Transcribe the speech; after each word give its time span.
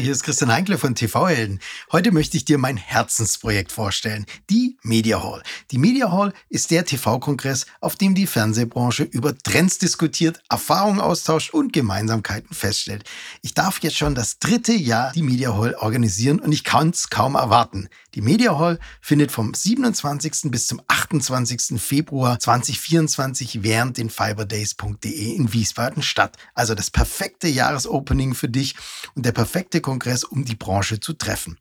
Hier 0.00 0.12
ist 0.12 0.22
Christian 0.22 0.52
Heinkle 0.52 0.78
von 0.78 0.94
TV 0.94 1.28
Helden. 1.28 1.60
Heute 1.90 2.12
möchte 2.12 2.36
ich 2.36 2.44
dir 2.44 2.58
mein 2.58 2.76
Herzensprojekt 2.76 3.72
vorstellen, 3.72 4.26
die 4.48 4.76
Media 4.82 5.22
Hall. 5.22 5.42
Die 5.72 5.78
Media 5.78 6.12
Hall 6.12 6.32
ist 6.48 6.70
der 6.70 6.84
TV-Kongress, 6.84 7.66
auf 7.80 7.96
dem 7.96 8.14
die 8.14 8.26
Fernsehbranche 8.26 9.02
über 9.02 9.36
Trends 9.36 9.78
diskutiert, 9.78 10.40
Erfahrungen 10.48 11.00
austauscht 11.00 11.52
und 11.52 11.72
Gemeinsamkeiten 11.72 12.54
feststellt. 12.54 13.04
Ich 13.42 13.54
darf 13.54 13.80
jetzt 13.80 13.96
schon 13.96 14.14
das 14.14 14.38
dritte 14.38 14.72
Jahr 14.72 15.12
die 15.12 15.22
Media 15.22 15.56
Hall 15.56 15.74
organisieren 15.74 16.38
und 16.38 16.52
ich 16.52 16.64
kann 16.64 16.90
es 16.90 17.10
kaum 17.10 17.34
erwarten. 17.34 17.88
Die 18.14 18.22
Media 18.22 18.58
Hall 18.58 18.78
findet 19.00 19.32
vom 19.32 19.52
27. 19.52 20.50
bis 20.50 20.66
zum 20.66 20.80
28. 20.86 21.80
Februar 21.80 22.38
2024 22.38 23.62
während 23.62 23.98
den 23.98 24.10
fiberdays.de 24.10 25.34
in 25.34 25.52
Wiesbaden 25.52 26.02
statt. 26.02 26.36
Also 26.54 26.74
das 26.74 26.90
perfekte 26.90 27.48
Jahresopening 27.48 28.34
für 28.34 28.48
dich 28.48 28.76
und 29.14 29.26
der 29.26 29.32
perfekte 29.32 29.80
Kongress, 29.88 30.22
um 30.22 30.44
die 30.44 30.54
Branche 30.54 31.00
zu 31.00 31.14
treffen. 31.14 31.56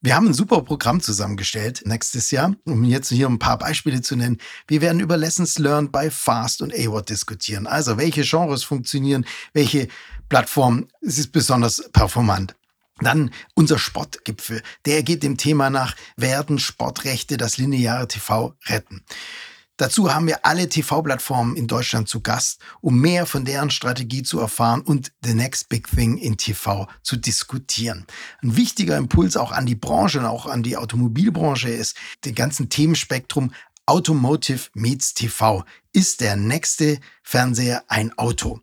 Wir 0.00 0.16
haben 0.16 0.28
ein 0.28 0.34
super 0.34 0.62
Programm 0.62 1.02
zusammengestellt 1.02 1.82
nächstes 1.84 2.30
Jahr, 2.30 2.54
um 2.64 2.84
jetzt 2.84 3.10
hier 3.10 3.28
ein 3.28 3.38
paar 3.38 3.58
Beispiele 3.58 4.00
zu 4.00 4.16
nennen. 4.16 4.38
Wir 4.66 4.80
werden 4.80 4.98
über 4.98 5.18
Lessons 5.18 5.58
Learned 5.58 5.92
bei 5.92 6.10
Fast 6.10 6.62
und 6.62 6.72
AWOD 6.72 7.10
diskutieren. 7.10 7.66
Also 7.66 7.98
welche 7.98 8.22
Genres 8.22 8.64
funktionieren, 8.64 9.26
welche 9.52 9.88
Plattform 10.30 10.88
ist 11.02 11.32
besonders 11.32 11.90
performant. 11.92 12.54
Dann 13.00 13.30
unser 13.54 13.78
Sportgipfel. 13.78 14.62
Der 14.86 15.02
geht 15.02 15.22
dem 15.22 15.36
Thema 15.36 15.68
nach, 15.68 15.94
werden 16.16 16.58
Sportrechte 16.58 17.36
das 17.36 17.58
lineare 17.58 18.08
TV 18.08 18.54
retten? 18.66 19.02
Dazu 19.80 20.12
haben 20.12 20.26
wir 20.26 20.44
alle 20.44 20.68
TV-Plattformen 20.68 21.56
in 21.56 21.66
Deutschland 21.66 22.06
zu 22.06 22.20
Gast, 22.20 22.60
um 22.82 23.00
mehr 23.00 23.24
von 23.24 23.46
deren 23.46 23.70
Strategie 23.70 24.22
zu 24.22 24.38
erfahren 24.38 24.82
und 24.82 25.10
the 25.24 25.32
next 25.32 25.70
big 25.70 25.88
thing 25.88 26.18
in 26.18 26.36
TV 26.36 26.86
zu 27.02 27.16
diskutieren. 27.16 28.04
Ein 28.42 28.56
wichtiger 28.56 28.98
Impuls 28.98 29.38
auch 29.38 29.52
an 29.52 29.64
die 29.64 29.74
Branche 29.74 30.18
und 30.18 30.26
auch 30.26 30.44
an 30.44 30.62
die 30.62 30.76
Automobilbranche 30.76 31.70
ist, 31.70 31.96
den 32.26 32.34
ganzen 32.34 32.68
Themenspektrum 32.68 33.54
Automotive 33.86 34.68
meets 34.74 35.14
TV. 35.14 35.64
Ist 35.94 36.20
der 36.20 36.36
nächste 36.36 36.98
Fernseher 37.22 37.82
ein 37.88 38.12
Auto? 38.18 38.60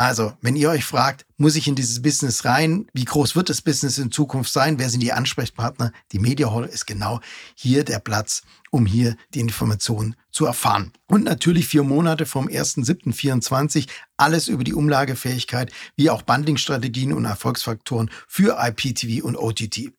Also, 0.00 0.32
wenn 0.40 0.54
ihr 0.54 0.70
euch 0.70 0.84
fragt, 0.84 1.26
muss 1.38 1.56
ich 1.56 1.66
in 1.66 1.74
dieses 1.74 2.00
Business 2.00 2.44
rein? 2.44 2.86
Wie 2.92 3.04
groß 3.04 3.34
wird 3.34 3.50
das 3.50 3.62
Business 3.62 3.98
in 3.98 4.12
Zukunft 4.12 4.52
sein? 4.52 4.78
Wer 4.78 4.90
sind 4.90 5.00
die 5.00 5.12
Ansprechpartner? 5.12 5.92
Die 6.12 6.20
Media 6.20 6.52
Hall 6.52 6.66
ist 6.66 6.86
genau 6.86 7.20
hier 7.56 7.82
der 7.82 7.98
Platz, 7.98 8.42
um 8.70 8.86
hier 8.86 9.16
die 9.34 9.40
Informationen 9.40 10.14
zu 10.30 10.46
erfahren. 10.46 10.92
Und 11.08 11.24
natürlich 11.24 11.66
vier 11.66 11.82
Monate 11.82 12.26
vom 12.26 12.46
1.7.24 12.46 13.88
alles 14.16 14.46
über 14.46 14.62
die 14.62 14.74
Umlagefähigkeit, 14.74 15.72
wie 15.96 16.10
auch 16.10 16.22
Bundling-Strategien 16.22 17.12
und 17.12 17.24
Erfolgsfaktoren 17.24 18.08
für 18.28 18.56
IPTV 18.60 19.24
und 19.24 19.34
OTT. 19.34 19.90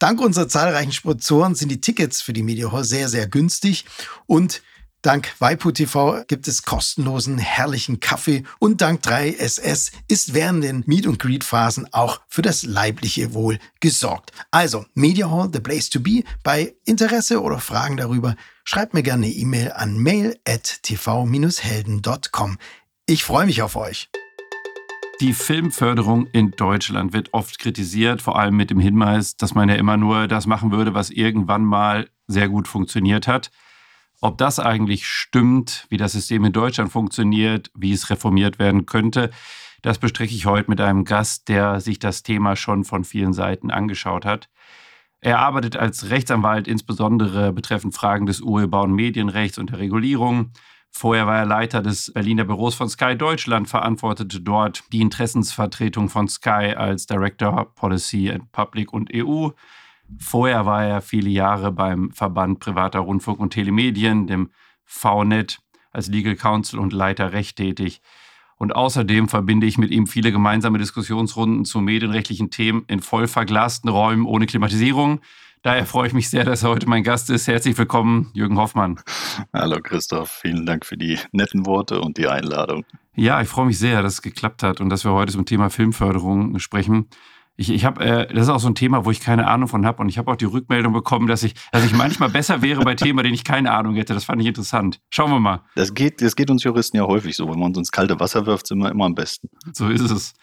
Dank 0.00 0.20
unserer 0.20 0.48
zahlreichen 0.48 0.92
Sponsoren 0.92 1.54
sind 1.54 1.68
die 1.68 1.80
Tickets 1.80 2.20
für 2.20 2.32
die 2.32 2.42
Media 2.42 2.72
Hall 2.72 2.84
sehr, 2.84 3.08
sehr 3.08 3.28
günstig 3.28 3.84
und 4.26 4.60
Dank 5.06 5.32
Waipu 5.38 5.70
TV 5.70 6.24
gibt 6.26 6.48
es 6.48 6.64
kostenlosen, 6.64 7.38
herrlichen 7.38 8.00
Kaffee 8.00 8.42
und 8.58 8.80
dank 8.80 9.02
3SS 9.02 9.92
ist 10.08 10.34
während 10.34 10.64
den 10.64 10.82
Meet- 10.88 11.06
und 11.06 11.20
Greet-Phasen 11.20 11.86
auch 11.92 12.22
für 12.26 12.42
das 12.42 12.64
leibliche 12.64 13.32
Wohl 13.32 13.60
gesorgt. 13.78 14.32
Also, 14.50 14.84
Media 14.94 15.30
Hall, 15.30 15.48
the 15.52 15.60
place 15.60 15.90
to 15.90 16.00
be. 16.00 16.24
Bei 16.42 16.74
Interesse 16.86 17.40
oder 17.40 17.60
Fragen 17.60 17.96
darüber 17.96 18.34
schreibt 18.64 18.94
mir 18.94 19.04
gerne 19.04 19.26
eine 19.26 19.32
E-Mail 19.32 19.70
an 19.76 19.96
mail 19.96 20.36
at 20.44 20.82
tv-helden.com. 20.82 22.58
Ich 23.06 23.22
freue 23.22 23.46
mich 23.46 23.62
auf 23.62 23.76
euch. 23.76 24.10
Die 25.20 25.34
Filmförderung 25.34 26.26
in 26.32 26.50
Deutschland 26.50 27.12
wird 27.12 27.32
oft 27.32 27.60
kritisiert, 27.60 28.22
vor 28.22 28.36
allem 28.40 28.56
mit 28.56 28.70
dem 28.70 28.80
Hinweis, 28.80 29.36
dass 29.36 29.54
man 29.54 29.68
ja 29.68 29.76
immer 29.76 29.96
nur 29.96 30.26
das 30.26 30.48
machen 30.48 30.72
würde, 30.72 30.94
was 30.94 31.10
irgendwann 31.10 31.62
mal 31.62 32.08
sehr 32.26 32.48
gut 32.48 32.66
funktioniert 32.66 33.28
hat. 33.28 33.52
Ob 34.20 34.38
das 34.38 34.58
eigentlich 34.58 35.06
stimmt, 35.06 35.86
wie 35.90 35.98
das 35.98 36.12
System 36.12 36.44
in 36.44 36.52
Deutschland 36.52 36.90
funktioniert, 36.90 37.70
wie 37.74 37.92
es 37.92 38.08
reformiert 38.08 38.58
werden 38.58 38.86
könnte, 38.86 39.30
das 39.82 39.98
bestrecke 39.98 40.34
ich 40.34 40.46
heute 40.46 40.70
mit 40.70 40.80
einem 40.80 41.04
Gast, 41.04 41.48
der 41.48 41.80
sich 41.80 41.98
das 41.98 42.22
Thema 42.22 42.56
schon 42.56 42.84
von 42.84 43.04
vielen 43.04 43.32
Seiten 43.32 43.70
angeschaut 43.70 44.24
hat. 44.24 44.48
Er 45.20 45.38
arbeitet 45.38 45.76
als 45.76 46.10
Rechtsanwalt 46.10 46.66
insbesondere 46.66 47.52
betreffend 47.52 47.94
Fragen 47.94 48.26
des 48.26 48.40
Urheber- 48.40 48.82
und 48.82 48.92
Medienrechts 48.92 49.58
und 49.58 49.70
der 49.70 49.78
Regulierung. 49.78 50.52
Vorher 50.90 51.26
war 51.26 51.36
er 51.36 51.46
Leiter 51.46 51.82
des 51.82 52.12
Berliner 52.12 52.44
Büros 52.44 52.74
von 52.74 52.88
Sky 52.88 53.16
Deutschland, 53.16 53.68
verantwortete 53.68 54.40
dort 54.40 54.84
die 54.92 55.02
Interessensvertretung 55.02 56.08
von 56.08 56.26
Sky 56.26 56.74
als 56.76 57.06
Director 57.06 57.74
Policy 57.74 58.30
and 58.30 58.50
Public 58.52 58.92
und 58.92 59.10
EU. 59.14 59.50
Vorher 60.18 60.66
war 60.66 60.84
er 60.84 61.00
viele 61.00 61.30
Jahre 61.30 61.72
beim 61.72 62.10
Verband 62.12 62.60
Privater 62.60 63.00
Rundfunk 63.00 63.40
und 63.40 63.50
Telemedien, 63.50 64.26
dem 64.26 64.50
VNet, 64.84 65.58
als 65.90 66.08
Legal 66.08 66.36
Counsel 66.36 66.78
und 66.78 66.92
Leiter 66.92 67.32
Recht 67.32 67.56
tätig. 67.56 68.00
Und 68.58 68.74
außerdem 68.74 69.28
verbinde 69.28 69.66
ich 69.66 69.76
mit 69.76 69.90
ihm 69.90 70.06
viele 70.06 70.32
gemeinsame 70.32 70.78
Diskussionsrunden 70.78 71.64
zu 71.64 71.80
medienrechtlichen 71.80 72.50
Themen 72.50 72.84
in 72.86 73.00
voll 73.00 73.26
verglasten 73.26 73.90
Räumen 73.90 74.24
ohne 74.24 74.46
Klimatisierung. 74.46 75.20
Daher 75.62 75.84
freue 75.84 76.06
ich 76.06 76.14
mich 76.14 76.30
sehr, 76.30 76.44
dass 76.44 76.62
er 76.62 76.70
heute 76.70 76.88
mein 76.88 77.02
Gast 77.02 77.28
ist. 77.28 77.48
Herzlich 77.48 77.76
willkommen, 77.76 78.30
Jürgen 78.34 78.56
Hoffmann. 78.56 79.00
Hallo 79.52 79.80
Christoph, 79.82 80.30
vielen 80.30 80.64
Dank 80.64 80.86
für 80.86 80.96
die 80.96 81.18
netten 81.32 81.66
Worte 81.66 82.00
und 82.00 82.18
die 82.18 82.28
Einladung. 82.28 82.84
Ja, 83.14 83.40
ich 83.40 83.48
freue 83.48 83.66
mich 83.66 83.78
sehr, 83.78 84.00
dass 84.02 84.14
es 84.14 84.22
geklappt 84.22 84.62
hat 84.62 84.80
und 84.80 84.88
dass 84.88 85.04
wir 85.04 85.12
heute 85.12 85.32
zum 85.32 85.44
Thema 85.44 85.68
Filmförderung 85.68 86.58
sprechen. 86.60 87.08
Ich, 87.56 87.70
ich 87.70 87.84
habe, 87.84 88.04
äh, 88.04 88.34
das 88.34 88.44
ist 88.44 88.48
auch 88.50 88.60
so 88.60 88.68
ein 88.68 88.74
Thema, 88.74 89.04
wo 89.04 89.10
ich 89.10 89.20
keine 89.20 89.48
Ahnung 89.48 89.68
von 89.68 89.86
habe. 89.86 90.02
Und 90.02 90.08
ich 90.08 90.18
habe 90.18 90.30
auch 90.30 90.36
die 90.36 90.44
Rückmeldung 90.44 90.92
bekommen, 90.92 91.26
dass 91.26 91.42
ich, 91.42 91.54
dass 91.72 91.84
ich 91.84 91.94
manchmal 91.94 92.28
besser 92.28 92.62
wäre 92.62 92.82
bei 92.82 92.94
Themen, 92.94 93.22
denen 93.22 93.34
ich 93.34 93.44
keine 93.44 93.72
Ahnung 93.72 93.94
hätte. 93.94 94.14
Das 94.14 94.24
fand 94.24 94.40
ich 94.42 94.48
interessant. 94.48 95.00
Schauen 95.10 95.30
wir 95.30 95.40
mal. 95.40 95.62
Das 95.74 95.94
geht, 95.94 96.20
das 96.20 96.36
geht 96.36 96.50
uns 96.50 96.64
Juristen 96.64 96.96
ja 96.96 97.04
häufig 97.04 97.34
so. 97.36 97.48
Wenn 97.48 97.58
man 97.58 97.68
uns 97.68 97.78
ins 97.78 97.92
kalte 97.92 98.20
Wasser 98.20 98.46
wirft, 98.46 98.66
sind 98.66 98.78
wir 98.78 98.90
immer 98.90 99.06
am 99.06 99.14
besten. 99.14 99.48
So 99.72 99.88
ist 99.88 100.10
es. 100.10 100.34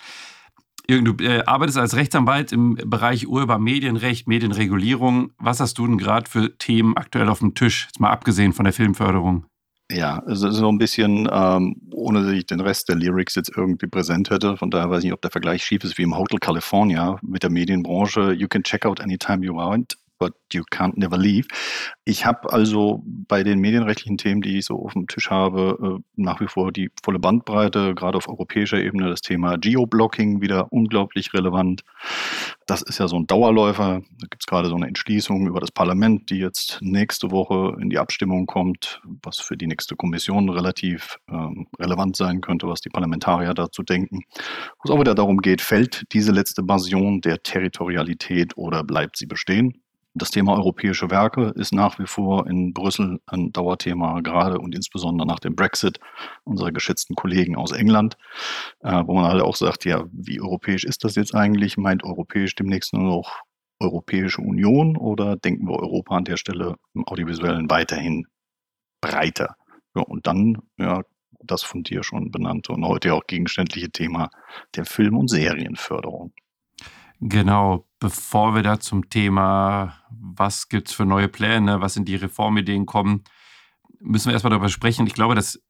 Jürgen, 0.89 1.05
du 1.05 1.23
äh, 1.23 1.43
arbeitest 1.45 1.77
als 1.77 1.95
Rechtsanwalt 1.95 2.51
im 2.51 2.75
Bereich 2.75 3.27
Urhebermedienrecht, 3.27 4.27
Medienregulierung. 4.27 5.31
Was 5.37 5.59
hast 5.59 5.77
du 5.77 5.87
denn 5.87 5.97
gerade 5.97 6.29
für 6.29 6.57
Themen 6.57 6.97
aktuell 6.97 7.29
auf 7.29 7.39
dem 7.39 7.53
Tisch? 7.53 7.85
Jetzt 7.85 7.99
mal 7.99 8.11
abgesehen 8.11 8.51
von 8.51 8.65
der 8.65 8.73
Filmförderung. 8.73 9.45
Ja, 9.93 10.23
also 10.25 10.49
so 10.49 10.69
ein 10.69 10.79
bisschen, 10.79 11.29
ähm, 11.31 11.75
ohne 11.91 12.23
dass 12.23 12.31
ich 12.31 12.47
den 12.47 12.61
Rest 12.61 12.89
der 12.89 12.95
Lyrics 12.95 13.35
jetzt 13.35 13.51
irgendwie 13.55 13.85
präsent 13.85 14.31
hätte. 14.31 14.57
Von 14.57 14.71
daher 14.71 14.89
weiß 14.89 14.99
ich 14.99 15.03
nicht, 15.05 15.13
ob 15.13 15.21
der 15.21 15.29
Vergleich 15.29 15.63
schief 15.63 15.83
ist 15.83 15.99
wie 15.99 16.03
im 16.03 16.17
Hotel 16.17 16.39
California 16.39 17.19
mit 17.21 17.43
der 17.43 17.51
Medienbranche. 17.51 18.33
You 18.33 18.47
can 18.47 18.63
check 18.63 18.87
out 18.87 18.99
anytime 18.99 19.45
you 19.45 19.55
want 19.55 19.95
but 20.23 20.33
you 20.53 20.63
can't 20.71 20.97
never 20.97 21.17
leave. 21.17 21.47
Ich 22.05 22.25
habe 22.25 22.53
also 22.53 23.01
bei 23.03 23.43
den 23.43 23.59
medienrechtlichen 23.59 24.17
Themen, 24.17 24.41
die 24.41 24.57
ich 24.59 24.65
so 24.65 24.75
auf 24.75 24.93
dem 24.93 25.07
Tisch 25.07 25.29
habe, 25.29 25.99
äh, 25.99 26.03
nach 26.15 26.39
wie 26.39 26.47
vor 26.47 26.71
die 26.71 26.91
volle 27.03 27.19
Bandbreite, 27.19 27.93
gerade 27.93 28.17
auf 28.17 28.29
europäischer 28.29 28.77
Ebene 28.77 29.09
das 29.09 29.19
Thema 29.19 29.57
Geoblocking 29.57 30.41
wieder 30.41 30.71
unglaublich 30.71 31.33
relevant. 31.33 31.83
Das 32.67 32.81
ist 32.81 32.99
ja 32.99 33.09
so 33.09 33.17
ein 33.17 33.27
Dauerläufer. 33.27 34.01
Da 34.19 34.27
gibt 34.29 34.43
es 34.43 34.45
gerade 34.45 34.69
so 34.69 34.75
eine 34.75 34.87
Entschließung 34.87 35.45
über 35.47 35.59
das 35.59 35.71
Parlament, 35.71 36.29
die 36.29 36.37
jetzt 36.37 36.79
nächste 36.81 37.31
Woche 37.31 37.75
in 37.81 37.89
die 37.89 37.99
Abstimmung 37.99 38.45
kommt, 38.45 39.01
was 39.23 39.39
für 39.39 39.57
die 39.57 39.67
nächste 39.67 39.97
Kommission 39.97 40.49
relativ 40.49 41.17
ähm, 41.29 41.67
relevant 41.77 42.15
sein 42.15 42.39
könnte, 42.39 42.67
was 42.67 42.79
die 42.79 42.89
Parlamentarier 42.89 43.53
dazu 43.53 43.83
denken. 43.83 44.21
Wo 44.77 44.85
es 44.85 44.91
auch 44.91 44.99
wieder 44.99 45.15
darum 45.15 45.39
geht, 45.39 45.61
fällt 45.61 46.05
diese 46.13 46.31
letzte 46.31 46.63
Version 46.65 47.19
der 47.19 47.43
Territorialität 47.43 48.55
oder 48.55 48.85
bleibt 48.85 49.17
sie 49.17 49.25
bestehen? 49.25 49.82
Das 50.15 50.29
Thema 50.29 50.53
europäische 50.53 51.09
Werke 51.09 51.53
ist 51.55 51.73
nach 51.73 51.97
wie 51.97 52.05
vor 52.05 52.45
in 52.45 52.71
Brüssel 52.71 53.19
ein 53.25 53.51
Dauerthema, 53.51 54.21
gerade 54.21 54.59
und 54.59 54.75
insbesondere 54.75 55.27
nach 55.27 55.39
dem 55.39 55.55
Brexit 55.55 55.99
unserer 56.43 56.71
geschätzten 56.71 57.15
Kollegen 57.15 57.55
aus 57.55 57.71
England, 57.71 58.15
äh, 58.81 59.01
wo 59.05 59.15
man 59.15 59.25
halt 59.25 59.41
auch 59.41 59.55
sagt, 59.55 59.85
ja, 59.85 60.03
wie 60.11 60.39
europäisch 60.39 60.83
ist 60.83 61.03
das 61.03 61.15
jetzt 61.15 61.33
eigentlich? 61.33 61.77
Meint 61.77 62.03
europäisch 62.03 62.53
demnächst 62.53 62.93
nur 62.93 63.03
noch 63.03 63.41
Europäische 63.79 64.41
Union 64.41 64.97
oder 64.97 65.35
denken 65.35 65.67
wir 65.67 65.79
Europa 65.79 66.15
an 66.15 66.25
der 66.25 66.37
Stelle 66.37 66.75
im 66.93 67.07
Audiovisuellen 67.07 67.69
weiterhin 67.71 68.27
breiter? 69.01 69.55
Ja, 69.95 70.03
und 70.03 70.27
dann, 70.27 70.59
ja, 70.77 71.01
das 71.43 71.63
von 71.63 71.83
dir 71.83 72.03
schon 72.03 72.31
benannte 72.31 72.71
und 72.71 72.85
heute 72.85 73.15
auch 73.15 73.25
gegenständliche 73.25 73.89
Thema 73.89 74.29
der 74.75 74.85
Film- 74.85 75.17
und 75.17 75.27
Serienförderung. 75.27 76.33
Genau, 77.25 77.87
bevor 77.99 78.53
wir 78.53 78.63
da 78.63 78.81
zum 78.81 79.09
Thema, 79.09 79.97
was 80.09 80.67
gibt 80.67 80.89
es 80.89 80.93
für 80.93 81.05
neue 81.05 81.29
Pläne, 81.29 81.79
was 81.79 81.93
sind 81.93 82.09
die 82.09 82.17
Reformideen 82.17 82.85
kommen, 82.85 83.23
müssen 84.01 84.27
wir 84.27 84.33
erstmal 84.33 84.51
darüber 84.51 84.67
sprechen. 84.67 85.07
Ich 85.07 85.13
glaube, 85.13 85.33
das 85.33 85.61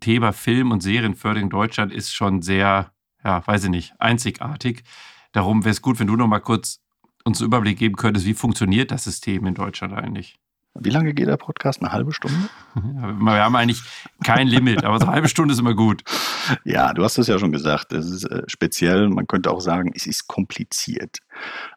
Thema 0.00 0.34
Film- 0.34 0.70
und 0.70 0.82
Serienförderung 0.82 1.44
in 1.44 1.50
Deutschland 1.50 1.92
ist 1.92 2.12
schon 2.12 2.42
sehr, 2.42 2.92
ja, 3.24 3.46
weiß 3.46 3.64
ich 3.64 3.70
nicht, 3.70 3.94
einzigartig. 3.98 4.84
Darum 5.32 5.64
wäre 5.64 5.72
es 5.72 5.80
gut, 5.80 5.98
wenn 5.98 6.08
du 6.08 6.16
noch 6.16 6.28
mal 6.28 6.40
kurz 6.40 6.82
uns 7.24 7.40
einen 7.40 7.46
Überblick 7.46 7.78
geben 7.78 7.96
könntest, 7.96 8.26
wie 8.26 8.34
funktioniert 8.34 8.90
das 8.90 9.04
System 9.04 9.46
in 9.46 9.54
Deutschland 9.54 9.94
eigentlich? 9.94 10.38
Wie 10.74 10.90
lange 10.90 11.12
geht 11.12 11.26
der 11.26 11.36
Podcast? 11.36 11.82
Eine 11.82 11.92
halbe 11.92 12.12
Stunde? 12.12 12.36
wir 12.74 13.44
haben 13.44 13.56
eigentlich 13.56 13.82
kein 14.22 14.46
Limit, 14.46 14.84
aber 14.84 14.98
so 14.98 15.06
eine 15.06 15.14
halbe 15.14 15.28
Stunde 15.28 15.52
ist 15.52 15.60
immer 15.60 15.74
gut. 15.74 16.02
Ja, 16.64 16.92
du 16.92 17.02
hast 17.02 17.18
es 17.18 17.26
ja 17.26 17.38
schon 17.38 17.52
gesagt. 17.52 17.92
Es 17.92 18.10
ist 18.10 18.24
äh, 18.24 18.42
speziell, 18.46 19.08
man 19.08 19.26
könnte 19.26 19.50
auch 19.50 19.60
sagen, 19.60 19.92
es 19.94 20.06
ist 20.06 20.28
kompliziert. 20.28 21.18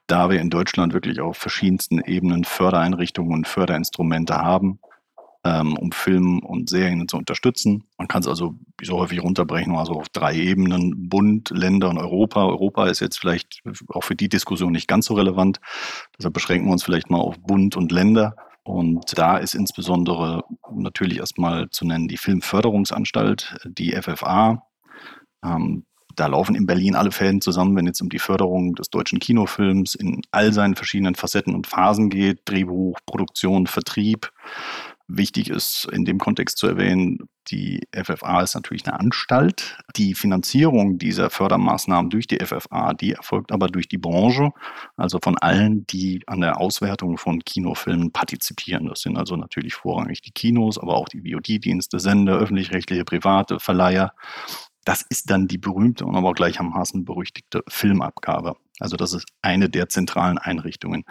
Da 0.08 0.30
wir 0.30 0.40
in 0.40 0.50
Deutschland 0.50 0.94
wirklich 0.94 1.20
auf 1.20 1.38
verschiedensten 1.38 2.00
Ebenen 2.02 2.44
Fördereinrichtungen 2.44 3.34
und 3.34 3.48
Förderinstrumente 3.48 4.36
haben, 4.36 4.80
ähm, 5.44 5.76
um 5.78 5.92
Film 5.92 6.40
und 6.40 6.70
Serien 6.70 7.08
zu 7.08 7.18
unterstützen. 7.18 7.84
Man 7.98 8.08
kann 8.08 8.22
es 8.22 8.28
also 8.28 8.56
so 8.82 9.00
häufig 9.00 9.24
runterbrechen, 9.24 9.76
also 9.76 9.94
auf 9.94 10.10
drei 10.10 10.36
Ebenen, 10.36 11.10
Bund, 11.10 11.50
Länder 11.50 11.90
und 11.90 11.98
Europa. 11.98 12.46
Europa 12.46 12.88
ist 12.88 13.00
jetzt 13.00 13.20
vielleicht 13.20 13.62
auch 13.88 14.04
für 14.04 14.16
die 14.16 14.30
Diskussion 14.30 14.72
nicht 14.72 14.88
ganz 14.88 15.08
so 15.08 15.16
relevant. 15.16 15.60
Deshalb 16.18 16.34
beschränken 16.34 16.68
wir 16.68 16.74
uns 16.74 16.84
vielleicht 16.84 17.10
mal 17.10 17.20
auf 17.20 17.40
Bund 17.40 17.76
und 17.76 17.92
Länder. 17.92 18.36
Und 18.64 19.18
da 19.18 19.38
ist 19.38 19.56
insbesondere 19.56 20.44
natürlich 20.72 21.18
erstmal 21.18 21.70
zu 21.72 21.86
nennen 21.86 22.08
die 22.08 22.18
Filmförderungsanstalt, 22.18 23.58
die 23.66 23.94
FFA. 23.94 24.64
Ähm, 25.44 25.86
da 26.16 26.28
laufen 26.28 26.56
in 26.56 26.66
Berlin 26.66 26.96
alle 26.96 27.12
Fäden 27.12 27.42
zusammen, 27.42 27.76
wenn 27.76 27.88
es 27.88 28.02
um 28.02 28.10
die 28.10 28.20
Förderung 28.20 28.76
des 28.76 28.90
deutschen 28.90 29.20
Kinofilms 29.20 29.96
in 29.96 30.22
all 30.32 30.54
seinen 30.54 30.76
verschiedenen 30.76 31.16
Facetten 31.16 31.56
und 31.56 31.68
Phasen 31.68 32.10
geht. 32.10 32.42
Drehbuch, 32.46 33.00
Produktion, 33.06 33.66
Vertrieb. 33.66 34.32
Wichtig 35.14 35.50
ist 35.50 35.90
in 35.92 36.06
dem 36.06 36.20
Kontext 36.20 36.58
zu 36.58 36.68
erwähnen, 36.68 37.18
die 37.50 37.82
FFA 37.94 38.44
ist 38.44 38.56
natürlich 38.56 38.88
eine 38.88 38.98
Anstalt. 38.98 39.78
Die 39.98 40.16
Finanzierung 40.16 41.00
dieser 41.00 41.30
Fördermaßnahmen 41.30 42.10
durch 42.10 42.28
die 42.28 42.40
FFA, 42.40 42.94
die 42.94 43.12
erfolgt 43.12 43.52
aber 43.52 43.68
durch 43.68 43.90
die 43.90 43.98
Branche, 43.98 44.52
also 44.96 45.20
von 45.22 45.38
allen, 45.38 45.86
die 45.88 46.24
an 46.28 46.40
der 46.40 46.62
Auswertung 46.62 47.18
von 47.18 47.44
Kinofilmen 47.44 48.14
partizipieren. 48.14 48.88
Das 48.88 49.02
sind 49.02 49.18
also 49.18 49.36
natürlich 49.36 49.74
vorrangig 49.74 50.22
die 50.22 50.32
Kinos, 50.32 50.78
aber 50.78 50.96
auch 50.96 51.10
die 51.10 51.30
VOD-Dienste, 51.30 52.00
Sender, 52.00 52.38
öffentlich-rechtliche, 52.38 53.04
private, 53.04 53.60
Verleiher. 53.60 54.14
Das 54.86 55.02
ist 55.10 55.30
dann 55.30 55.50
die 55.50 55.58
berühmte 55.58 56.06
und 56.06 56.16
aber 56.16 56.32
gleichermaßen 56.32 57.04
berüchtigte 57.04 57.64
Filmabgabe. 57.68 58.56
Also 58.80 58.96
das 58.96 59.12
ist 59.12 59.28
eine 59.42 59.70
der 59.70 59.90
zentralen 59.90 60.38
Einrichtungen 60.38 61.04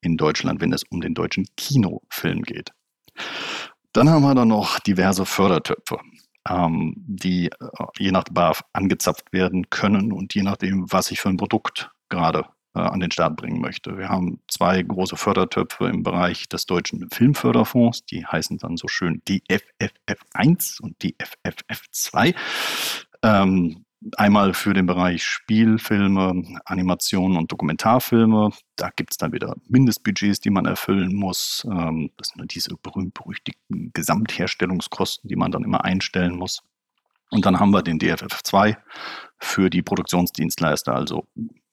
in 0.00 0.16
Deutschland, 0.16 0.60
wenn 0.60 0.72
es 0.72 0.82
um 0.90 1.00
den 1.00 1.14
deutschen 1.14 1.46
Kinofilm 1.56 2.42
geht. 2.42 2.72
Dann 3.92 4.10
haben 4.10 4.22
wir 4.22 4.34
dann 4.34 4.48
noch 4.48 4.78
diverse 4.78 5.24
Fördertöpfe, 5.24 5.98
ähm, 6.48 6.94
die 6.96 7.46
äh, 7.46 7.68
je 7.98 8.12
nach 8.12 8.24
Bedarf 8.24 8.62
angezapft 8.72 9.32
werden 9.32 9.70
können 9.70 10.12
und 10.12 10.34
je 10.34 10.42
nachdem, 10.42 10.90
was 10.92 11.10
ich 11.10 11.20
für 11.20 11.30
ein 11.30 11.38
Produkt 11.38 11.90
gerade 12.08 12.44
äh, 12.74 12.80
an 12.80 13.00
den 13.00 13.10
Start 13.10 13.36
bringen 13.36 13.60
möchte. 13.60 13.96
Wir 13.96 14.10
haben 14.10 14.40
zwei 14.48 14.82
große 14.82 15.16
Fördertöpfe 15.16 15.86
im 15.86 16.02
Bereich 16.02 16.46
des 16.48 16.66
deutschen 16.66 17.08
Filmförderfonds, 17.10 18.04
die 18.04 18.26
heißen 18.26 18.58
dann 18.58 18.76
so 18.76 18.86
schön 18.86 19.22
DFFF1 19.22 20.82
und 20.82 20.96
DFFF2. 21.02 22.34
Ähm, 23.22 23.85
Einmal 24.16 24.52
für 24.54 24.74
den 24.74 24.86
Bereich 24.86 25.24
Spielfilme, 25.24 26.42
Animationen 26.64 27.38
und 27.38 27.50
Dokumentarfilme. 27.50 28.50
Da 28.76 28.90
gibt 28.94 29.12
es 29.12 29.16
dann 29.16 29.32
wieder 29.32 29.56
Mindestbudgets, 29.68 30.40
die 30.40 30.50
man 30.50 30.66
erfüllen 30.66 31.14
muss. 31.14 31.66
Ähm, 31.70 32.10
das 32.16 32.28
sind 32.28 32.54
diese 32.54 32.76
berühmt-berüchtigten 32.76 33.92
Gesamtherstellungskosten, 33.94 35.28
die 35.28 35.36
man 35.36 35.50
dann 35.50 35.64
immer 35.64 35.84
einstellen 35.84 36.36
muss. 36.36 36.62
Und 37.30 37.46
dann 37.46 37.58
haben 37.58 37.70
wir 37.70 37.82
den 37.82 37.98
DFF2 37.98 38.76
für 39.38 39.70
die 39.70 39.82
Produktionsdienstleister, 39.82 40.94
also 40.94 41.26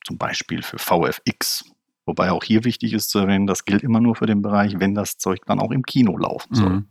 zum 0.06 0.18
Beispiel 0.18 0.64
für 0.64 0.80
VFX. 0.80 1.66
Wobei 2.06 2.32
auch 2.32 2.44
hier 2.44 2.66
wichtig 2.66 2.94
ist 2.94 3.10
zu 3.10 3.20
erwähnen, 3.20 3.48
das 3.48 3.66
gilt 3.66 3.84
immer 3.84 4.02
nur 4.02 4.16
für 4.16 4.26
den 4.26 4.42
Bereich, 4.42 4.80
wenn 4.80 4.94
das 4.96 5.18
Zeug 5.18 5.40
dann 5.46 5.60
auch 5.60 5.72
im 5.72 5.84
Kino 5.84 6.18
laufen 6.18 6.54
soll. 6.54 6.70
Mhm. 6.70 6.88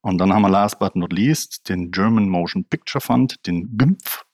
Und 0.00 0.18
dann 0.18 0.32
haben 0.32 0.42
wir 0.42 0.50
last 0.50 0.78
but 0.78 0.96
not 0.96 1.12
least 1.12 1.68
den 1.68 1.90
German 1.90 2.28
Motion 2.28 2.64
Picture 2.64 3.00
Fund, 3.00 3.46
den 3.46 3.78
GIMPF. 3.78 4.24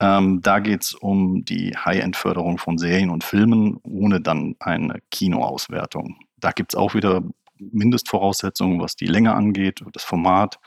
Ähm, 0.00 0.40
da 0.42 0.58
geht 0.58 0.82
es 0.82 0.94
um 0.94 1.44
die 1.44 1.76
High-End-Förderung 1.76 2.58
von 2.58 2.78
Serien 2.78 3.10
und 3.10 3.24
Filmen 3.24 3.78
ohne 3.82 4.20
dann 4.20 4.56
eine 4.60 5.00
Kinoauswertung. 5.10 6.16
Da 6.38 6.50
gibt 6.50 6.74
es 6.74 6.78
auch 6.78 6.94
wieder 6.94 7.22
Mindestvoraussetzungen, 7.58 8.80
was 8.80 8.96
die 8.96 9.06
Länge 9.06 9.34
angeht, 9.34 9.82
das 9.92 10.02
Format 10.02 10.58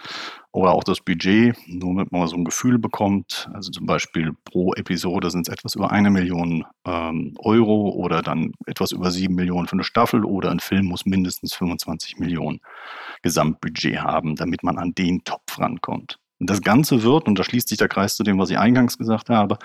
oder 0.52 0.72
auch 0.72 0.84
das 0.84 1.02
Budget, 1.02 1.56
nur 1.68 1.96
damit 1.96 2.12
man 2.12 2.28
so 2.28 2.38
ein 2.38 2.46
Gefühl 2.46 2.80
bekommt. 2.80 3.50
Also 3.54 3.72
zum 3.72 3.86
Beispiel 3.86 4.32
pro 4.46 4.74
Episode 4.74 5.30
sind 5.30 5.48
es 5.48 5.54
etwas 5.54 5.76
über 5.76 5.92
eine 5.92 6.10
Million 6.10 6.66
ähm, 6.86 7.34
Euro 7.40 7.90
oder 7.90 8.22
dann 8.22 8.54
etwas 8.66 8.94
über 8.94 9.12
sieben 9.12 9.36
Millionen 9.36 9.68
für 9.68 9.74
eine 9.74 9.84
Staffel 9.84 10.24
oder 10.24 10.50
ein 10.50 10.60
Film 10.60 10.86
muss 10.86 11.06
mindestens 11.06 11.54
25 11.54 12.20
Millionen 12.20 12.62
Gesamtbudget 13.22 14.00
haben, 14.02 14.36
damit 14.36 14.64
man 14.64 14.78
an 14.78 14.96
den 14.96 15.24
Topf 15.24 15.60
rankommt. 15.60 16.20
Und 16.40 16.50
das 16.50 16.62
Ganze 16.62 17.02
wird, 17.02 17.28
und 17.28 17.40
da 17.40 17.44
schließt 17.44 17.68
sich 17.68 17.80
der 17.80 17.88
Kreis 17.88 18.16
zu 18.16 18.24
dem, 18.24 18.38
was 18.38 18.50
ich 18.50 18.60
eingangs 18.60 18.98
gesagt 18.98 19.30
habe, 19.30 19.58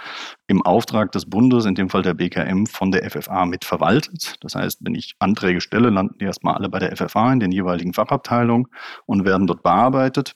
im 0.47 0.63
Auftrag 0.63 1.13
des 1.13 1.27
Bundes, 1.27 1.67
in 1.67 1.75
dem 1.75 1.91
Fall 1.91 2.03
der 2.03 2.15
BKM, 2.15 2.65
von 2.67 2.91
der 2.91 3.09
FFA 3.11 3.45
mitverwaltet. 3.45 4.37
Das 4.41 4.55
heißt, 4.55 4.79
wenn 4.83 4.95
ich 4.95 5.15
Anträge 5.19 5.61
stelle, 5.61 5.91
landen 5.91 6.17
die 6.19 6.25
erstmal 6.25 6.55
alle 6.55 6.71
bei 6.71 6.79
der 6.79 6.97
FFA 6.97 7.33
in 7.33 7.41
den 7.41 7.53
jeweiligen 7.53 7.93
Fachabteilungen 7.93 8.69
und 9.05 9.25
werden 9.25 9.47
dort 9.47 9.63
bearbeitet. 9.63 10.35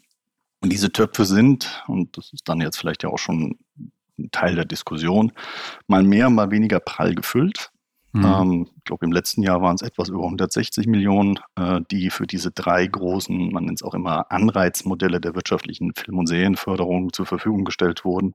Und 0.60 0.72
diese 0.72 0.92
Töpfe 0.92 1.24
sind, 1.24 1.84
und 1.86 2.16
das 2.16 2.32
ist 2.32 2.48
dann 2.48 2.60
jetzt 2.60 2.76
vielleicht 2.76 3.02
ja 3.02 3.08
auch 3.08 3.18
schon 3.18 3.58
ein 4.18 4.30
Teil 4.30 4.54
der 4.54 4.64
Diskussion, 4.64 5.32
mal 5.86 6.02
mehr, 6.02 6.28
mal 6.28 6.50
weniger 6.50 6.80
prall 6.80 7.14
gefüllt. 7.14 7.70
Mhm. 8.12 8.24
Ähm, 8.24 8.68
glaube, 8.86 9.04
im 9.04 9.12
letzten 9.12 9.42
Jahr 9.42 9.60
waren 9.60 9.74
es 9.74 9.82
etwas 9.82 10.08
über 10.08 10.24
160 10.24 10.86
Millionen, 10.86 11.38
äh, 11.56 11.80
die 11.90 12.10
für 12.10 12.26
diese 12.26 12.50
drei 12.50 12.86
großen, 12.86 13.52
man 13.52 13.64
nennt 13.64 13.80
es 13.80 13.82
auch 13.82 13.94
immer 13.94 14.30
Anreizmodelle 14.30 15.20
der 15.20 15.34
wirtschaftlichen 15.34 15.92
Film- 15.94 16.18
und 16.18 16.26
Serienförderung 16.26 17.12
zur 17.12 17.26
Verfügung 17.26 17.64
gestellt 17.64 18.04
wurden. 18.04 18.34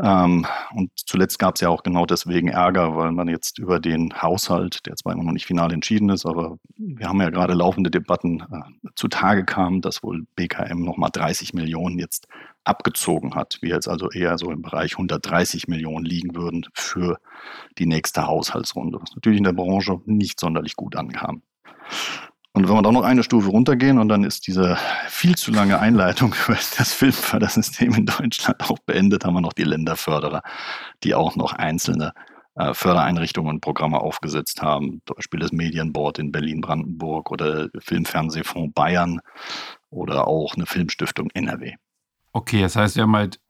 Ähm, 0.00 0.46
und 0.74 0.90
zuletzt 0.94 1.38
gab 1.38 1.56
es 1.56 1.60
ja 1.60 1.68
auch 1.68 1.82
genau 1.82 2.06
deswegen 2.06 2.48
Ärger, 2.48 2.96
weil 2.96 3.12
man 3.12 3.28
jetzt 3.28 3.58
über 3.58 3.80
den 3.80 4.22
Haushalt, 4.22 4.86
der 4.86 4.96
zwar 4.96 5.12
immer 5.12 5.24
noch 5.24 5.32
nicht 5.32 5.46
final 5.46 5.72
entschieden 5.72 6.08
ist, 6.10 6.24
aber 6.24 6.58
wir 6.76 7.08
haben 7.08 7.20
ja 7.20 7.30
gerade 7.30 7.54
laufende 7.54 7.90
Debatten 7.90 8.40
äh, 8.40 8.88
zutage 8.94 9.44
kam, 9.44 9.80
dass 9.80 10.02
wohl 10.02 10.24
BKM 10.36 10.82
nochmal 10.82 11.10
30 11.12 11.52
Millionen 11.54 11.98
jetzt 11.98 12.28
abgezogen 12.68 13.34
hat. 13.34 13.58
Wir 13.60 13.70
jetzt 13.70 13.88
also 13.88 14.10
eher 14.10 14.36
so 14.38 14.50
im 14.50 14.62
Bereich 14.62 14.92
130 14.92 15.68
Millionen 15.68 16.04
liegen 16.04 16.36
würden 16.36 16.66
für 16.74 17.18
die 17.78 17.86
nächste 17.86 18.26
Haushaltsrunde, 18.26 19.00
was 19.00 19.14
natürlich 19.14 19.38
in 19.38 19.44
der 19.48 19.54
Branche 19.54 20.00
nicht 20.04 20.38
sonderlich 20.38 20.76
gut 20.76 20.96
ankam. 20.96 21.42
Und 22.52 22.68
wenn 22.68 22.74
wir 22.74 22.82
dann 22.82 22.94
noch 22.94 23.04
eine 23.04 23.22
Stufe 23.22 23.50
runtergehen 23.50 23.98
und 23.98 24.08
dann 24.08 24.24
ist 24.24 24.46
diese 24.46 24.76
viel 25.08 25.36
zu 25.36 25.52
lange 25.52 25.78
Einleitung 25.78 26.34
für 26.34 26.52
das 26.52 26.92
Filmfördersystem 26.92 27.94
in 27.94 28.06
Deutschland 28.06 28.68
auch 28.68 28.78
beendet, 28.80 29.24
haben 29.24 29.34
wir 29.34 29.40
noch 29.40 29.52
die 29.52 29.64
Länderförderer, 29.64 30.42
die 31.04 31.14
auch 31.14 31.36
noch 31.36 31.52
einzelne 31.52 32.12
äh, 32.56 32.74
Fördereinrichtungen 32.74 33.54
und 33.54 33.60
Programme 33.60 34.00
aufgesetzt 34.00 34.60
haben. 34.60 35.02
Zum 35.06 35.16
Beispiel 35.16 35.40
das 35.40 35.52
Medienboard 35.52 36.18
in 36.18 36.32
Berlin-Brandenburg 36.32 37.30
oder 37.30 37.68
Filmfernsehfonds 37.78 38.74
Bayern 38.74 39.20
oder 39.90 40.26
auch 40.26 40.54
eine 40.56 40.66
Filmstiftung 40.66 41.30
NRW. 41.34 41.74
Okay, 42.32 42.60
das 42.60 42.76
heißt, 42.76 42.96
wir 42.96 43.04
haben 43.04 43.16
halt 43.16 43.40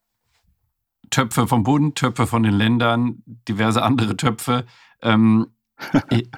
Töpfe 1.10 1.46
vom 1.46 1.62
Bund, 1.62 1.96
Töpfe 1.96 2.26
von 2.26 2.42
den 2.42 2.52
Ländern, 2.52 3.22
diverse 3.26 3.82
andere 3.82 4.16
Töpfe. 4.16 4.66
Ähm, 5.00 5.46
et 6.10 6.30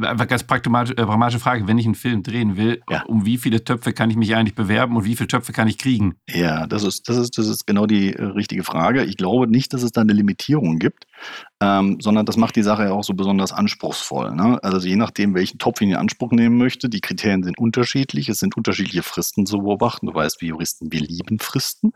Einfach 0.00 0.26
ganz 0.26 0.42
pragmatische, 0.42 0.96
äh, 0.96 1.04
pragmatische 1.04 1.38
Frage, 1.38 1.68
wenn 1.68 1.76
ich 1.76 1.84
einen 1.84 1.94
Film 1.94 2.22
drehen 2.22 2.56
will, 2.56 2.80
ja. 2.88 3.02
um 3.02 3.26
wie 3.26 3.36
viele 3.36 3.62
Töpfe 3.62 3.92
kann 3.92 4.08
ich 4.08 4.16
mich 4.16 4.34
eigentlich 4.34 4.54
bewerben 4.54 4.96
und 4.96 5.04
wie 5.04 5.16
viele 5.16 5.26
Töpfe 5.26 5.52
kann 5.52 5.68
ich 5.68 5.76
kriegen? 5.76 6.14
Ja, 6.30 6.66
das 6.66 6.82
ist, 6.82 7.10
das 7.10 7.18
ist, 7.18 7.36
das 7.36 7.46
ist 7.46 7.66
genau 7.66 7.84
die 7.86 8.14
äh, 8.14 8.24
richtige 8.24 8.64
Frage. 8.64 9.04
Ich 9.04 9.18
glaube 9.18 9.48
nicht, 9.48 9.74
dass 9.74 9.82
es 9.82 9.92
da 9.92 10.00
eine 10.00 10.14
Limitierung 10.14 10.78
gibt, 10.78 11.06
ähm, 11.60 11.98
sondern 12.00 12.24
das 12.24 12.38
macht 12.38 12.56
die 12.56 12.62
Sache 12.62 12.84
ja 12.84 12.92
auch 12.92 13.04
so 13.04 13.12
besonders 13.12 13.52
anspruchsvoll. 13.52 14.34
Ne? 14.34 14.58
Also 14.62 14.88
je 14.88 14.96
nachdem, 14.96 15.34
welchen 15.34 15.58
Topf 15.58 15.82
ich 15.82 15.88
in 15.88 15.94
Anspruch 15.94 16.32
nehmen 16.32 16.56
möchte, 16.56 16.88
die 16.88 17.02
Kriterien 17.02 17.42
sind 17.42 17.58
unterschiedlich, 17.58 18.30
es 18.30 18.38
sind 18.38 18.56
unterschiedliche 18.56 19.02
Fristen 19.02 19.44
zu 19.44 19.58
beobachten. 19.58 20.06
Du 20.06 20.14
weißt, 20.14 20.40
wie 20.40 20.46
Juristen, 20.46 20.90
wir 20.90 21.00
lieben 21.00 21.38
Fristen. 21.38 21.92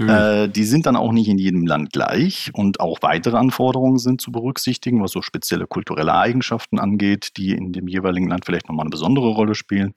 Äh, 0.00 0.48
die 0.48 0.64
sind 0.64 0.86
dann 0.86 0.96
auch 0.96 1.12
nicht 1.12 1.28
in 1.28 1.36
jedem 1.36 1.66
Land 1.66 1.92
gleich 1.92 2.50
und 2.54 2.80
auch 2.80 3.02
weitere 3.02 3.36
Anforderungen 3.36 3.98
sind 3.98 4.22
zu 4.22 4.32
berücksichtigen, 4.32 5.02
was 5.02 5.12
so 5.12 5.20
spezielle 5.20 5.66
kulturelle 5.66 6.14
Eigenschaften 6.14 6.78
angeht 6.78 7.33
die 7.36 7.52
in 7.52 7.72
dem 7.72 7.88
jeweiligen 7.88 8.28
Land 8.28 8.44
vielleicht 8.44 8.68
nochmal 8.68 8.84
eine 8.84 8.90
besondere 8.90 9.28
Rolle 9.28 9.54
spielen. 9.54 9.94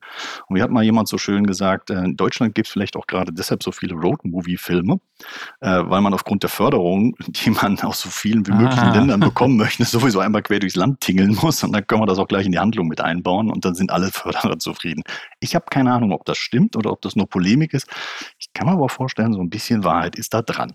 Und 0.48 0.56
wie 0.56 0.62
hat 0.62 0.72
mal 0.72 0.84
jemand 0.84 1.08
so 1.08 1.18
schön 1.18 1.46
gesagt, 1.46 1.90
äh, 1.90 2.04
in 2.04 2.16
Deutschland 2.16 2.56
gibt 2.56 2.68
es 2.68 2.74
vielleicht 2.74 2.96
auch 2.96 3.08
gerade 3.08 3.32
deshalb 3.34 3.64
so 3.64 3.72
viele 3.72 3.96
Road-Movie-Filme, 3.96 5.00
äh, 5.62 5.84
weil 5.86 6.02
man 6.02 6.14
aufgrund 6.14 6.44
der 6.44 6.50
Förderung, 6.50 7.16
die 7.28 7.50
man 7.52 7.80
aus 7.80 8.02
so 8.02 8.10
vielen 8.10 8.46
wie 8.48 8.52
möglichen 8.52 8.80
ah. 8.80 8.94
Ländern 8.94 9.20
bekommen 9.20 9.58
möchte, 9.58 9.86
sowieso 9.86 10.20
einmal 10.20 10.42
quer 10.42 10.60
durchs 10.60 10.76
Land 10.76 11.02
tingeln 11.02 11.38
muss 11.42 11.64
und 11.64 11.74
dann 11.74 11.86
können 11.86 12.02
wir 12.02 12.08
das 12.08 12.20
auch 12.20 12.28
gleich 12.28 12.46
in 12.46 12.52
die 12.52 12.60
Handlung 12.60 12.88
mit 12.88 13.02
einbauen 13.02 13.50
und 13.50 13.66
dann 13.66 13.76
sind 13.76 13.92
alle 13.92 14.08
Förderer 14.12 14.60
zufrieden. 14.60 15.04
Ich 15.40 15.56
habe 15.56 15.66
keine 15.70 15.94
Ahnung, 15.94 16.12
ob 16.12 16.26
das 16.26 16.38
stimmt 16.38 16.76
oder 16.76 16.92
ob 16.92 17.02
das 17.02 17.16
nur 17.16 17.28
Polemik 17.28 17.74
ist. 17.74 17.88
Ich 18.40 18.52
kann 18.54 18.68
mir 18.68 18.74
aber 18.74 18.90
vorstellen, 18.90 19.34
so 19.34 19.42
ein 19.42 19.50
bisschen 19.50 19.84
Wahrheit 19.84 20.16
ist 20.16 20.34
da 20.34 20.42
dran. 20.42 20.74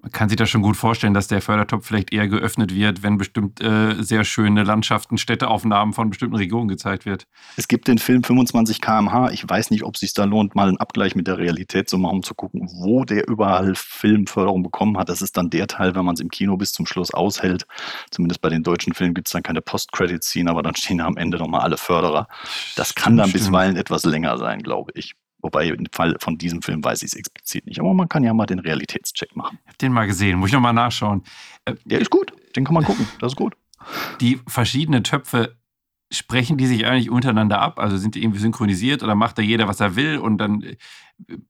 Man 0.00 0.12
kann 0.12 0.28
sich 0.28 0.36
das 0.36 0.48
schon 0.48 0.62
gut 0.62 0.76
vorstellen, 0.76 1.12
dass 1.12 1.26
der 1.26 1.42
Fördertopf 1.42 1.84
vielleicht 1.84 2.12
eher 2.12 2.28
geöffnet 2.28 2.72
wird, 2.72 3.02
wenn 3.02 3.18
bestimmt 3.18 3.60
äh, 3.60 4.00
sehr 4.00 4.24
schöne 4.24 4.62
Landschaften, 4.62 5.18
Städteaufnahmen 5.18 5.92
von 5.92 6.10
bestimmten 6.10 6.36
Regionen 6.36 6.68
gezeigt 6.68 7.04
wird. 7.04 7.26
Es 7.56 7.66
gibt 7.66 7.88
den 7.88 7.98
Film 7.98 8.22
25 8.22 8.80
km/h. 8.80 9.30
Ich 9.30 9.48
weiß 9.48 9.72
nicht, 9.72 9.82
ob 9.82 9.94
es 9.94 10.00
sich 10.00 10.14
da 10.14 10.22
lohnt, 10.22 10.54
mal 10.54 10.68
einen 10.68 10.76
Abgleich 10.76 11.16
mit 11.16 11.26
der 11.26 11.38
Realität 11.38 11.88
zu 11.88 11.98
machen, 11.98 12.18
um 12.18 12.22
zu 12.22 12.34
gucken, 12.34 12.68
wo 12.74 13.04
der 13.04 13.26
überall 13.28 13.74
Filmförderung 13.74 14.62
bekommen 14.62 14.96
hat. 14.98 15.08
Das 15.08 15.20
ist 15.20 15.36
dann 15.36 15.50
der 15.50 15.66
Teil, 15.66 15.96
wenn 15.96 16.04
man 16.04 16.14
es 16.14 16.20
im 16.20 16.30
Kino 16.30 16.56
bis 16.56 16.70
zum 16.70 16.86
Schluss 16.86 17.12
aushält. 17.12 17.66
Zumindest 18.12 18.40
bei 18.40 18.50
den 18.50 18.62
deutschen 18.62 18.94
Filmen 18.94 19.14
gibt 19.14 19.26
es 19.26 19.32
dann 19.32 19.42
keine 19.42 19.62
Post-Credit-Scene, 19.62 20.48
aber 20.48 20.62
dann 20.62 20.76
stehen 20.76 21.00
am 21.00 21.16
Ende 21.16 21.38
nochmal 21.38 21.62
alle 21.62 21.76
Förderer. 21.76 22.28
Das 22.76 22.94
kann 22.94 23.16
dann 23.16 23.30
stimmt. 23.30 23.44
bisweilen 23.44 23.76
etwas 23.76 24.04
länger 24.04 24.38
sein, 24.38 24.62
glaube 24.62 24.92
ich. 24.94 25.14
Wobei 25.40 25.68
im 25.68 25.86
Fall 25.92 26.16
von 26.20 26.36
diesem 26.36 26.62
Film 26.62 26.82
weiß 26.82 27.02
ich 27.02 27.12
es 27.12 27.14
explizit 27.14 27.66
nicht. 27.66 27.80
Aber 27.80 27.94
man 27.94 28.08
kann 28.08 28.24
ja 28.24 28.34
mal 28.34 28.46
den 28.46 28.58
Realitätscheck 28.58 29.36
machen. 29.36 29.58
Ich 29.62 29.68
habe 29.68 29.78
den 29.78 29.92
mal 29.92 30.06
gesehen, 30.06 30.38
muss 30.38 30.48
ich 30.48 30.54
nochmal 30.54 30.72
nachschauen. 30.72 31.22
Äh, 31.64 31.74
Der 31.84 32.00
ist 32.00 32.10
gut, 32.10 32.32
den 32.56 32.64
kann 32.64 32.74
man 32.74 32.84
gucken, 32.84 33.06
das 33.20 33.32
ist 33.32 33.36
gut. 33.36 33.54
Die 34.20 34.40
verschiedenen 34.48 35.04
Töpfe, 35.04 35.56
sprechen 36.10 36.56
die 36.56 36.66
sich 36.66 36.86
eigentlich 36.86 37.10
untereinander 37.10 37.60
ab? 37.60 37.78
Also 37.78 37.96
sind 37.96 38.14
die 38.14 38.22
irgendwie 38.22 38.40
synchronisiert 38.40 39.02
oder 39.02 39.14
macht 39.14 39.38
da 39.38 39.42
jeder, 39.42 39.68
was 39.68 39.80
er 39.80 39.94
will 39.96 40.18
und 40.18 40.38
dann 40.38 40.62
äh, 40.62 40.76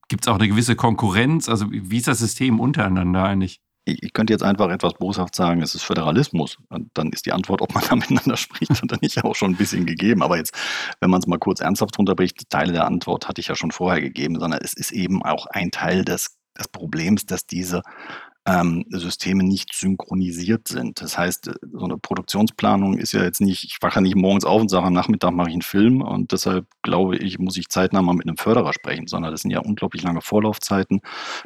gibt 0.09 0.25
es 0.25 0.29
auch 0.29 0.37
eine 0.37 0.49
gewisse 0.49 0.77
Konkurrenz? 0.77 1.49
Also 1.49 1.67
wie 1.71 1.97
ist 1.97 2.09
das 2.09 2.19
System 2.19 2.61
untereinander 2.61 3.25
eigentlich? 3.25 3.61
Ich 3.89 4.13
könnte 4.13 4.33
jetzt 4.33 4.43
einfach 4.43 4.71
etwas 4.71 4.95
boshaft 4.95 5.35
sagen, 5.35 5.63
es 5.63 5.75
ist 5.75 5.83
Föderalismus. 5.83 6.59
Und 6.69 6.91
dann 6.95 7.11
ist 7.11 7.27
die 7.27 7.33
Antwort, 7.33 7.63
ob 7.63 7.75
man 7.75 7.85
da 7.89 7.97
miteinander 7.97 8.37
spricht 8.37 8.83
oder 8.83 8.99
nicht, 9.01 9.25
auch 9.25 9.35
schon 9.35 9.53
ein 9.53 9.57
bisschen 9.57 9.87
gegeben. 9.87 10.23
Aber 10.23 10.37
jetzt, 10.37 10.55
wenn 11.01 11.11
man 11.11 11.21
es 11.21 11.27
mal 11.27 11.39
kurz 11.39 11.61
ernsthaft 11.61 11.99
runterbricht, 11.99 12.49
Teile 12.51 12.73
der 12.73 12.87
Antwort 12.87 13.29
hatte 13.29 13.41
ich 13.41 13.49
ja 13.49 13.57
schon 13.57 13.71
vorher 13.71 14.01
gegeben, 14.01 14.39
sondern 14.39 14.61
es 14.63 14.73
ist 14.73 14.93
eben 14.93 15.23
auch 15.23 15.47
ein 15.47 15.71
Teil 15.71 16.05
des, 16.05 16.39
des 16.59 16.69
Problems, 16.69 17.27
dass 17.27 17.47
diese 17.47 17.83
ähm, 18.49 18.87
Systeme 18.89 19.45
nicht 19.45 19.75
synchronisiert 19.75 20.69
sind. 20.69 21.03
Das 21.03 21.19
heißt, 21.19 21.51
so 21.71 21.85
eine 21.85 21.99
Produktionsplanung 21.99 22.97
ist 22.97 23.13
ja 23.13 23.23
jetzt 23.23 23.43
nicht, 23.43 23.65
ich 23.65 23.77
wache 23.83 24.01
nicht 24.01 24.17
morgens 24.17 24.47
auf 24.47 24.63
und 24.63 24.71
sage, 24.71 24.87
am 24.87 24.95
Nachmittag 24.95 25.33
mache 25.33 25.49
ich 25.49 25.55
einen 25.55 25.63
Film 25.63 26.01
und 26.01 26.33
deshalb 26.33 26.67
glaube 26.83 27.19
ich, 27.19 27.39
muss 27.39 27.59
ich 27.59 27.69
zeitnah 27.69 28.01
mal 28.01 28.15
mit 28.15 28.27
einem 28.27 28.39
Förderer 28.39 28.73
sprechen, 28.73 29.07
sondern 29.07 29.33
das 29.33 29.43
sind 29.43 29.51
ja 29.51 29.61
unglaublich 29.61 30.03
lange 30.03 30.23
Vorlaufzeiten. 30.23 31.01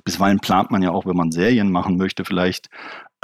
Bisweilen 0.04 0.38
plant 0.38 0.70
man 0.70 0.82
ja 0.82 0.92
auch, 0.92 1.04
wenn 1.04 1.16
man 1.16 1.32
Serien 1.32 1.72
machen 1.72 1.96
möchte, 1.96 2.24
vielleicht 2.24 2.68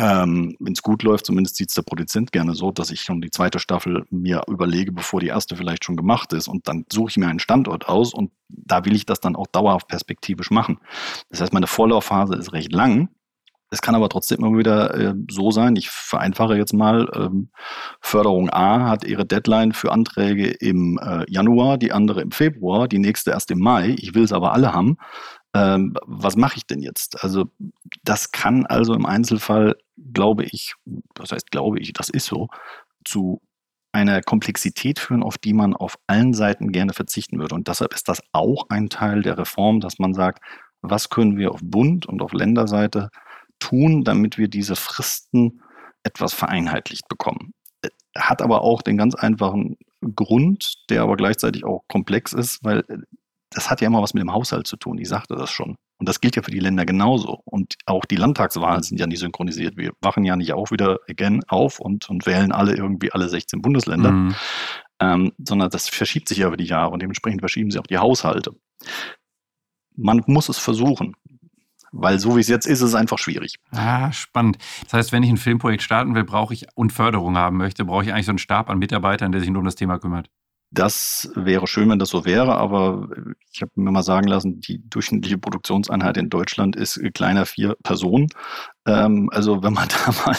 ähm, 0.00 0.54
Wenn 0.60 0.74
es 0.74 0.82
gut 0.82 1.02
läuft, 1.02 1.26
zumindest 1.26 1.56
sieht 1.56 1.70
es 1.70 1.74
der 1.74 1.82
Produzent 1.82 2.30
gerne 2.30 2.54
so, 2.54 2.70
dass 2.70 2.92
ich 2.92 3.00
schon 3.00 3.20
die 3.20 3.32
zweite 3.32 3.58
Staffel 3.58 4.06
mir 4.10 4.42
überlege, 4.46 4.92
bevor 4.92 5.18
die 5.18 5.26
erste 5.26 5.56
vielleicht 5.56 5.84
schon 5.84 5.96
gemacht 5.96 6.32
ist. 6.32 6.46
Und 6.46 6.68
dann 6.68 6.84
suche 6.90 7.10
ich 7.10 7.16
mir 7.16 7.26
einen 7.26 7.40
Standort 7.40 7.88
aus 7.88 8.14
und 8.14 8.30
da 8.48 8.84
will 8.84 8.94
ich 8.94 9.06
das 9.06 9.18
dann 9.18 9.34
auch 9.34 9.48
dauerhaft 9.48 9.88
perspektivisch 9.88 10.52
machen. 10.52 10.78
Das 11.30 11.40
heißt, 11.40 11.52
meine 11.52 11.66
Vorlaufphase 11.66 12.36
ist 12.36 12.52
recht 12.52 12.72
lang. 12.72 13.08
Es 13.70 13.82
kann 13.82 13.94
aber 13.94 14.08
trotzdem 14.08 14.38
immer 14.38 14.56
wieder 14.56 14.94
äh, 14.94 15.14
so 15.30 15.50
sein, 15.50 15.76
ich 15.76 15.90
vereinfache 15.90 16.56
jetzt 16.56 16.72
mal, 16.72 17.08
ähm, 17.14 17.50
Förderung 18.00 18.50
A 18.50 18.88
hat 18.88 19.04
ihre 19.04 19.26
Deadline 19.26 19.72
für 19.72 19.92
Anträge 19.92 20.48
im 20.48 20.98
äh, 21.02 21.24
Januar, 21.30 21.76
die 21.78 21.92
andere 21.92 22.22
im 22.22 22.30
Februar, 22.30 22.88
die 22.88 22.98
nächste 22.98 23.30
erst 23.32 23.50
im 23.50 23.58
Mai. 23.58 23.94
Ich 23.98 24.14
will 24.14 24.24
es 24.24 24.32
aber 24.32 24.52
alle 24.52 24.72
haben. 24.72 24.96
Ähm, 25.54 25.94
was 26.06 26.36
mache 26.36 26.56
ich 26.56 26.66
denn 26.66 26.80
jetzt? 26.80 27.22
Also 27.22 27.46
das 28.04 28.32
kann 28.32 28.66
also 28.66 28.94
im 28.94 29.06
Einzelfall, 29.06 29.76
glaube 30.14 30.44
ich, 30.44 30.74
das 31.14 31.32
heißt 31.32 31.50
glaube 31.50 31.78
ich, 31.80 31.92
das 31.92 32.08
ist 32.08 32.26
so, 32.26 32.48
zu 33.04 33.40
einer 33.92 34.20
Komplexität 34.22 34.98
führen, 34.98 35.22
auf 35.22 35.38
die 35.38 35.54
man 35.54 35.74
auf 35.74 35.98
allen 36.06 36.34
Seiten 36.34 36.72
gerne 36.72 36.92
verzichten 36.92 37.38
würde. 37.38 37.54
Und 37.54 37.68
deshalb 37.68 37.94
ist 37.94 38.08
das 38.08 38.22
auch 38.32 38.66
ein 38.68 38.90
Teil 38.90 39.22
der 39.22 39.38
Reform, 39.38 39.80
dass 39.80 39.98
man 39.98 40.14
sagt, 40.14 40.42
was 40.82 41.08
können 41.08 41.38
wir 41.38 41.52
auf 41.52 41.60
Bund 41.62 42.06
und 42.06 42.22
auf 42.22 42.32
Länderseite 42.32 43.10
tun, 43.58 44.04
damit 44.04 44.38
wir 44.38 44.48
diese 44.48 44.76
Fristen 44.76 45.62
etwas 46.02 46.34
vereinheitlicht 46.34 47.08
bekommen. 47.08 47.52
Äh, 47.82 47.88
hat 48.16 48.42
aber 48.42 48.62
auch 48.62 48.82
den 48.82 48.96
ganz 48.96 49.14
einfachen 49.14 49.76
Grund, 50.14 50.74
der 50.90 51.02
aber 51.02 51.16
gleichzeitig 51.16 51.64
auch 51.64 51.82
komplex 51.88 52.32
ist, 52.32 52.62
weil 52.62 52.80
äh, 52.88 52.98
das 53.50 53.70
hat 53.70 53.80
ja 53.80 53.86
immer 53.86 54.02
was 54.02 54.14
mit 54.14 54.22
dem 54.22 54.32
Haushalt 54.32 54.66
zu 54.66 54.76
tun. 54.76 54.98
Ich 54.98 55.08
sagte 55.08 55.34
das 55.34 55.50
schon. 55.50 55.76
Und 55.98 56.08
das 56.08 56.20
gilt 56.20 56.36
ja 56.36 56.42
für 56.42 56.50
die 56.50 56.60
Länder 56.60 56.84
genauso. 56.84 57.40
Und 57.44 57.74
auch 57.86 58.04
die 58.04 58.16
Landtagswahlen 58.16 58.82
sind 58.82 59.00
ja 59.00 59.06
nicht 59.06 59.18
synchronisiert. 59.18 59.76
Wir 59.76 59.92
wachen 60.00 60.24
ja 60.24 60.36
nicht 60.36 60.52
auch 60.52 60.70
wieder 60.70 60.98
again 61.08 61.42
auf 61.48 61.80
und, 61.80 62.08
und 62.08 62.26
wählen 62.26 62.52
alle 62.52 62.76
irgendwie 62.76 63.10
alle 63.12 63.28
16 63.28 63.62
Bundesländer, 63.62 64.12
mhm. 64.12 64.34
ähm, 65.00 65.32
sondern 65.38 65.70
das 65.70 65.88
verschiebt 65.88 66.28
sich 66.28 66.38
ja 66.38 66.46
über 66.46 66.56
die 66.56 66.64
Jahre 66.64 66.90
und 66.90 67.00
dementsprechend 67.00 67.40
verschieben 67.40 67.70
sich 67.70 67.80
auch 67.80 67.86
die 67.86 67.98
Haushalte. 67.98 68.52
Man 69.96 70.22
muss 70.26 70.48
es 70.48 70.58
versuchen. 70.58 71.14
Weil 71.92 72.18
so 72.18 72.36
wie 72.36 72.40
es 72.40 72.48
jetzt 72.48 72.66
ist, 72.66 72.80
ist 72.80 72.88
es 72.88 72.94
einfach 72.94 73.18
schwierig. 73.18 73.56
Ah, 73.70 74.12
spannend. 74.12 74.58
Das 74.84 74.92
heißt, 74.92 75.12
wenn 75.12 75.22
ich 75.22 75.30
ein 75.30 75.36
Filmprojekt 75.36 75.82
starten 75.82 76.14
will, 76.14 76.24
brauche 76.24 76.54
ich 76.54 76.66
und 76.74 76.92
Förderung 76.92 77.36
haben 77.36 77.56
möchte, 77.56 77.84
brauche 77.84 78.04
ich 78.04 78.12
eigentlich 78.12 78.26
so 78.26 78.32
einen 78.32 78.38
Stab 78.38 78.70
an 78.70 78.78
Mitarbeitern, 78.78 79.32
der 79.32 79.40
sich 79.40 79.50
nur 79.50 79.60
um 79.60 79.64
das 79.64 79.76
Thema 79.76 79.98
kümmert. 79.98 80.28
Das 80.70 81.30
wäre 81.34 81.66
schön, 81.66 81.88
wenn 81.88 81.98
das 81.98 82.10
so 82.10 82.26
wäre, 82.26 82.56
aber 82.56 83.08
ich 83.50 83.62
habe 83.62 83.72
mir 83.76 83.90
mal 83.90 84.02
sagen 84.02 84.28
lassen, 84.28 84.60
die 84.60 84.82
durchschnittliche 84.86 85.38
Produktionseinheit 85.38 86.18
in 86.18 86.28
Deutschland 86.28 86.76
ist 86.76 87.00
kleiner 87.14 87.46
vier 87.46 87.74
Personen. 87.82 88.28
Ähm, 88.88 89.28
also 89.32 89.62
wenn 89.62 89.74
man 89.74 89.88
da 90.06 90.12
mal, 90.24 90.36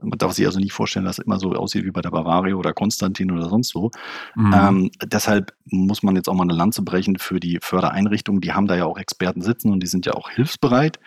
man 0.00 0.18
darf 0.18 0.32
sich 0.32 0.46
also 0.46 0.58
nicht 0.58 0.72
vorstellen, 0.72 1.06
dass 1.06 1.18
es 1.18 1.24
immer 1.24 1.38
so 1.38 1.52
aussieht 1.52 1.84
wie 1.84 1.90
bei 1.90 2.02
der 2.02 2.10
Bavaria 2.10 2.54
oder 2.54 2.72
Konstantin 2.72 3.30
oder 3.30 3.48
sonst 3.48 3.74
wo. 3.74 3.90
Mhm. 4.34 4.54
Ähm, 4.54 4.90
deshalb 5.04 5.54
muss 5.64 6.02
man 6.02 6.16
jetzt 6.16 6.28
auch 6.28 6.34
mal 6.34 6.42
eine 6.42 6.54
Lanze 6.54 6.82
brechen 6.82 7.16
für 7.18 7.40
die 7.40 7.58
Fördereinrichtungen. 7.62 8.40
Die 8.40 8.52
haben 8.52 8.66
da 8.66 8.76
ja 8.76 8.84
auch 8.84 8.98
Experten 8.98 9.42
sitzen 9.42 9.72
und 9.72 9.82
die 9.82 9.86
sind 9.86 10.06
ja 10.06 10.12
auch 10.12 10.30
hilfsbereit. 10.30 11.00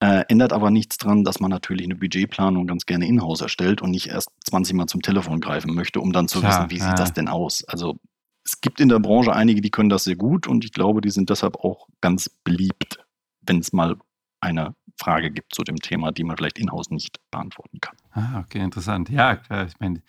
Äh, 0.00 0.24
ändert 0.28 0.52
aber 0.52 0.70
nichts 0.70 0.96
dran, 0.96 1.24
dass 1.24 1.40
man 1.40 1.50
natürlich 1.50 1.84
eine 1.84 1.94
Budgetplanung 1.94 2.66
ganz 2.66 2.86
gerne 2.86 3.06
in-house 3.06 3.42
erstellt 3.42 3.82
und 3.82 3.90
nicht 3.90 4.08
erst 4.08 4.30
20 4.46 4.74
Mal 4.74 4.86
zum 4.86 5.02
Telefon 5.02 5.40
greifen 5.40 5.74
möchte, 5.74 6.00
um 6.00 6.12
dann 6.12 6.26
zu 6.26 6.40
Klar, 6.40 6.50
wissen, 6.50 6.70
wie 6.70 6.78
ja. 6.78 6.88
sieht 6.88 6.98
das 6.98 7.12
denn 7.12 7.28
aus. 7.28 7.64
Also 7.64 7.96
es 8.44 8.60
gibt 8.60 8.80
in 8.80 8.88
der 8.88 8.98
Branche 8.98 9.32
einige, 9.32 9.60
die 9.60 9.70
können 9.70 9.90
das 9.90 10.04
sehr 10.04 10.16
gut 10.16 10.46
und 10.48 10.64
ich 10.64 10.72
glaube, 10.72 11.02
die 11.02 11.10
sind 11.10 11.30
deshalb 11.30 11.56
auch 11.56 11.86
ganz 12.00 12.30
beliebt, 12.42 13.04
wenn 13.42 13.58
es 13.58 13.72
mal 13.72 13.96
eine 14.40 14.74
Frage 15.00 15.30
gibt 15.30 15.54
zu 15.54 15.62
dem 15.62 15.76
Thema, 15.76 16.12
die 16.12 16.24
man 16.24 16.36
vielleicht 16.36 16.58
in-house 16.58 16.90
nicht 16.90 17.18
beantworten 17.30 17.80
kann. 17.80 17.96
Ah, 18.12 18.40
okay, 18.40 18.60
interessant. 18.60 19.08
Ja, 19.08 19.36
klar, 19.36 19.66
ich 19.66 19.80
meine, 19.80 20.02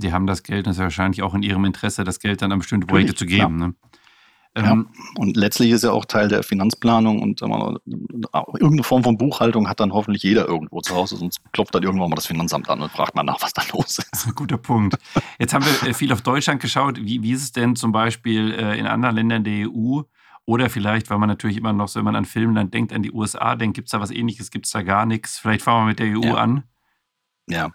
Sie 0.00 0.12
haben 0.12 0.26
das 0.26 0.42
Geld 0.42 0.66
und 0.66 0.72
es 0.72 0.76
ist 0.76 0.80
ja 0.80 0.84
wahrscheinlich 0.84 1.22
auch 1.22 1.34
in 1.34 1.42
Ihrem 1.42 1.64
Interesse, 1.64 2.04
das 2.04 2.18
Geld 2.18 2.42
dann 2.42 2.52
an 2.52 2.58
bestimmte 2.58 2.86
Projekte 2.86 3.14
zu 3.14 3.24
geben. 3.26 3.56
Ne? 3.56 3.74
Ja, 4.56 4.72
ähm, 4.72 4.88
und 5.16 5.36
letztlich 5.36 5.70
ist 5.70 5.84
ja 5.84 5.92
auch 5.92 6.04
Teil 6.04 6.28
der 6.28 6.42
Finanzplanung 6.42 7.22
und 7.22 7.40
mal, 7.42 7.78
irgendeine 7.86 8.82
Form 8.82 9.04
von 9.04 9.16
Buchhaltung 9.16 9.68
hat 9.68 9.80
dann 9.80 9.92
hoffentlich 9.92 10.22
jeder 10.22 10.46
irgendwo 10.46 10.80
zu 10.80 10.94
Hause, 10.94 11.16
sonst 11.16 11.40
klopft 11.52 11.74
dann 11.74 11.82
irgendwann 11.82 12.10
mal 12.10 12.16
das 12.16 12.26
Finanzamt 12.26 12.68
an 12.68 12.80
und 12.80 12.90
fragt 12.90 13.14
mal 13.14 13.22
nach, 13.22 13.40
was 13.40 13.52
da 13.52 13.62
los 13.72 13.98
ist. 13.98 14.34
Guter 14.34 14.58
Punkt. 14.58 14.96
Jetzt 15.38 15.54
haben 15.54 15.64
wir 15.64 15.90
äh, 15.90 15.94
viel 15.94 16.12
auf 16.12 16.22
Deutschland 16.22 16.60
geschaut. 16.60 16.98
Wie, 17.00 17.22
wie 17.22 17.32
ist 17.32 17.42
es 17.42 17.52
denn 17.52 17.76
zum 17.76 17.92
Beispiel 17.92 18.52
äh, 18.52 18.78
in 18.78 18.86
anderen 18.86 19.16
Ländern 19.16 19.44
der 19.44 19.68
EU? 19.68 20.02
Oder 20.48 20.70
vielleicht, 20.70 21.10
weil 21.10 21.18
man 21.18 21.28
natürlich 21.28 21.58
immer 21.58 21.74
noch, 21.74 21.88
so, 21.88 21.98
wenn 21.98 22.06
man 22.06 22.16
an 22.16 22.24
Filmland 22.24 22.72
denkt, 22.72 22.94
an 22.94 23.02
die 23.02 23.12
USA 23.12 23.54
denkt, 23.54 23.74
gibt 23.74 23.88
es 23.88 23.92
da 23.92 24.00
was 24.00 24.10
ähnliches, 24.10 24.50
gibt 24.50 24.64
es 24.64 24.72
da 24.72 24.80
gar 24.80 25.04
nichts? 25.04 25.38
Vielleicht 25.38 25.60
fangen 25.60 25.82
wir 25.82 25.88
mit 25.88 25.98
der 25.98 26.06
EU 26.06 26.22
ja. 26.22 26.34
an. 26.36 26.64
Ja, 27.50 27.72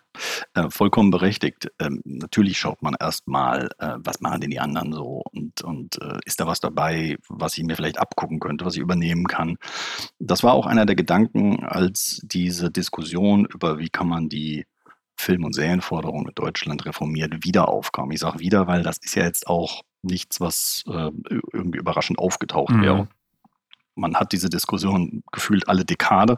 äh, 0.55 0.71
vollkommen 0.71 1.11
berechtigt. 1.11 1.71
Ähm, 1.77 2.01
natürlich 2.03 2.57
schaut 2.57 2.81
man 2.81 2.95
erstmal, 2.99 3.69
äh, 3.77 3.97
was 3.97 4.21
machen 4.21 4.41
denn 4.41 4.49
die 4.49 4.59
anderen 4.59 4.91
so 4.91 5.21
und, 5.31 5.61
und 5.61 6.01
äh, 6.01 6.17
ist 6.25 6.39
da 6.39 6.47
was 6.47 6.61
dabei, 6.61 7.17
was 7.29 7.55
ich 7.59 7.63
mir 7.63 7.75
vielleicht 7.75 7.99
abgucken 7.99 8.39
könnte, 8.39 8.65
was 8.65 8.73
ich 8.73 8.81
übernehmen 8.81 9.27
kann. 9.27 9.57
Das 10.17 10.41
war 10.41 10.53
auch 10.53 10.65
einer 10.65 10.87
der 10.87 10.95
Gedanken, 10.95 11.63
als 11.63 12.21
diese 12.23 12.71
Diskussion 12.71 13.45
über, 13.45 13.77
wie 13.77 13.89
kann 13.89 14.07
man 14.07 14.29
die 14.29 14.65
Film- 15.15 15.45
und 15.45 15.53
Serienforderung 15.53 16.27
in 16.27 16.33
Deutschland 16.33 16.87
reformiert, 16.87 17.45
wieder 17.45 17.69
aufkam. 17.69 18.09
Ich 18.09 18.19
sage 18.19 18.39
wieder, 18.39 18.65
weil 18.65 18.81
das 18.81 18.97
ist 18.97 19.13
ja 19.13 19.25
jetzt 19.25 19.45
auch 19.45 19.83
nichts, 20.03 20.39
was 20.39 20.83
äh, 20.87 21.11
irgendwie 21.51 21.79
überraschend 21.79 22.19
aufgetaucht 22.19 22.73
mhm. 22.73 22.81
wäre 22.81 23.07
man 23.95 24.15
hat 24.15 24.31
diese 24.31 24.49
Diskussion 24.49 25.23
gefühlt 25.31 25.67
alle 25.67 25.85
Dekade 25.85 26.37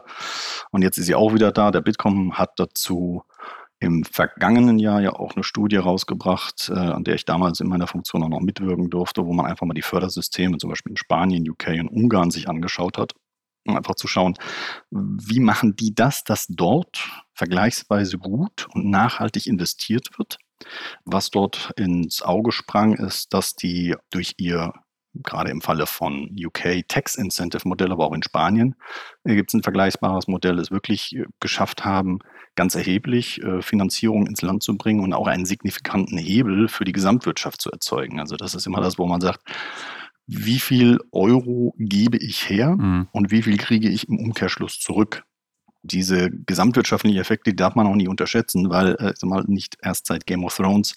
und 0.70 0.82
jetzt 0.82 0.98
ist 0.98 1.06
sie 1.06 1.14
auch 1.14 1.34
wieder 1.34 1.52
da. 1.52 1.70
Der 1.70 1.80
Bitkom 1.80 2.34
hat 2.34 2.58
dazu 2.58 3.22
im 3.78 4.04
vergangenen 4.04 4.78
Jahr 4.78 5.00
ja 5.00 5.12
auch 5.12 5.34
eine 5.34 5.44
Studie 5.44 5.76
rausgebracht, 5.76 6.70
äh, 6.70 6.78
an 6.78 7.04
der 7.04 7.14
ich 7.14 7.24
damals 7.24 7.60
in 7.60 7.68
meiner 7.68 7.86
Funktion 7.86 8.22
auch 8.22 8.28
noch 8.28 8.40
mitwirken 8.40 8.88
durfte, 8.88 9.26
wo 9.26 9.32
man 9.34 9.46
einfach 9.46 9.66
mal 9.66 9.74
die 9.74 9.82
Fördersysteme 9.82 10.56
zum 10.56 10.70
Beispiel 10.70 10.92
in 10.92 10.96
Spanien, 10.96 11.48
UK 11.48 11.68
und 11.80 11.88
Ungarn 11.88 12.30
sich 12.30 12.48
angeschaut 12.48 12.96
hat, 12.96 13.12
um 13.66 13.76
einfach 13.76 13.94
zu 13.94 14.08
schauen, 14.08 14.34
wie 14.90 15.40
machen 15.40 15.76
die 15.76 15.94
das, 15.94 16.24
dass 16.24 16.46
dort 16.48 17.06
vergleichsweise 17.34 18.16
gut 18.16 18.66
und 18.72 18.86
nachhaltig 18.86 19.46
investiert 19.46 20.08
wird 20.16 20.38
Was 21.04 21.30
dort 21.30 21.72
ins 21.76 22.22
Auge 22.22 22.52
sprang, 22.52 22.94
ist, 22.94 23.32
dass 23.34 23.54
die 23.54 23.94
durch 24.10 24.34
ihr 24.38 24.72
gerade 25.22 25.50
im 25.50 25.60
Falle 25.60 25.86
von 25.86 26.30
UK 26.38 26.86
Tax 26.88 27.16
Incentive 27.16 27.66
Modell, 27.66 27.92
aber 27.92 28.06
auch 28.06 28.12
in 28.12 28.22
Spanien 28.22 28.74
äh, 29.24 29.34
gibt 29.34 29.50
es 29.50 29.54
ein 29.54 29.62
vergleichbares 29.62 30.28
Modell, 30.28 30.58
es 30.58 30.70
wirklich 30.70 31.16
äh, 31.16 31.24
geschafft 31.40 31.84
haben, 31.84 32.18
ganz 32.54 32.74
erheblich 32.74 33.42
äh, 33.42 33.62
Finanzierung 33.62 34.26
ins 34.26 34.42
Land 34.42 34.62
zu 34.62 34.76
bringen 34.76 35.00
und 35.00 35.12
auch 35.12 35.26
einen 35.26 35.46
signifikanten 35.46 36.18
Hebel 36.18 36.68
für 36.68 36.84
die 36.84 36.92
Gesamtwirtschaft 36.92 37.60
zu 37.60 37.70
erzeugen. 37.70 38.20
Also 38.20 38.36
das 38.36 38.54
ist 38.54 38.66
immer 38.66 38.80
das, 38.80 38.98
wo 38.98 39.06
man 39.06 39.20
sagt, 39.20 39.40
wie 40.26 40.58
viel 40.58 40.98
Euro 41.12 41.74
gebe 41.78 42.18
ich 42.18 42.48
her 42.48 42.76
mhm. 42.76 43.08
und 43.12 43.30
wie 43.30 43.42
viel 43.42 43.56
kriege 43.56 43.88
ich 43.88 44.08
im 44.08 44.18
Umkehrschluss 44.18 44.80
zurück? 44.80 45.24
Diese 45.86 46.30
gesamtwirtschaftlichen 46.30 47.18
Effekte 47.18 47.54
darf 47.54 47.74
man 47.74 47.86
auch 47.86 47.94
nicht 47.94 48.08
unterschätzen, 48.08 48.70
weil 48.70 48.96
äh, 48.96 49.14
mal 49.26 49.44
nicht 49.46 49.78
erst 49.82 50.06
seit 50.06 50.26
Game 50.26 50.44
of 50.44 50.56
Thrones 50.56 50.94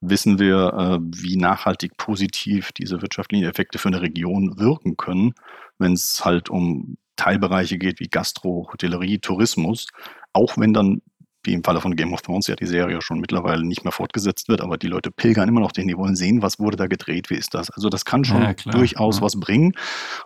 wissen 0.00 0.38
wir, 0.38 0.72
äh, 0.74 0.98
wie 1.02 1.36
nachhaltig 1.36 1.96
positiv 1.96 2.72
diese 2.72 3.00
wirtschaftlichen 3.02 3.44
Effekte 3.44 3.78
für 3.78 3.88
eine 3.88 4.02
Region 4.02 4.58
wirken 4.58 4.96
können, 4.96 5.34
wenn 5.78 5.94
es 5.94 6.24
halt 6.24 6.50
um 6.50 6.96
Teilbereiche 7.16 7.78
geht 7.78 7.98
wie 8.00 8.08
Gastro, 8.08 8.68
Hotellerie, 8.72 9.18
Tourismus, 9.18 9.86
auch 10.32 10.58
wenn 10.58 10.74
dann 10.74 11.00
wie 11.46 11.54
im 11.54 11.64
Falle 11.64 11.80
von 11.80 11.96
Game 11.96 12.12
of 12.12 12.22
Thrones 12.22 12.46
ja 12.46 12.56
die 12.56 12.66
Serie 12.66 13.00
schon 13.00 13.20
mittlerweile 13.20 13.64
nicht 13.64 13.84
mehr 13.84 13.92
fortgesetzt 13.92 14.48
wird, 14.48 14.60
aber 14.60 14.76
die 14.76 14.88
Leute 14.88 15.10
pilgern 15.10 15.48
immer 15.48 15.60
noch 15.60 15.72
den, 15.72 15.88
die 15.88 15.96
wollen 15.96 16.16
sehen, 16.16 16.42
was 16.42 16.58
wurde 16.58 16.76
da 16.76 16.86
gedreht, 16.86 17.30
wie 17.30 17.34
ist 17.34 17.54
das. 17.54 17.70
Also 17.70 17.88
das 17.88 18.04
kann 18.04 18.24
schon 18.24 18.42
ja, 18.42 18.52
durchaus 18.52 19.16
ja. 19.16 19.22
was 19.22 19.38
bringen. 19.38 19.72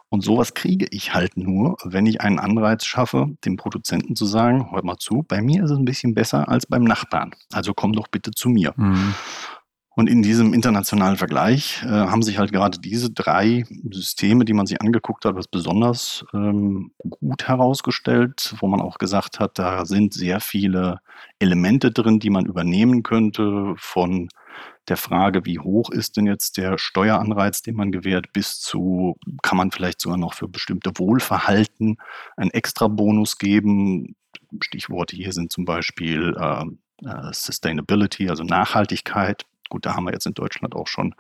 Und 0.09 0.23
sowas 0.23 0.55
kriege 0.55 0.87
ich 0.91 1.15
halt 1.15 1.37
nur, 1.37 1.77
wenn 1.85 2.07
ich 2.07 2.21
einen 2.21 2.39
Anreiz 2.39 2.85
schaffe, 2.85 3.27
dem 3.45 3.57
Produzenten 3.57 4.17
zu 4.17 4.27
sagen, 4.27 4.73
hört 4.73 4.85
mal 4.85 4.97
zu, 4.99 5.25
bei 5.29 5.41
mir 5.41 5.65
ist 5.65 5.71
es 5.71 5.79
ein 5.79 5.85
bisschen 5.85 6.15
besser 6.15 6.49
als 6.49 6.67
beim 6.67 6.85
Nachbarn. 6.85 7.33
Also 7.53 7.75
komm 7.75 7.93
doch 7.93 8.09
bitte 8.09 8.31
zu 8.33 8.49
mir. 8.49 8.73
Mhm. 8.77 9.15
Und 9.97 10.09
in 10.09 10.23
diesem 10.23 10.55
internationalen 10.55 11.17
Vergleich 11.17 11.83
äh, 11.83 11.89
haben 11.89 12.23
sich 12.23 12.39
halt 12.39 12.53
gerade 12.53 12.79
diese 12.79 13.11
drei 13.11 13.65
Systeme, 13.91 14.45
die 14.45 14.53
man 14.53 14.67
sich 14.67 14.81
angeguckt 14.81 15.25
hat, 15.25 15.35
als 15.35 15.49
besonders 15.49 16.25
ähm, 16.33 16.93
gut 16.99 17.49
herausgestellt, 17.49 18.55
wo 18.61 18.69
man 18.69 18.81
auch 18.81 18.99
gesagt 18.99 19.41
hat, 19.41 19.59
da 19.59 19.85
sind 19.85 20.15
sehr 20.15 20.41
viele 20.41 21.01
Elemente 21.41 21.91
drin, 21.91 22.21
die 22.21 22.31
man 22.31 22.47
übernehmen 22.47 23.03
könnte, 23.03 23.75
von 23.77 24.29
der 24.89 24.97
Frage, 24.97 25.45
wie 25.45 25.59
hoch 25.59 25.91
ist 25.91 26.17
denn 26.17 26.27
jetzt 26.27 26.57
der 26.57 26.79
Steueranreiz, 26.79 27.63
den 27.63 27.77
man 27.77 27.93
gewährt, 27.93 28.33
bis 28.33 28.61
zu, 28.61 29.17
kann 29.43 29.59
man 29.59 29.71
vielleicht 29.71 30.01
sogar 30.01 30.19
noch 30.19 30.35
für 30.35 30.49
bestimmte 30.49 30.93
Wohlverhalten 30.97 31.97
einen 32.37 32.51
Extra-Bonus 32.51 33.39
geben. 33.39 34.17
Stichworte 34.61 35.17
hier 35.17 35.33
sind 35.33 35.53
zum 35.53 35.65
Beispiel 35.65 36.35
äh, 36.39 36.65
äh 37.07 37.33
Sustainability, 37.33 38.29
also 38.29 38.43
Nachhaltigkeit. 38.45 39.47
Gut, 39.71 39.87
da 39.87 39.95
haben 39.95 40.05
wir 40.05 40.13
jetzt 40.13 40.27
in 40.27 40.35
Deutschland 40.35 40.75
auch 40.75 40.89
schon 40.89 41.15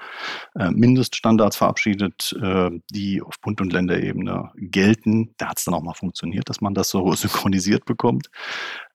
äh, 0.58 0.70
Mindeststandards 0.70 1.56
verabschiedet, 1.56 2.36
äh, 2.42 2.70
die 2.90 3.22
auf 3.22 3.40
Bund- 3.40 3.60
und 3.60 3.72
Länderebene 3.72 4.50
gelten. 4.56 5.34
Da 5.38 5.48
hat 5.48 5.58
es 5.58 5.64
dann 5.64 5.74
auch 5.74 5.82
mal 5.82 5.94
funktioniert, 5.94 6.50
dass 6.50 6.60
man 6.60 6.74
das 6.74 6.90
so 6.90 7.10
synchronisiert 7.14 7.86
bekommt. 7.86 8.28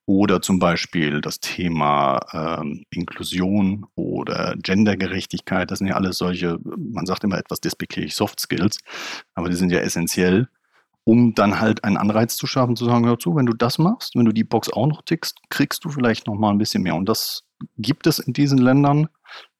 Oder 0.07 0.41
zum 0.41 0.59
Beispiel 0.59 1.19
das 1.19 1.39
Thema 1.39 2.19
ähm, 2.31 2.83
Inklusion 2.91 3.87
oder 3.95 4.55
Gendergerechtigkeit. 4.61 5.71
Das 5.71 5.79
sind 5.79 5.87
ja 5.87 5.95
alles 5.95 6.17
solche, 6.17 6.59
man 6.63 7.07
sagt 7.07 7.23
immer 7.23 7.39
etwas 7.39 7.59
despektierlich 7.59 8.13
Soft 8.13 8.39
Skills, 8.39 8.77
aber 9.33 9.49
die 9.49 9.55
sind 9.55 9.71
ja 9.71 9.79
essentiell, 9.79 10.47
um 11.05 11.33
dann 11.33 11.59
halt 11.59 11.83
einen 11.83 11.97
Anreiz 11.97 12.35
zu 12.35 12.45
schaffen, 12.45 12.75
zu 12.75 12.85
sagen, 12.85 13.07
hör 13.07 13.17
zu, 13.17 13.35
wenn 13.35 13.47
du 13.47 13.53
das 13.53 13.79
machst, 13.79 14.15
wenn 14.15 14.25
du 14.25 14.31
die 14.31 14.43
Box 14.43 14.69
auch 14.71 14.85
noch 14.85 15.01
tickst, 15.01 15.39
kriegst 15.49 15.83
du 15.85 15.89
vielleicht 15.89 16.27
noch 16.27 16.35
mal 16.35 16.51
ein 16.51 16.59
bisschen 16.59 16.83
mehr. 16.83 16.95
Und 16.95 17.09
das 17.09 17.43
gibt 17.77 18.05
es 18.05 18.19
in 18.19 18.33
diesen 18.33 18.59
Ländern 18.59 19.07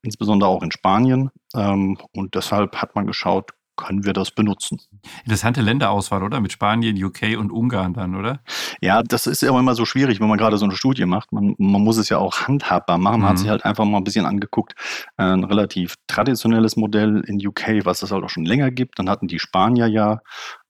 insbesondere 0.06 0.50
auch 0.50 0.64
in 0.64 0.72
Spanien. 0.72 1.32
Ähm, 1.54 1.98
und 2.14 2.36
deshalb 2.36 2.78
hat 2.78 2.96
man 2.96 3.08
geschaut, 3.08 3.52
können 3.76 4.06
wir 4.06 4.14
das 4.14 4.32
benutzen. 4.32 4.80
Interessante 5.24 5.62
Länderauswahl, 5.62 6.24
oder? 6.24 6.40
Mit 6.40 6.52
Spanien, 6.52 7.02
UK 7.02 7.38
und 7.38 7.52
Ungarn 7.52 7.94
dann, 7.94 8.16
oder? 8.16 8.40
Ja, 8.82 9.04
das 9.04 9.28
ist 9.28 9.42
ja 9.42 9.58
immer 9.58 9.76
so 9.76 9.86
schwierig, 9.86 10.20
wenn 10.20 10.28
man 10.28 10.38
gerade 10.38 10.58
so 10.58 10.66
eine 10.66 10.76
Studie 10.76 11.06
macht. 11.06 11.32
Man, 11.32 11.56
man 11.58 11.82
muss 11.82 11.98
es 11.98 12.10
ja 12.10 12.18
auch 12.18 12.48
handhabbar 12.48 12.98
machen. 12.98 13.22
Man 13.22 13.28
mhm. 13.28 13.30
hat 13.32 13.40
sich 13.40 13.50
halt 13.50 13.66
einfach 13.66 13.86
mal 13.86 13.98
ein 13.98 14.04
bisschen 14.04 14.26
angeguckt. 14.26 14.76
Ein 15.18 15.44
relativ 15.44 15.96
traditionelles 16.08 16.78
Modell 16.78 17.24
in 17.28 17.46
UK, 17.46 17.86
was 17.86 18.02
es 18.02 18.12
halt 18.12 18.24
auch 18.24 18.30
schon 18.30 18.46
länger 18.46 18.72
gibt. 18.72 19.00
Dann 19.00 19.10
hatten 19.10 19.28
die 19.28 19.40
Spanier 19.40 19.88
ja 19.88 20.22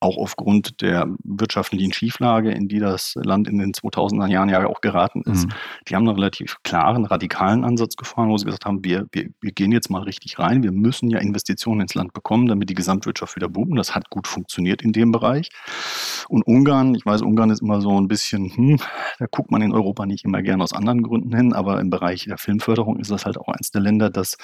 auch 0.06 0.18
aufgrund 0.18 0.82
der 0.82 1.08
wirtschaftlichen 1.24 1.92
Schieflage, 1.92 2.52
in 2.52 2.68
die 2.68 2.80
das 2.80 3.16
Land 3.16 3.48
in 3.48 3.58
den 3.58 3.74
2000er 3.74 4.28
Jahren 4.28 4.50
ja 4.50 4.66
auch 4.68 4.82
geraten 4.82 5.24
ist. 5.24 5.48
Mhm. 5.48 5.52
Die 5.88 5.96
haben 5.96 6.08
einen 6.08 6.16
relativ 6.16 6.58
klaren, 6.64 7.06
radikalen 7.06 7.64
Ansatz 7.64 7.96
gefahren, 7.96 8.30
wo 8.30 8.38
sie 8.38 8.46
gesagt 8.46 8.66
haben, 8.66 8.84
wir, 8.84 9.08
wir, 9.12 9.30
wir 9.42 9.52
gehen 9.52 9.72
jetzt 9.72 9.90
mal 9.90 10.04
richtig 10.04 10.38
rein, 10.38 10.62
wir 10.62 10.72
müssen 10.72 11.10
ja 11.10 11.20
Investitionen 11.20 11.82
ins 11.82 11.96
Land 11.96 12.14
bekommen, 12.14 12.48
damit 12.48 12.70
die 12.70 12.76
Gesamtwirtschaft 12.76 13.36
wieder 13.36 13.50
boomt. 13.50 13.78
Das 13.78 13.96
hat 13.96 14.10
gut 14.12 14.28
funktioniert 14.28 14.84
in 14.84 14.94
dem 14.94 15.12
Bereich. 15.12 15.50
Und 16.30 16.46
Ungarn, 16.46 16.94
ich 16.94 17.06
weiß, 17.06 17.24
Ungarn 17.24 17.50
ist 17.50 17.62
immer 17.62 17.82
so 17.82 18.00
ein 18.00 18.08
bisschen, 18.08 18.56
hm, 18.56 18.80
da 19.18 19.26
guckt 19.30 19.50
man 19.50 19.64
in 19.64 19.74
Europa 19.74 20.06
nicht 20.06 20.24
immer 20.24 20.44
gerne 20.44 20.64
aus 20.64 20.74
anderen 20.74 21.02
Gründen 21.02 21.36
hin, 21.36 21.54
aber 21.54 21.80
im 21.80 21.90
Bereich 21.90 22.26
der 22.26 22.38
Filmförderung 22.38 23.00
ist 23.00 23.10
das 23.10 23.26
halt 23.26 23.40
auch 23.40 23.48
eins 23.48 23.72
der 23.72 23.82
Länder, 23.82 24.12
das 24.12 24.38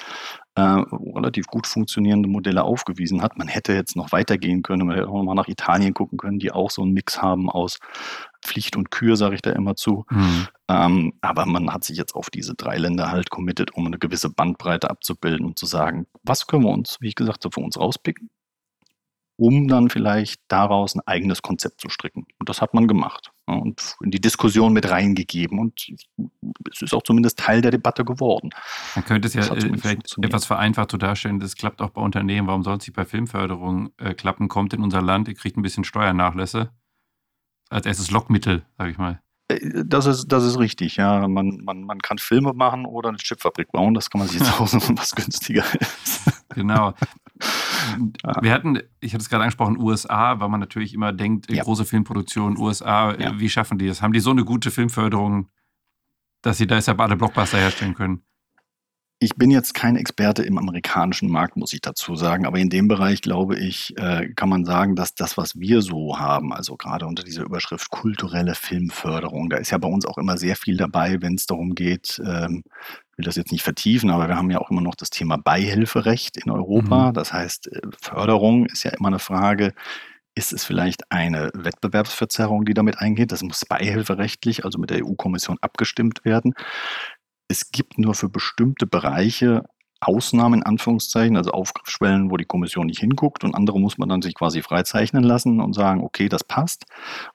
äh, 0.54 0.60
relativ 0.60 1.46
gut 1.46 1.66
funktionierende 1.66 2.28
Modelle 2.28 2.64
aufgewiesen 2.64 3.22
hat. 3.22 3.38
Man 3.38 3.48
hätte 3.48 3.72
jetzt 3.72 3.96
noch 3.96 4.12
weitergehen 4.12 4.62
können, 4.62 4.86
man 4.86 4.96
hätte 4.96 5.08
auch 5.08 5.14
noch 5.14 5.24
mal 5.24 5.34
nach 5.34 5.48
Italien 5.48 5.94
gucken 5.94 6.18
können, 6.18 6.38
die 6.38 6.52
auch 6.52 6.70
so 6.70 6.82
einen 6.82 6.92
Mix 6.92 7.22
haben 7.22 7.48
aus 7.48 7.78
Pflicht 8.44 8.76
und 8.76 8.90
Kür, 8.90 9.16
sage 9.16 9.34
ich 9.34 9.42
da 9.42 9.50
immer 9.50 9.76
zu. 9.76 10.04
Mhm. 10.10 10.48
Ähm, 10.68 11.12
aber 11.20 11.46
man 11.46 11.72
hat 11.72 11.84
sich 11.84 11.96
jetzt 11.96 12.14
auf 12.14 12.28
diese 12.28 12.54
drei 12.54 12.76
Länder 12.76 13.10
halt 13.10 13.30
committed, 13.30 13.74
um 13.74 13.86
eine 13.86 13.98
gewisse 13.98 14.30
Bandbreite 14.30 14.90
abzubilden 14.90 15.46
und 15.46 15.58
zu 15.58 15.66
sagen, 15.66 16.06
was 16.22 16.46
können 16.46 16.64
wir 16.64 16.70
uns, 16.70 16.98
wie 17.00 17.08
ich 17.08 17.14
gesagt 17.14 17.44
habe, 17.44 17.54
für 17.54 17.60
uns 17.60 17.78
rauspicken 17.78 18.30
um 19.36 19.66
dann 19.66 19.90
vielleicht 19.90 20.40
daraus 20.46 20.94
ein 20.94 21.00
eigenes 21.04 21.42
Konzept 21.42 21.80
zu 21.80 21.88
stricken. 21.88 22.26
Und 22.38 22.48
das 22.48 22.60
hat 22.60 22.74
man 22.74 22.86
gemacht 22.86 23.31
und 23.46 23.96
in 24.02 24.10
die 24.10 24.20
Diskussion 24.20 24.72
mit 24.72 24.90
reingegeben. 24.90 25.58
Und 25.58 25.92
es 26.70 26.82
ist 26.82 26.94
auch 26.94 27.02
zumindest 27.02 27.38
Teil 27.38 27.60
der 27.60 27.70
Debatte 27.70 28.04
geworden. 28.04 28.50
Man 28.94 29.04
könnte 29.04 29.28
es 29.28 29.34
ja 29.34 29.42
äh, 29.42 29.78
vielleicht 29.78 30.16
etwas 30.22 30.44
vereinfacht 30.46 30.90
so 30.90 30.96
darstellen, 30.96 31.40
das 31.40 31.56
klappt 31.56 31.80
auch 31.82 31.90
bei 31.90 32.00
Unternehmen. 32.00 32.46
Warum 32.46 32.62
soll 32.62 32.76
es 32.76 32.86
nicht 32.86 32.96
bei 32.96 33.04
Filmförderung 33.04 33.90
äh, 33.98 34.14
klappen? 34.14 34.48
Kommt 34.48 34.74
in 34.74 34.82
unser 34.82 35.02
Land, 35.02 35.28
ihr 35.28 35.34
kriegt 35.34 35.56
ein 35.56 35.62
bisschen 35.62 35.84
Steuernachlässe. 35.84 36.70
Als 37.70 37.86
erstes 37.86 38.10
Lockmittel, 38.10 38.64
sage 38.76 38.90
ich 38.90 38.98
mal. 38.98 39.20
Äh, 39.48 39.84
das 39.84 40.06
ist, 40.06 40.28
das 40.28 40.44
ist 40.44 40.58
richtig, 40.58 40.96
ja. 40.96 41.26
Man, 41.26 41.60
man, 41.64 41.82
man 41.82 41.98
kann 42.00 42.18
Filme 42.18 42.52
machen 42.52 42.84
oder 42.86 43.08
eine 43.08 43.18
Chipfabrik 43.18 43.72
bauen, 43.72 43.94
das 43.94 44.10
kann 44.10 44.20
man 44.20 44.28
sich 44.28 44.40
jetzt 44.40 44.52
aussuchen, 44.60 44.96
was 44.98 45.14
günstiger 45.14 45.64
ist. 45.80 46.44
Genau. 46.54 46.94
Wir 48.40 48.52
hatten, 48.52 48.80
ich 49.00 49.12
hatte 49.12 49.22
es 49.22 49.28
gerade 49.28 49.42
angesprochen, 49.44 49.78
USA, 49.78 50.40
weil 50.40 50.48
man 50.48 50.60
natürlich 50.60 50.94
immer 50.94 51.12
denkt, 51.12 51.50
ja. 51.50 51.62
große 51.62 51.84
Filmproduktion, 51.84 52.56
USA, 52.56 53.14
ja. 53.18 53.38
wie 53.38 53.48
schaffen 53.48 53.78
die 53.78 53.86
das? 53.86 54.02
Haben 54.02 54.12
die 54.12 54.20
so 54.20 54.30
eine 54.30 54.44
gute 54.44 54.70
Filmförderung, 54.70 55.48
dass 56.42 56.58
sie 56.58 56.66
deshalb 56.66 57.00
alle 57.00 57.16
Blockbuster 57.16 57.58
herstellen 57.58 57.94
können? 57.94 58.22
Ich 59.22 59.36
bin 59.36 59.52
jetzt 59.52 59.74
kein 59.74 59.94
Experte 59.94 60.42
im 60.42 60.58
amerikanischen 60.58 61.30
Markt, 61.30 61.56
muss 61.56 61.72
ich 61.72 61.80
dazu 61.80 62.16
sagen, 62.16 62.44
aber 62.44 62.58
in 62.58 62.70
dem 62.70 62.88
Bereich, 62.88 63.22
glaube 63.22 63.56
ich, 63.56 63.96
äh, 63.96 64.28
kann 64.34 64.48
man 64.48 64.64
sagen, 64.64 64.96
dass 64.96 65.14
das, 65.14 65.36
was 65.38 65.60
wir 65.60 65.80
so 65.80 66.18
haben, 66.18 66.52
also 66.52 66.76
gerade 66.76 67.06
unter 67.06 67.22
dieser 67.22 67.44
Überschrift 67.44 67.88
kulturelle 67.90 68.56
Filmförderung, 68.56 69.48
da 69.48 69.58
ist 69.58 69.70
ja 69.70 69.78
bei 69.78 69.86
uns 69.86 70.06
auch 70.06 70.18
immer 70.18 70.38
sehr 70.38 70.56
viel 70.56 70.76
dabei, 70.76 71.22
wenn 71.22 71.36
es 71.36 71.46
darum 71.46 71.76
geht, 71.76 72.20
ähm, 72.26 72.64
ich 73.12 73.18
will 73.18 73.24
das 73.24 73.36
jetzt 73.36 73.52
nicht 73.52 73.62
vertiefen, 73.62 74.10
aber 74.10 74.26
wir 74.26 74.36
haben 74.36 74.50
ja 74.50 74.58
auch 74.58 74.72
immer 74.72 74.80
noch 74.80 74.96
das 74.96 75.10
Thema 75.10 75.36
Beihilferecht 75.36 76.36
in 76.38 76.50
Europa. 76.50 77.10
Mhm. 77.10 77.14
Das 77.14 77.32
heißt, 77.32 77.68
äh, 77.68 77.80
Förderung 78.00 78.66
ist 78.66 78.82
ja 78.82 78.90
immer 78.90 79.08
eine 79.08 79.20
Frage, 79.20 79.72
ist 80.34 80.52
es 80.52 80.64
vielleicht 80.64 81.12
eine 81.12 81.52
Wettbewerbsverzerrung, 81.54 82.64
die 82.64 82.74
damit 82.74 82.98
eingeht? 82.98 83.30
Das 83.30 83.42
muss 83.42 83.64
beihilferechtlich, 83.66 84.64
also 84.64 84.80
mit 84.80 84.90
der 84.90 85.06
EU-Kommission 85.06 85.58
abgestimmt 85.60 86.24
werden 86.24 86.54
es 87.52 87.70
gibt 87.70 87.98
nur 87.98 88.14
für 88.14 88.30
bestimmte 88.30 88.86
Bereiche 88.86 89.64
Ausnahmen 90.00 90.60
in 90.60 90.62
Anführungszeichen, 90.64 91.36
also 91.36 91.52
Aufgriffsschwellen, 91.52 92.30
wo 92.30 92.36
die 92.36 92.44
Kommission 92.44 92.86
nicht 92.86 92.98
hinguckt 92.98 93.44
und 93.44 93.54
andere 93.54 93.78
muss 93.78 93.98
man 93.98 94.08
dann 94.08 94.20
sich 94.20 94.34
quasi 94.34 94.60
freizeichnen 94.62 95.22
lassen 95.22 95.60
und 95.60 95.74
sagen, 95.74 96.02
okay, 96.02 96.28
das 96.28 96.42
passt. 96.42 96.86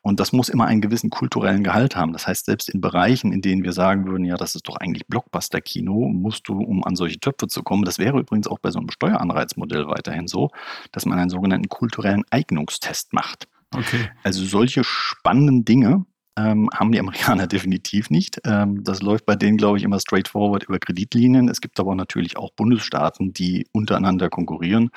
Und 0.01 0.19
das 0.19 0.33
muss 0.33 0.49
immer 0.49 0.65
einen 0.65 0.81
gewissen 0.81 1.09
kulturellen 1.09 1.63
Gehalt 1.63 1.95
haben. 1.95 2.11
Das 2.11 2.27
heißt, 2.27 2.45
selbst 2.45 2.67
in 2.67 2.81
Bereichen, 2.81 3.31
in 3.31 3.41
denen 3.41 3.63
wir 3.63 3.71
sagen 3.71 4.05
würden, 4.05 4.25
ja, 4.25 4.35
das 4.35 4.55
ist 4.55 4.67
doch 4.67 4.75
eigentlich 4.75 5.07
Blockbuster-Kino, 5.07 6.09
musst 6.09 6.49
du, 6.49 6.59
um 6.59 6.83
an 6.83 6.97
solche 6.97 7.19
Töpfe 7.19 7.47
zu 7.47 7.63
kommen, 7.63 7.85
das 7.85 7.99
wäre 7.99 8.19
übrigens 8.19 8.47
auch 8.47 8.59
bei 8.59 8.71
so 8.71 8.79
einem 8.79 8.89
Steueranreizmodell 8.89 9.87
weiterhin 9.87 10.27
so, 10.27 10.49
dass 10.91 11.05
man 11.05 11.19
einen 11.19 11.29
sogenannten 11.29 11.69
kulturellen 11.69 12.23
Eignungstest 12.31 13.13
macht. 13.13 13.47
Okay. 13.73 14.09
Also 14.23 14.43
solche 14.43 14.83
spannenden 14.83 15.63
Dinge, 15.63 16.05
ähm, 16.37 16.69
haben 16.73 16.91
die 16.91 16.99
Amerikaner 16.99 17.47
definitiv 17.47 18.09
nicht. 18.09 18.39
Ähm, 18.45 18.83
das 18.83 19.01
läuft 19.01 19.25
bei 19.25 19.35
denen, 19.35 19.57
glaube 19.57 19.77
ich, 19.77 19.83
immer 19.83 19.99
straightforward 19.99 20.63
über 20.63 20.79
Kreditlinien. 20.79 21.49
Es 21.49 21.59
gibt 21.59 21.79
aber 21.79 21.95
natürlich 21.95 22.37
auch 22.37 22.51
Bundesstaaten, 22.51 23.33
die 23.33 23.67
untereinander 23.71 24.29
konkurrieren. 24.29 24.91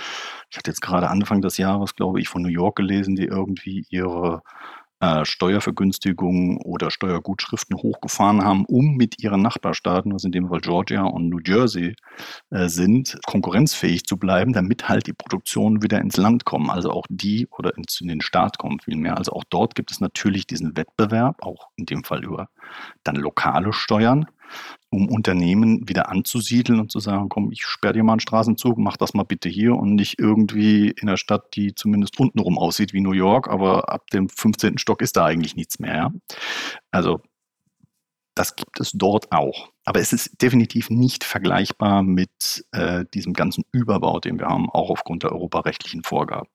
Ich 0.50 0.58
hatte 0.58 0.70
jetzt 0.70 0.82
gerade 0.82 1.08
Anfang 1.08 1.40
des 1.40 1.56
Jahres, 1.56 1.96
glaube 1.96 2.20
ich, 2.20 2.28
von 2.28 2.42
New 2.42 2.48
York 2.48 2.76
gelesen, 2.76 3.16
die 3.16 3.24
irgendwie 3.24 3.86
ihre 3.88 4.42
äh, 5.00 5.24
Steuervergünstigungen 5.24 6.58
oder 6.58 6.90
Steuergutschriften 6.90 7.76
hochgefahren 7.76 8.44
haben, 8.44 8.64
um 8.66 8.96
mit 8.96 9.22
ihren 9.22 9.42
Nachbarstaaten, 9.42 10.14
was 10.14 10.24
in 10.24 10.32
dem 10.32 10.48
Fall 10.48 10.60
Georgia 10.60 11.02
und 11.04 11.28
New 11.28 11.40
Jersey 11.44 11.94
äh, 12.50 12.68
sind, 12.68 13.18
konkurrenzfähig 13.26 14.04
zu 14.04 14.16
bleiben, 14.16 14.52
damit 14.52 14.88
halt 14.88 15.06
die 15.06 15.12
Produktionen 15.12 15.82
wieder 15.82 16.00
ins 16.00 16.16
Land 16.16 16.44
kommen, 16.44 16.70
also 16.70 16.90
auch 16.90 17.06
die 17.08 17.48
oder 17.50 17.76
ins, 17.76 18.00
in 18.00 18.08
den 18.08 18.20
Staat 18.20 18.58
kommen 18.58 18.80
vielmehr. 18.80 19.16
Also 19.16 19.32
auch 19.32 19.44
dort 19.48 19.74
gibt 19.74 19.90
es 19.90 20.00
natürlich 20.00 20.46
diesen 20.46 20.76
Wettbewerb, 20.76 21.42
auch 21.42 21.70
in 21.76 21.86
dem 21.86 22.04
Fall 22.04 22.24
über 22.24 22.48
dann 23.02 23.16
lokale 23.16 23.72
Steuern 23.72 24.26
um 24.90 25.08
Unternehmen 25.08 25.88
wieder 25.88 26.08
anzusiedeln 26.08 26.80
und 26.80 26.90
zu 26.90 27.00
sagen, 27.00 27.28
komm, 27.28 27.52
ich 27.52 27.64
sperre 27.64 27.94
dir 27.94 28.02
mal 28.02 28.14
einen 28.14 28.20
Straßenzug, 28.20 28.78
mach 28.78 28.96
das 28.96 29.14
mal 29.14 29.24
bitte 29.24 29.48
hier 29.48 29.74
und 29.74 29.94
nicht 29.94 30.18
irgendwie 30.18 30.90
in 30.90 31.08
einer 31.08 31.16
Stadt, 31.16 31.54
die 31.54 31.74
zumindest 31.74 32.18
untenrum 32.18 32.58
aussieht 32.58 32.92
wie 32.92 33.00
New 33.00 33.12
York, 33.12 33.48
aber 33.48 33.92
ab 33.92 34.08
dem 34.10 34.28
15. 34.28 34.78
Stock 34.78 35.02
ist 35.02 35.16
da 35.16 35.24
eigentlich 35.26 35.56
nichts 35.56 35.78
mehr. 35.78 36.12
Also 36.90 37.20
das 38.34 38.56
gibt 38.56 38.80
es 38.80 38.92
dort 38.92 39.32
auch. 39.32 39.70
Aber 39.84 40.00
es 40.00 40.12
ist 40.12 40.40
definitiv 40.40 40.88
nicht 40.88 41.24
vergleichbar 41.24 42.02
mit 42.02 42.64
äh, 42.72 43.04
diesem 43.12 43.32
ganzen 43.32 43.64
Überbau, 43.72 44.20
den 44.20 44.38
wir 44.38 44.46
haben, 44.46 44.70
auch 44.70 44.90
aufgrund 44.90 45.24
der 45.24 45.32
europarechtlichen 45.32 46.02
Vorgaben. 46.04 46.48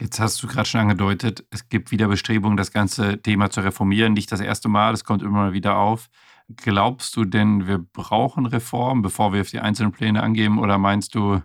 Jetzt 0.00 0.18
hast 0.18 0.42
du 0.42 0.48
gerade 0.48 0.68
schon 0.68 0.80
angedeutet, 0.80 1.44
es 1.50 1.68
gibt 1.68 1.92
wieder 1.92 2.08
Bestrebungen, 2.08 2.56
das 2.56 2.72
ganze 2.72 3.22
Thema 3.22 3.50
zu 3.50 3.60
reformieren. 3.60 4.12
Nicht 4.12 4.32
das 4.32 4.40
erste 4.40 4.68
Mal, 4.68 4.92
es 4.92 5.04
kommt 5.04 5.22
immer 5.22 5.52
wieder 5.52 5.76
auf. 5.76 6.08
Glaubst 6.48 7.16
du 7.16 7.24
denn, 7.24 7.66
wir 7.66 7.78
brauchen 7.78 8.44
Reformen, 8.44 9.02
bevor 9.02 9.32
wir 9.32 9.40
auf 9.40 9.50
die 9.50 9.60
einzelnen 9.60 9.92
Pläne 9.92 10.22
angeben? 10.22 10.58
Oder 10.58 10.76
meinst 10.76 11.14
du, 11.14 11.42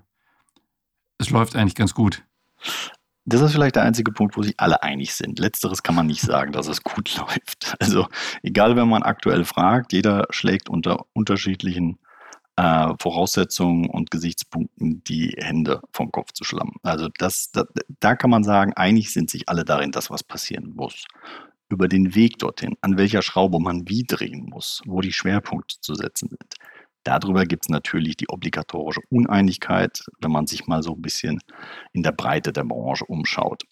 es 1.18 1.30
läuft 1.30 1.56
eigentlich 1.56 1.76
ganz 1.76 1.94
gut? 1.94 2.24
Das 3.26 3.42
ist 3.42 3.54
vielleicht 3.54 3.76
der 3.76 3.84
einzige 3.84 4.12
Punkt, 4.12 4.36
wo 4.36 4.44
sich 4.44 4.60
alle 4.60 4.84
einig 4.84 5.14
sind. 5.14 5.40
Letzteres 5.40 5.84
kann 5.84 5.96
man 5.96 6.08
nicht 6.08 6.22
sagen, 6.22 6.52
dass 6.52 6.68
es 6.68 6.84
gut 6.84 7.16
läuft. 7.18 7.76
Also 7.80 8.08
egal, 8.44 8.76
wenn 8.76 8.90
man 8.90 9.04
aktuell 9.04 9.46
fragt, 9.46 9.94
jeder 9.94 10.28
schlägt 10.32 10.68
unter 10.68 11.06
unterschiedlichen 11.14 12.00
äh, 12.58 12.94
Voraussetzungen 13.00 13.90
und 13.90 14.12
Gesichtspunkten 14.12 15.04
die 15.06 15.36
Hände 15.38 15.82
vom 15.94 16.12
Kopf 16.12 16.34
zu 16.34 16.44
schlammen. 16.44 16.76
Also 16.84 17.08
das, 17.18 17.52
das, 17.52 17.68
da 18.02 18.16
kann 18.16 18.32
man 18.32 18.44
sagen, 18.44 18.74
einig 18.74 19.14
sind 19.14 19.30
sich 19.30 19.48
alle 19.48 19.64
darin, 19.64 19.92
dass 19.92 20.10
was 20.10 20.24
passieren 20.24 20.74
muss 20.76 21.06
über 21.70 21.88
den 21.88 22.16
Weg 22.16 22.40
dorthin, 22.40 22.76
an 22.82 22.98
welcher 22.98 23.22
Schraube 23.22 23.60
man 23.60 23.88
wie 23.88 24.04
drehen 24.04 24.48
muss, 24.50 24.82
wo 24.86 25.02
die 25.02 25.14
Schwerpunkte 25.14 25.76
zu 25.82 25.96
setzen 25.96 26.30
sind. 26.30 26.56
Darüber 27.04 27.46
gibt 27.46 27.66
es 27.66 27.70
natürlich 27.70 28.18
die 28.18 28.30
obligatorische 28.30 29.02
Uneinigkeit, 29.10 30.04
wenn 30.20 30.32
man 30.32 30.48
sich 30.48 30.68
mal 30.68 30.84
so 30.84 30.94
ein 30.96 31.02
bisschen 31.02 31.40
in 31.94 32.04
der 32.04 32.12
Breite 32.12 32.52
der 32.52 32.66
Branche 32.66 33.06
umschaut. 33.06 33.64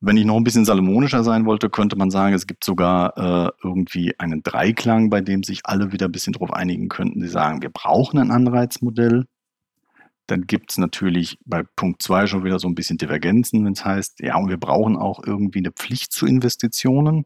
Wenn 0.00 0.16
ich 0.16 0.24
noch 0.24 0.36
ein 0.36 0.44
bisschen 0.44 0.64
salomonischer 0.64 1.24
sein 1.24 1.44
wollte, 1.44 1.70
könnte 1.70 1.96
man 1.96 2.10
sagen, 2.10 2.34
es 2.34 2.46
gibt 2.46 2.62
sogar 2.62 3.16
äh, 3.16 3.50
irgendwie 3.64 4.14
einen 4.18 4.44
Dreiklang, 4.44 5.10
bei 5.10 5.20
dem 5.20 5.42
sich 5.42 5.62
alle 5.64 5.90
wieder 5.90 6.06
ein 6.06 6.12
bisschen 6.12 6.34
darauf 6.34 6.52
einigen 6.52 6.88
könnten. 6.88 7.20
Sie 7.20 7.28
sagen, 7.28 7.62
wir 7.62 7.70
brauchen 7.70 8.20
ein 8.20 8.30
Anreizmodell, 8.30 9.24
dann 10.28 10.46
gibt 10.46 10.70
es 10.70 10.78
natürlich 10.78 11.38
bei 11.46 11.62
Punkt 11.74 12.02
2 12.02 12.26
schon 12.26 12.44
wieder 12.44 12.58
so 12.58 12.68
ein 12.68 12.74
bisschen 12.74 12.98
Divergenzen, 12.98 13.64
wenn 13.64 13.72
es 13.72 13.84
heißt, 13.84 14.20
ja, 14.20 14.36
und 14.36 14.50
wir 14.50 14.58
brauchen 14.58 14.96
auch 14.96 15.24
irgendwie 15.24 15.58
eine 15.58 15.72
Pflicht 15.72 16.12
zu 16.12 16.26
Investitionen. 16.26 17.24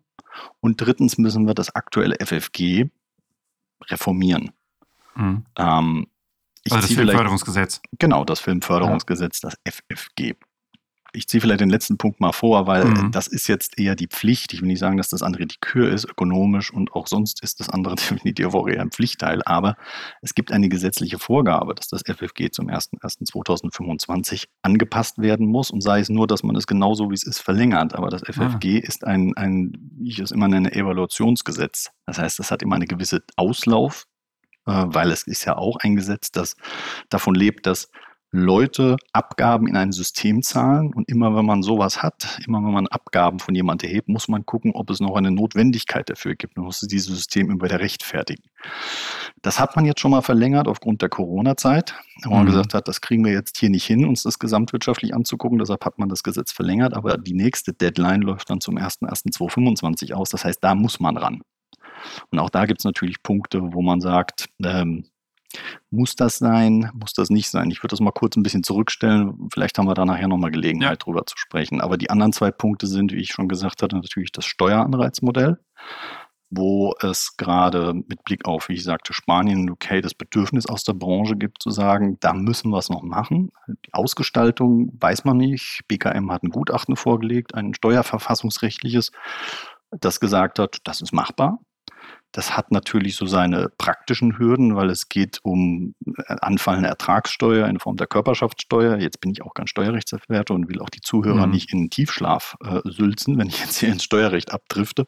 Und 0.60 0.80
drittens 0.80 1.18
müssen 1.18 1.46
wir 1.46 1.54
das 1.54 1.74
aktuelle 1.74 2.16
FFG 2.24 2.86
reformieren. 3.90 4.52
Mhm. 5.16 5.44
Ähm, 5.58 6.06
also 6.70 6.86
das 6.86 6.92
Filmförderungsgesetz. 6.92 7.80
Genau, 7.98 8.24
das 8.24 8.38
Filmförderungsgesetz, 8.38 9.40
das 9.40 9.56
FFG 9.68 10.36
ich 11.14 11.28
ziehe 11.28 11.40
vielleicht 11.40 11.60
den 11.60 11.70
letzten 11.70 11.98
Punkt 11.98 12.20
mal 12.20 12.32
vor, 12.32 12.66
weil 12.66 12.86
mhm. 12.86 13.10
das 13.12 13.26
ist 13.26 13.46
jetzt 13.46 13.78
eher 13.78 13.94
die 13.94 14.06
Pflicht. 14.06 14.52
Ich 14.52 14.62
will 14.62 14.68
nicht 14.68 14.78
sagen, 14.78 14.96
dass 14.96 15.10
das 15.10 15.22
andere 15.22 15.46
die 15.46 15.58
Kür 15.60 15.92
ist, 15.92 16.04
ökonomisch 16.04 16.72
und 16.72 16.92
auch 16.94 17.06
sonst 17.06 17.42
ist 17.42 17.60
das 17.60 17.68
andere 17.68 17.94
definitiv 17.96 18.54
auch 18.54 18.66
eher 18.66 18.80
ein 18.80 18.90
Pflichtteil. 18.90 19.42
Aber 19.44 19.76
es 20.22 20.34
gibt 20.34 20.52
eine 20.52 20.68
gesetzliche 20.68 21.18
Vorgabe, 21.18 21.74
dass 21.74 21.88
das 21.88 22.02
FFG 22.02 22.50
zum 22.50 22.68
01.01.2025 22.68 24.46
angepasst 24.62 25.18
werden 25.18 25.46
muss 25.46 25.70
und 25.70 25.82
sei 25.82 26.00
es 26.00 26.08
nur, 26.08 26.26
dass 26.26 26.42
man 26.42 26.56
es 26.56 26.66
genauso 26.66 27.10
wie 27.10 27.14
es 27.14 27.24
ist 27.24 27.40
verlängert. 27.40 27.94
Aber 27.94 28.08
das 28.08 28.22
FFG 28.22 28.80
ah. 28.82 28.86
ist 28.86 29.04
ein, 29.04 29.36
ein, 29.36 29.72
wie 29.98 30.08
ich 30.08 30.18
es 30.18 30.30
immer 30.30 30.48
nenne, 30.48 30.72
Evaluationsgesetz. 30.72 31.90
Das 32.06 32.18
heißt, 32.18 32.40
es 32.40 32.50
hat 32.50 32.62
immer 32.62 32.76
eine 32.76 32.86
gewisse 32.86 33.22
Auslauf, 33.36 34.06
äh, 34.66 34.72
weil 34.86 35.10
es 35.10 35.24
ist 35.24 35.44
ja 35.44 35.56
auch 35.56 35.76
ein 35.80 35.96
Gesetz, 35.96 36.30
das 36.30 36.56
davon 37.10 37.34
lebt, 37.34 37.66
dass 37.66 37.90
Leute 38.34 38.96
Abgaben 39.12 39.68
in 39.68 39.76
ein 39.76 39.92
System 39.92 40.42
zahlen. 40.42 40.92
Und 40.94 41.08
immer 41.08 41.36
wenn 41.36 41.44
man 41.44 41.62
sowas 41.62 42.02
hat, 42.02 42.38
immer 42.46 42.64
wenn 42.64 42.72
man 42.72 42.86
Abgaben 42.86 43.38
von 43.38 43.54
jemandem 43.54 43.90
erhebt, 43.90 44.08
muss 44.08 44.26
man 44.26 44.46
gucken, 44.46 44.72
ob 44.72 44.88
es 44.88 45.00
noch 45.00 45.16
eine 45.16 45.30
Notwendigkeit 45.30 46.08
dafür 46.08 46.34
gibt. 46.34 46.56
Man 46.56 46.64
muss 46.64 46.80
dieses 46.80 47.14
System 47.14 47.50
immer 47.50 47.64
wieder 47.64 47.78
rechtfertigen. 47.78 48.44
Das 49.42 49.60
hat 49.60 49.76
man 49.76 49.84
jetzt 49.84 50.00
schon 50.00 50.12
mal 50.12 50.22
verlängert 50.22 50.66
aufgrund 50.66 51.02
der 51.02 51.10
Corona-Zeit, 51.10 51.94
wo 52.24 52.30
man 52.30 52.44
mhm. 52.44 52.46
gesagt 52.46 52.72
hat, 52.72 52.88
das 52.88 53.02
kriegen 53.02 53.22
wir 53.24 53.32
jetzt 53.32 53.58
hier 53.58 53.68
nicht 53.68 53.84
hin, 53.84 54.06
uns 54.06 54.22
das 54.22 54.38
gesamtwirtschaftlich 54.38 55.14
anzugucken. 55.14 55.58
Deshalb 55.58 55.84
hat 55.84 55.98
man 55.98 56.08
das 56.08 56.22
Gesetz 56.22 56.52
verlängert. 56.52 56.94
Aber 56.94 57.18
die 57.18 57.34
nächste 57.34 57.74
Deadline 57.74 58.22
läuft 58.22 58.48
dann 58.48 58.62
zum 58.62 58.78
01.01.2025 58.78 60.14
aus. 60.14 60.30
Das 60.30 60.46
heißt, 60.46 60.64
da 60.64 60.74
muss 60.74 61.00
man 61.00 61.18
ran. 61.18 61.42
Und 62.30 62.38
auch 62.38 62.50
da 62.50 62.64
gibt 62.64 62.80
es 62.80 62.84
natürlich 62.84 63.22
Punkte, 63.22 63.60
wo 63.62 63.82
man 63.82 64.00
sagt, 64.00 64.48
ähm, 64.64 65.04
muss 65.90 66.16
das 66.16 66.38
sein? 66.38 66.90
Muss 66.94 67.12
das 67.12 67.30
nicht 67.30 67.50
sein? 67.50 67.70
Ich 67.70 67.82
würde 67.82 67.92
das 67.92 68.00
mal 68.00 68.12
kurz 68.12 68.36
ein 68.36 68.42
bisschen 68.42 68.62
zurückstellen. 68.62 69.48
Vielleicht 69.52 69.78
haben 69.78 69.86
wir 69.86 69.94
da 69.94 70.04
nachher 70.04 70.28
nochmal 70.28 70.50
Gelegenheit, 70.50 70.90
ja. 70.90 70.96
drüber 70.96 71.26
zu 71.26 71.36
sprechen. 71.36 71.80
Aber 71.80 71.98
die 71.98 72.10
anderen 72.10 72.32
zwei 72.32 72.50
Punkte 72.50 72.86
sind, 72.86 73.12
wie 73.12 73.20
ich 73.20 73.32
schon 73.32 73.48
gesagt 73.48 73.82
hatte, 73.82 73.96
natürlich 73.96 74.32
das 74.32 74.44
Steueranreizmodell, 74.44 75.58
wo 76.50 76.94
es 77.00 77.36
gerade 77.36 77.94
mit 77.94 78.24
Blick 78.24 78.46
auf, 78.46 78.68
wie 78.68 78.74
ich 78.74 78.84
sagte, 78.84 79.14
Spanien 79.14 79.60
und 79.60 79.70
UK 79.70 80.02
das 80.02 80.14
Bedürfnis 80.14 80.66
aus 80.66 80.84
der 80.84 80.92
Branche 80.94 81.36
gibt, 81.36 81.62
zu 81.62 81.70
sagen, 81.70 82.18
da 82.20 82.34
müssen 82.34 82.70
wir 82.70 82.78
es 82.78 82.90
noch 82.90 83.02
machen. 83.02 83.50
Die 83.68 83.94
Ausgestaltung 83.94 84.92
weiß 85.00 85.24
man 85.24 85.38
nicht. 85.38 85.80
BKM 85.88 86.30
hat 86.30 86.42
ein 86.42 86.50
Gutachten 86.50 86.96
vorgelegt, 86.96 87.54
ein 87.54 87.74
steuerverfassungsrechtliches, 87.74 89.12
das 89.90 90.20
gesagt 90.20 90.58
hat, 90.58 90.78
das 90.84 91.00
ist 91.00 91.12
machbar. 91.12 91.58
Das 92.32 92.56
hat 92.56 92.72
natürlich 92.72 93.16
so 93.16 93.26
seine 93.26 93.68
praktischen 93.76 94.38
Hürden, 94.38 94.74
weil 94.74 94.88
es 94.88 95.08
geht 95.08 95.38
um 95.42 95.94
äh, 96.06 96.34
anfallende 96.40 96.88
Ertragssteuer 96.88 97.68
in 97.68 97.78
Form 97.78 97.96
der 97.96 98.06
Körperschaftssteuer. 98.06 98.98
Jetzt 98.98 99.20
bin 99.20 99.30
ich 99.30 99.42
auch 99.42 99.52
kein 99.54 99.66
Steuerrechtsexperte 99.66 100.54
und 100.54 100.68
will 100.68 100.80
auch 100.80 100.88
die 100.88 101.02
Zuhörer 101.02 101.46
mhm. 101.46 101.52
nicht 101.52 101.72
in 101.72 101.82
den 101.82 101.90
Tiefschlaf 101.90 102.56
äh, 102.64 102.80
sülzen, 102.84 103.38
wenn 103.38 103.48
ich 103.48 103.60
jetzt 103.60 103.78
hier 103.78 103.90
ins 103.90 104.04
Steuerrecht 104.04 104.52
abdrifte. 104.52 105.06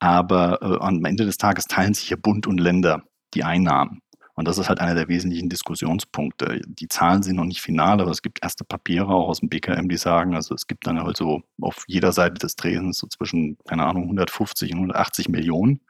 Aber 0.00 0.60
äh, 0.62 0.84
am 0.84 1.04
Ende 1.04 1.24
des 1.24 1.38
Tages 1.38 1.66
teilen 1.66 1.94
sich 1.94 2.08
hier 2.08 2.16
Bund 2.16 2.48
und 2.48 2.58
Länder 2.58 3.04
die 3.34 3.44
Einnahmen. 3.44 4.02
Und 4.42 4.48
das 4.48 4.58
ist 4.58 4.68
halt 4.68 4.80
einer 4.80 4.96
der 4.96 5.06
wesentlichen 5.06 5.48
Diskussionspunkte. 5.48 6.62
Die 6.66 6.88
Zahlen 6.88 7.22
sind 7.22 7.36
noch 7.36 7.44
nicht 7.44 7.62
final, 7.62 8.00
aber 8.00 8.10
es 8.10 8.22
gibt 8.22 8.42
erste 8.42 8.64
Papiere 8.64 9.06
auch 9.06 9.28
aus 9.28 9.38
dem 9.38 9.48
BKM, 9.48 9.88
die 9.88 9.96
sagen, 9.96 10.34
also 10.34 10.52
es 10.56 10.66
gibt 10.66 10.84
dann 10.84 11.00
halt 11.00 11.16
so 11.16 11.42
auf 11.60 11.84
jeder 11.86 12.10
Seite 12.10 12.40
des 12.40 12.56
Drehens 12.56 12.98
so 12.98 13.06
zwischen, 13.06 13.56
keine 13.68 13.86
Ahnung, 13.86 14.02
150 14.02 14.72
und 14.72 14.78
180 14.78 15.28
Millionen, 15.28 15.82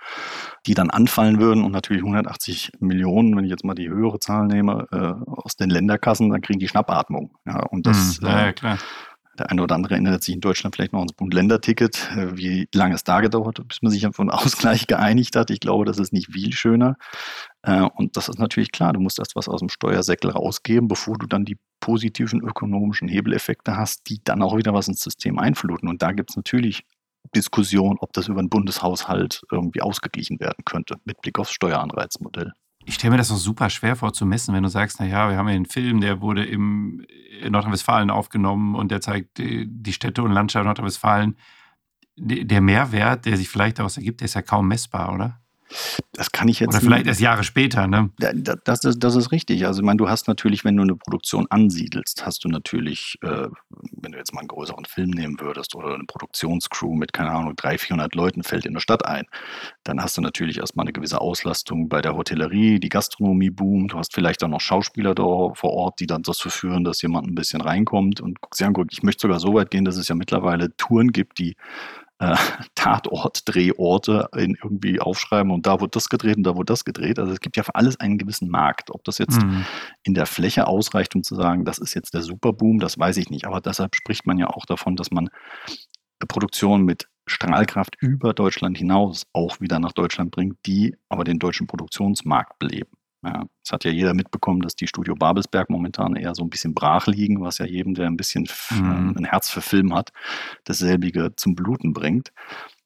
die 0.67 0.75
dann 0.75 0.91
anfallen 0.91 1.41
würden. 1.41 1.65
Und 1.65 1.73
natürlich 1.73 2.03
180 2.03 2.73
Millionen, 2.81 3.35
wenn 3.39 3.45
ich 3.45 3.51
jetzt 3.51 3.65
mal 3.65 3.73
die 3.73 3.89
höhere 3.89 4.21
Zahl 4.21 4.49
nehme, 4.49 4.87
äh, 4.93 5.31
aus 5.31 5.57
den 5.57 5.71
Länderkassen, 5.71 6.29
dann 6.29 6.43
kriegen 6.43 6.59
die 6.59 6.69
Schnappatmung. 6.69 7.35
Ja, 7.47 7.61
und 7.61 7.87
das, 7.87 8.21
mhm, 8.21 8.27
ja, 8.27 8.49
äh, 8.49 8.53
klar. 8.53 8.77
Der 9.39 9.51
eine 9.51 9.63
oder 9.63 9.77
andere 9.77 9.95
erinnert 9.95 10.23
sich 10.23 10.35
in 10.35 10.43
Deutschland 10.43 10.77
vielleicht 10.77 10.93
noch 10.93 11.01
ans 11.01 11.15
Bund-Länder-Ticket, 11.15 12.11
äh, 12.15 12.37
wie 12.37 12.69
lange 12.75 12.95
es 12.95 13.03
da 13.03 13.23
gedauert 13.23 13.59
hat, 13.59 13.67
bis 13.67 13.81
man 13.81 13.91
sich 13.91 14.07
auf 14.07 14.21
einen 14.21 14.31
Ausgleich 14.31 14.87
geeinigt 14.87 15.37
hat. 15.37 15.51
Ich 15.51 15.61
glaube, 15.61 15.87
das 15.87 15.99
ist 15.99 16.13
nicht 16.13 16.33
viel 16.33 16.53
schöner. 16.53 16.97
Äh, 17.63 17.83
und 17.83 18.17
das 18.17 18.29
ist 18.29 18.39
natürlich 18.39 18.73
klar, 18.73 18.93
du 18.93 19.01
musst 19.01 19.19
erst 19.19 19.37
was 19.37 19.49
aus 19.49 19.61
dem 19.61 19.69
Steuersäckel 19.69 20.31
rausgeben, 20.31 20.89
bevor 20.89 21.17
du 21.17 21.27
dann 21.27 21.45
die 21.45 21.59
positiven 21.81 22.41
ökonomischen 22.41 23.09
Hebeleffekte 23.09 23.77
hast, 23.77 24.09
die 24.09 24.21
dann 24.23 24.43
auch 24.43 24.57
wieder 24.57 24.75
was 24.75 24.89
ins 24.89 25.03
System 25.03 25.39
einfluten. 25.39 25.89
Und 25.89 26.03
da 26.03 26.13
gibt 26.13 26.31
es 26.31 26.37
natürlich 26.37 26.85
Diskussion, 27.35 27.97
ob 28.01 28.13
das 28.13 28.29
über 28.29 28.43
den 28.43 28.49
Bundeshaushalt 28.49 29.43
irgendwie 29.51 29.83
ausgeglichen 29.83 30.41
werden 30.41 30.65
könnte, 30.65 30.97
mit 31.05 31.21
Blick 31.21 31.39
aufs 31.39 31.53
Steueranreizmodell. 31.53 32.53
Ich 32.85 32.95
stelle 32.95 33.13
mir 33.13 33.19
das 33.19 33.31
noch 33.31 33.37
super 33.37 33.71
schwer 33.71 33.95
vor 33.95 34.13
zu 34.13 34.27
messen, 34.27 34.55
wenn 34.55 34.65
du 34.65 34.69
sagst, 34.69 34.99
naja, 34.99 35.31
wir 35.31 35.37
haben 35.37 35.49
ja 35.49 35.55
einen 35.55 35.67
Film, 35.67 36.01
der 36.01 36.21
wurde 36.21 36.45
im 36.45 37.07
Nordrhein-Westfalen 37.49 38.11
aufgenommen 38.11 38.75
und 38.75 38.91
der 38.91 39.01
zeigt 39.01 39.39
die 39.39 39.93
Städte 39.93 40.23
und 40.23 40.33
Landschaft 40.33 40.65
Nordrhein-Westfalen. 40.65 41.37
Der 42.17 42.61
Mehrwert, 42.61 43.25
der 43.25 43.37
sich 43.37 43.49
vielleicht 43.49 43.79
daraus 43.79 43.97
ergibt, 43.97 44.21
der 44.21 44.25
ist 44.27 44.35
ja 44.35 44.43
kaum 44.43 44.67
messbar, 44.67 45.15
oder? 45.15 45.41
Das 46.13 46.33
kann 46.33 46.49
ich 46.49 46.61
jetzt. 46.61 46.71
Oder 46.71 46.81
vielleicht 46.81 47.07
erst 47.07 47.21
Jahre 47.21 47.45
später, 47.45 47.87
ne? 47.87 48.11
Das 48.65 48.85
ist, 48.85 48.99
das 48.99 49.17
ist 49.17 49.33
richtig. 49.33 49.67
Also, 49.67 49.81
ich 49.81 49.87
meine, 49.87 49.99
du 49.99 50.09
hast 50.09 50.29
natürlich, 50.29 50.65
wenn 50.65 50.77
du 50.77 50.83
eine 50.83 50.97
Produktion 50.97 51.47
ansiedelst, 51.51 52.25
hast 52.27 52.45
du 52.45 52.49
natürlich 52.49 53.19
äh, 53.23 53.49
wenn 54.03 54.13
du 54.13 54.19
jetzt 54.19 54.33
mal 54.35 54.41
einen 54.41 54.49
größeren 54.49 54.85
Film 54.85 55.11
nehmen 55.11 55.41
würdest 55.41 55.75
oder 55.75 55.95
eine 55.95 56.05
Produktionscrew 56.05 56.95
mit, 56.95 57.13
keine 57.13 57.31
Ahnung, 57.31 57.55
300, 57.57 57.81
400 57.81 58.15
Leuten 58.15 58.43
fällt 58.43 58.67
in 58.67 58.75
der 58.75 58.81
Stadt 58.81 59.07
ein, 59.07 59.25
dann 59.85 60.03
hast 60.03 60.17
du 60.17 60.21
natürlich 60.21 60.59
erstmal 60.59 60.85
eine 60.85 60.93
gewisse 60.93 61.21
Auslastung 61.21 61.89
bei 61.89 62.03
der 62.03 62.17
Hotellerie, 62.17 62.81
die 62.81 62.89
Gastronomie 62.89 63.51
boomt, 63.51 63.93
du 63.93 63.99
hast 63.99 64.15
vielleicht 64.15 64.43
auch 64.45 64.49
noch 64.49 64.61
Schauspieler 64.61 65.15
da 65.15 65.23
vor 65.55 65.71
Ort, 65.71 66.01
die 66.01 66.07
dann 66.07 66.23
dazu 66.23 66.51
führen, 66.51 66.85
dass 66.85 67.03
jemand 67.03 67.29
ein 67.29 67.35
bisschen 67.35 67.61
reinkommt 67.61 68.21
und 68.21 68.41
guck 68.41 68.55
sich 68.55 68.67
anguckt. 68.67 68.93
Ich 68.93 69.03
möchte 69.03 69.23
sogar 69.23 69.41
so 69.41 69.55
weit 69.55 69.71
gehen, 69.71 69.85
dass 69.85 69.97
es 69.97 70.09
ja 70.09 70.15
mittlerweile 70.15 70.77
Touren 70.77 71.13
gibt, 71.13 71.39
die 71.39 71.57
äh, 72.23 72.37
Tatort, 72.77 73.43
Drehorte 73.47 74.29
in 74.37 74.57
irgendwie 74.63 75.01
aufschreiben 75.01 75.51
und 75.51 75.67
da 75.67 75.81
wird 75.81 75.97
das 75.97 76.09
gedreht 76.09 76.37
und 76.37 76.45
da 76.45 76.57
wird 76.57 76.71
das 76.71 76.85
gedreht. 76.85 77.19
Also 77.19 77.33
es 77.33 77.41
gibt 77.41 77.57
ja 77.57 77.65
für 77.65 77.75
alles 77.75 77.99
einen 77.99 78.17
gewissen 78.17 78.49
Markt. 78.49 78.91
Ob 78.91 79.03
das 79.05 79.19
jetzt 79.19 79.43
mhm. 79.43 79.65
in 80.05 80.15
der 80.15 80.27
Fläche 80.27 80.69
ausreicht, 80.69 81.17
um 81.17 81.25
zu 81.25 81.35
sagen, 81.35 81.65
das 81.65 81.79
ist 81.79 81.95
jetzt 81.95 82.15
der 82.15 82.23
Superboom, 82.23 82.79
das 82.79 82.97
weiß 82.97 83.17
ich 83.17 83.29
nicht. 83.29 83.47
Aber 83.47 83.61
deshalb 83.61 83.97
spricht 83.97 84.25
man 84.25 84.39
ja 84.39 84.49
auch 84.49 84.67
davon, 84.67 84.95
dass 84.95 85.11
man 85.11 85.31
Produktion 86.29 86.85
mit 86.85 87.09
Strahlkraft 87.27 87.97
über 87.99 88.35
Deutschland 88.35 88.79
hinaus 88.79 89.27
auch 89.33 89.61
wieder 89.61 89.81
nach 89.81 89.93
Deutschland 89.93 90.31
bringt, 90.31 90.57
die 90.65 90.97
aber 91.09 91.25
den 91.25 91.41
deutschen 91.41 91.67
Produktionsmarkt 91.67 92.59
beleben. 92.61 92.91
Ja, 93.25 93.45
es 93.65 93.71
hat 93.71 93.85
ja 93.85 93.93
jeder 93.93 94.15
mitbekommen, 94.15 94.63
dass 94.63 94.75
die 94.75 94.89
Studio 94.89 95.15
Babelsberg 95.15 95.71
momentan 95.71 96.17
eher 96.17 96.35
so 96.35 96.43
ein 96.43 96.51
bisschen 96.51 96.75
brach 96.75 97.07
liegen, 97.07 97.41
was 97.41 97.59
ja 97.59 97.67
jedem, 97.67 97.95
der 97.95 98.07
ein 98.07 98.17
bisschen 98.17 98.49
mhm. 98.71 99.15
ein 99.17 99.25
Herz 99.25 99.49
für 99.49 99.61
Film 99.61 99.95
hat, 99.95 100.13
dasselbige 100.65 101.35
zum 101.37 101.55
Bluten 101.55 101.93
bringt. 101.93 102.33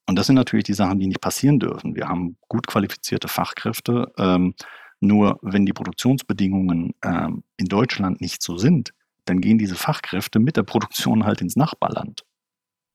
Und 0.07 0.17
das 0.17 0.27
sind 0.27 0.37
natürlich 0.37 0.65
die 0.65 0.75
Sachen, 0.75 0.99
die 0.99 1.07
nicht 1.07 1.21
passieren 1.21 1.59
dürfen. 1.59 1.97
Wir 1.97 2.09
haben 2.09 2.37
gut 2.49 2.67
qualifizierte 2.67 3.29
Fachkräfte. 3.29 4.13
Ähm, 4.19 4.55
nur 5.01 5.39
wenn 5.43 5.67
die 5.67 5.73
Produktionsbedingungen 5.73 6.95
ähm, 7.03 7.43
in 7.57 7.67
Deutschland 7.67 8.21
nicht 8.21 8.43
so 8.43 8.57
sind, 8.57 8.93
dann 9.25 9.41
gehen 9.41 9.59
diese 9.59 9.75
Fachkräfte 9.75 10.39
mit 10.39 10.57
der 10.57 10.63
Produktion 10.63 11.25
halt 11.25 11.41
ins 11.41 11.57
Nachbarland. 11.57 12.25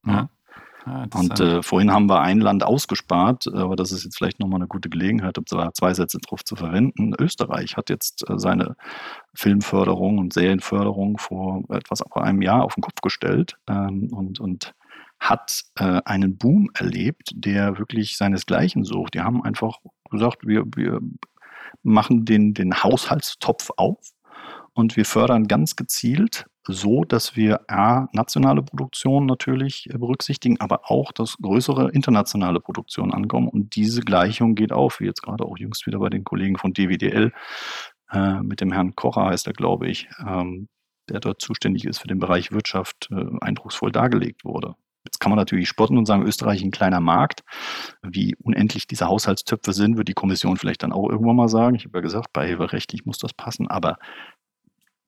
Ja. 0.06 0.30
Ah, 0.86 1.06
und 1.14 1.40
äh, 1.40 1.62
vorhin 1.62 1.92
haben 1.92 2.08
wir 2.08 2.22
ein 2.22 2.40
Land 2.40 2.64
ausgespart, 2.64 3.48
aber 3.54 3.76
das 3.76 3.92
ist 3.92 4.04
jetzt 4.04 4.18
vielleicht 4.18 4.40
nochmal 4.40 4.60
eine 4.60 4.68
gute 4.68 4.90
Gelegenheit, 4.90 5.38
um 5.38 5.46
zwei 5.46 5.94
Sätze 5.94 6.18
drauf 6.20 6.44
zu 6.44 6.56
verwenden. 6.56 7.14
Österreich 7.20 7.78
hat 7.78 7.90
jetzt 7.90 8.28
äh, 8.30 8.40
seine 8.40 8.76
Filmförderung 9.36 10.18
und 10.18 10.34
Serienförderung 10.34 11.18
vor 11.18 11.64
etwas 11.70 12.02
über 12.02 12.24
einem 12.24 12.42
Jahr 12.42 12.64
auf 12.64 12.76
den 12.76 12.82
Kopf 12.82 13.02
gestellt 13.02 13.58
ähm, 13.68 14.10
und, 14.12 14.40
und 14.40 14.74
hat 15.20 15.62
äh, 15.76 16.02
einen 16.04 16.38
Boom 16.38 16.70
erlebt, 16.74 17.32
der 17.36 17.78
wirklich 17.78 18.18
seinesgleichen 18.18 18.84
sucht. 18.84 19.14
Die 19.14 19.22
haben 19.22 19.44
einfach 19.44 19.78
gesagt, 20.10 20.48
wir, 20.48 20.66
wir 20.76 21.00
machen 21.84 22.26
den, 22.26 22.56
den 22.56 22.84
Haushaltstopf 22.84 23.70
auf 23.78 24.00
und 24.74 24.98
wir 24.98 25.06
fördern 25.06 25.48
ganz 25.48 25.76
gezielt 25.76 26.46
so, 26.68 27.04
dass 27.04 27.36
wir 27.36 27.62
A, 27.70 28.08
nationale 28.14 28.62
Produktion 28.62 29.26
natürlich 29.26 29.90
äh, 29.90 29.98
berücksichtigen, 29.98 30.60
aber 30.60 30.92
auch, 30.92 31.12
dass 31.12 31.38
größere 31.38 31.92
internationale 31.92 32.60
Produktionen 32.60 33.14
ankommen. 33.14 33.48
Und 33.48 33.76
diese 33.76 34.02
Gleichung 34.02 34.56
geht 34.56 34.72
auf, 34.72 35.00
wie 35.00 35.06
jetzt 35.06 35.22
gerade 35.24 35.46
auch 35.46 35.58
jüngst 35.58 35.86
wieder 35.88 36.00
bei 36.00 36.10
den 36.10 36.24
Kollegen 36.24 36.58
von 36.58 36.74
DWDL, 36.74 37.32
äh, 38.12 38.42
mit 38.42 38.62
dem 38.62 38.72
Herrn 38.72 38.96
Kocher 38.96 39.26
heißt 39.26 39.48
er, 39.48 39.54
glaube 39.54 39.88
ich, 39.88 40.08
ähm, 40.26 40.68
der 41.10 41.20
dort 41.20 41.42
zuständig 41.42 41.86
ist 41.86 42.00
für 42.00 42.08
den 42.08 42.20
Bereich 42.20 42.52
Wirtschaft, 42.52 43.10
äh, 43.12 43.26
eindrucksvoll 43.42 43.92
dargelegt 43.92 44.46
wurde. 44.46 44.76
Jetzt 45.04 45.20
kann 45.20 45.32
man 45.32 45.38
natürlich 45.38 45.68
spotten 45.68 45.98
und 45.98 46.06
sagen, 46.06 46.24
Österreich 46.28 46.62
ein 46.62 46.70
kleiner 46.70 47.00
Markt. 47.00 47.42
Wie 48.04 48.36
unendlich 48.36 48.86
diese 48.86 49.08
Haushaltstöpfe 49.08 49.74
sind, 49.74 49.98
wird 49.98 50.08
die 50.08 50.14
Kommission 50.14 50.58
vielleicht 50.58 50.84
dann 50.84 50.94
auch 50.94 51.10
irgendwann 51.10 51.36
mal 51.36 51.50
sagen. 51.50 51.76
Ich 51.76 51.86
habe 51.86 51.98
ja 51.98 52.02
gesagt, 52.02 52.34
beihilferechtlich 52.34 53.06
muss 53.06 53.18
das 53.18 53.34
passen. 53.34 53.68
Aber 53.68 53.98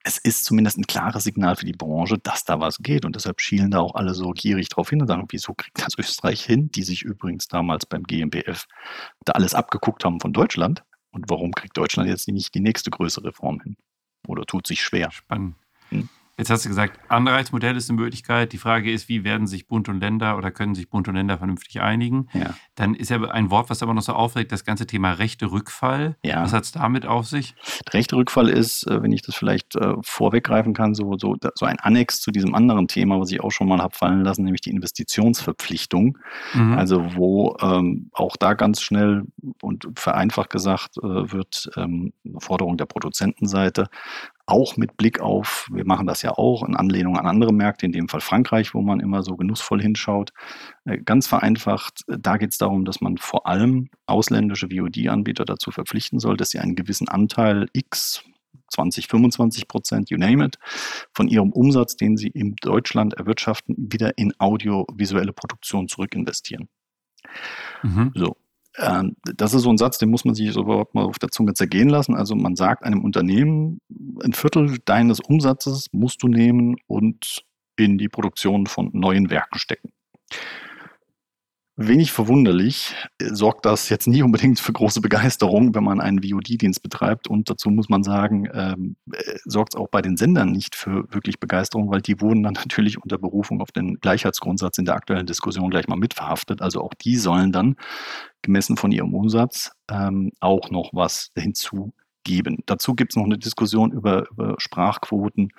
es 0.03 0.17
ist 0.17 0.43
zumindest 0.45 0.77
ein 0.77 0.85
klares 0.85 1.23
Signal 1.23 1.55
für 1.55 1.65
die 1.65 1.73
Branche, 1.73 2.17
dass 2.17 2.43
da 2.43 2.59
was 2.59 2.77
geht. 2.79 3.05
Und 3.05 3.15
deshalb 3.15 3.39
schielen 3.39 3.71
da 3.71 3.79
auch 3.79 3.95
alle 3.95 4.13
so 4.13 4.31
gierig 4.31 4.67
drauf 4.69 4.89
hin 4.89 5.01
und 5.01 5.07
sagen, 5.07 5.25
wieso 5.29 5.53
kriegt 5.53 5.81
das 5.81 5.97
Österreich 5.97 6.43
hin, 6.43 6.69
die 6.71 6.83
sich 6.83 7.03
übrigens 7.03 7.47
damals 7.47 7.85
beim 7.85 8.03
GmbF 8.03 8.65
da 9.23 9.33
alles 9.33 9.53
abgeguckt 9.55 10.03
haben 10.03 10.19
von 10.19 10.33
Deutschland. 10.33 10.83
Und 11.11 11.29
warum 11.29 11.51
kriegt 11.53 11.77
Deutschland 11.77 12.09
jetzt 12.09 12.27
nicht 12.27 12.53
die 12.53 12.59
nächste 12.59 12.89
größere 12.89 13.27
Reform 13.27 13.61
hin? 13.61 13.77
Oder 14.27 14.45
tut 14.45 14.67
sich 14.67 14.81
schwer? 14.81 15.11
Spannend. 15.11 15.55
Jetzt 16.35 16.49
hast 16.49 16.65
du 16.65 16.69
gesagt, 16.69 16.99
Anreizmodell 17.09 17.77
ist 17.77 17.91
eine 17.91 18.01
Möglichkeit. 18.01 18.53
Die 18.53 18.57
Frage 18.57 18.91
ist, 18.91 19.07
wie 19.07 19.23
werden 19.23 19.45
sich 19.45 19.67
Bund 19.67 19.87
und 19.87 19.99
Länder 19.99 20.35
oder 20.35 20.49
können 20.49 20.73
sich 20.73 20.89
Bund 20.89 21.07
und 21.07 21.13
Länder 21.13 21.37
vernünftig 21.37 21.79
einigen? 21.79 22.27
Ja. 22.33 22.55
Dann 22.73 22.95
ist 22.95 23.09
ja 23.09 23.21
ein 23.21 23.51
Wort, 23.51 23.69
was 23.69 23.83
aber 23.83 23.93
noch 23.93 24.01
so 24.01 24.13
aufregt, 24.13 24.51
das 24.51 24.65
ganze 24.65 24.87
Thema 24.87 25.11
rechte 25.11 25.51
Rückfall. 25.51 26.17
Ja. 26.23 26.41
Was 26.41 26.51
hat 26.51 26.63
es 26.63 26.71
damit 26.71 27.05
auf 27.05 27.27
sich? 27.27 27.53
Rechte 27.91 28.15
Rückfall 28.15 28.49
ist, 28.49 28.87
äh, 28.87 29.03
wenn 29.03 29.11
ich 29.11 29.21
das 29.21 29.35
vielleicht 29.35 29.75
äh, 29.75 29.93
vorweggreifen 30.01 30.73
kann, 30.73 30.95
so, 30.95 31.19
so, 31.19 31.35
so 31.53 31.65
ein 31.67 31.79
Annex 31.79 32.19
zu 32.19 32.31
diesem 32.31 32.55
anderen 32.55 32.87
Thema, 32.87 33.19
was 33.19 33.31
ich 33.31 33.41
auch 33.41 33.51
schon 33.51 33.67
mal 33.67 33.79
habe 33.79 33.95
fallen 33.95 34.23
lassen, 34.23 34.43
nämlich 34.43 34.61
die 34.61 34.71
Investitionsverpflichtung. 34.71 36.17
Mhm. 36.55 36.73
Also 36.73 37.15
wo 37.15 37.55
ähm, 37.61 38.09
auch 38.11 38.37
da 38.37 38.55
ganz 38.55 38.81
schnell 38.81 39.23
und 39.61 39.87
vereinfacht 39.95 40.49
gesagt 40.49 40.97
äh, 40.97 41.31
wird, 41.31 41.69
ähm, 41.77 42.11
Forderung 42.39 42.77
der 42.77 42.85
Produzentenseite, 42.85 43.87
auch 44.45 44.75
mit 44.75 44.97
Blick 44.97 45.21
auf, 45.21 45.69
wir 45.71 45.85
machen 45.85 46.05
das 46.05 46.21
ja 46.21 46.31
auch 46.31 46.67
in 46.67 46.75
Anlehnung 46.75 47.17
an 47.17 47.25
andere 47.25 47.53
Märkte, 47.53 47.85
in 47.85 47.91
dem 47.91 48.09
Fall 48.09 48.19
Frankreich, 48.21 48.73
wo 48.73 48.81
man 48.81 48.99
immer 48.99 49.23
so 49.23 49.37
genussvoll 49.37 49.81
hinschaut. 49.81 50.31
Äh, 50.85 50.97
ganz 50.97 51.27
vereinfacht, 51.27 52.03
äh, 52.07 52.17
da 52.19 52.37
geht 52.37 52.51
es 52.51 52.57
darum, 52.57 52.83
dass 52.85 52.99
man 52.99 53.17
vor 53.17 53.47
allem 53.47 53.89
ausländische 54.05 54.67
VOD-Anbieter 54.67 55.45
dazu 55.45 55.71
verpflichten 55.71 56.19
soll, 56.19 56.35
dass 56.35 56.49
sie 56.49 56.59
einen 56.59 56.75
gewissen 56.75 57.07
Anteil 57.07 57.67
X, 57.73 58.23
20, 58.69 59.07
25 59.07 59.67
Prozent, 59.67 60.09
you 60.09 60.17
name 60.17 60.43
it, 60.43 60.57
von 61.13 61.27
ihrem 61.27 61.51
Umsatz, 61.51 61.95
den 61.95 62.17
sie 62.17 62.27
in 62.27 62.55
Deutschland 62.61 63.13
erwirtschaften, 63.13 63.75
wieder 63.77 64.17
in 64.17 64.33
audiovisuelle 64.39 65.31
Produktion 65.31 65.87
zurückinvestieren. 65.87 66.67
Mhm. 67.83 68.11
So, 68.15 68.35
das 68.75 69.53
ist 69.53 69.61
so 69.61 69.69
ein 69.69 69.77
Satz, 69.77 69.99
den 69.99 70.09
muss 70.09 70.25
man 70.25 70.33
sich 70.33 70.55
überhaupt 70.55 70.95
mal 70.95 71.05
auf 71.05 71.19
der 71.19 71.29
Zunge 71.29 71.53
zergehen 71.53 71.89
lassen. 71.89 72.15
Also 72.15 72.35
man 72.35 72.55
sagt 72.55 72.83
einem 72.83 73.03
Unternehmen, 73.03 73.79
ein 74.23 74.33
Viertel 74.33 74.79
deines 74.85 75.19
Umsatzes 75.19 75.87
musst 75.91 76.23
du 76.23 76.27
nehmen 76.27 76.75
und 76.87 77.43
in 77.77 77.97
die 77.97 78.09
Produktion 78.09 78.65
von 78.65 78.89
neuen 78.93 79.29
Werken 79.29 79.59
stecken. 79.59 79.91
Wenig 81.75 82.11
verwunderlich 82.11 82.93
äh, 83.19 83.33
sorgt 83.33 83.65
das 83.65 83.89
jetzt 83.89 84.07
nicht 84.07 84.21
unbedingt 84.21 84.59
für 84.59 84.73
große 84.73 85.01
Begeisterung, 85.01 85.73
wenn 85.73 85.83
man 85.83 86.01
einen 86.01 86.21
VOD-Dienst 86.21 86.83
betreibt. 86.83 87.27
Und 87.27 87.49
dazu 87.49 87.71
muss 87.71 87.89
man 87.89 88.03
sagen, 88.03 88.47
ähm, 88.53 88.95
äh, 89.11 89.37
sorgt 89.45 89.73
es 89.73 89.79
auch 89.79 89.87
bei 89.89 90.03
den 90.03 90.15
Sendern 90.15 90.51
nicht 90.51 90.75
für 90.75 91.11
wirklich 91.11 91.39
Begeisterung, 91.39 91.89
weil 91.89 92.01
die 92.01 92.21
wurden 92.21 92.43
dann 92.43 92.53
natürlich 92.65 93.01
unter 93.01 93.17
Berufung 93.17 93.59
auf 93.59 93.71
den 93.71 93.95
Gleichheitsgrundsatz 93.95 94.77
in 94.77 94.85
der 94.85 94.95
aktuellen 94.95 95.25
Diskussion 95.25 95.71
gleich 95.71 95.87
mal 95.87 95.97
mitverhaftet. 95.97 96.61
Also 96.61 96.81
auch 96.81 96.93
die 96.93 97.15
sollen 97.17 97.51
dann 97.51 97.75
gemessen 98.43 98.77
von 98.77 98.91
ihrem 98.91 99.15
Umsatz 99.15 99.71
ähm, 99.89 100.31
auch 100.41 100.69
noch 100.69 100.91
was 100.93 101.31
hinzu 101.35 101.91
geben. 102.23 102.59
Dazu 102.65 102.95
gibt 102.95 103.13
es 103.13 103.15
noch 103.15 103.25
eine 103.25 103.37
Diskussion 103.37 103.91
über, 103.91 104.29
über, 104.31 104.55
Sprachquoten, 104.57 105.49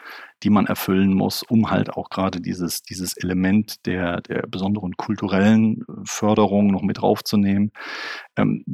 die 0.43 0.51
man 0.51 0.67
erfüllen 0.67 1.15
muss, 1.15 1.43
um 1.43 1.71
halt 1.71 1.91
auch 1.91 2.11
gerade 2.11 2.41
dieses, 2.41 2.83
dieses 2.83 3.17
Element 3.17 3.87
der, 3.87 4.21
der 4.23 4.43
besonderen 4.47 4.97
kulturellen 4.97 5.85
Förderung 6.05 6.69
noch 6.69 6.83
mit 6.83 6.99
draufzunehmen. 6.99 7.73
Ähm, 8.37 8.65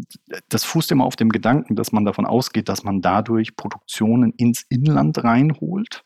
das 0.49 0.65
fußt 0.65 0.91
immer 0.93 1.05
auf 1.05 1.17
dem 1.17 1.31
Gedanken, 1.31 1.77
dass 1.77 1.93
man 1.93 2.05
davon 2.05 2.27
ausgeht, 2.27 2.69
dass 2.69 2.85
man 2.85 3.01
dadurch 3.01 3.57
Produktionen 3.57 4.33
ins 4.37 4.65
Inland 4.69 5.23
reinholt, 5.23 6.05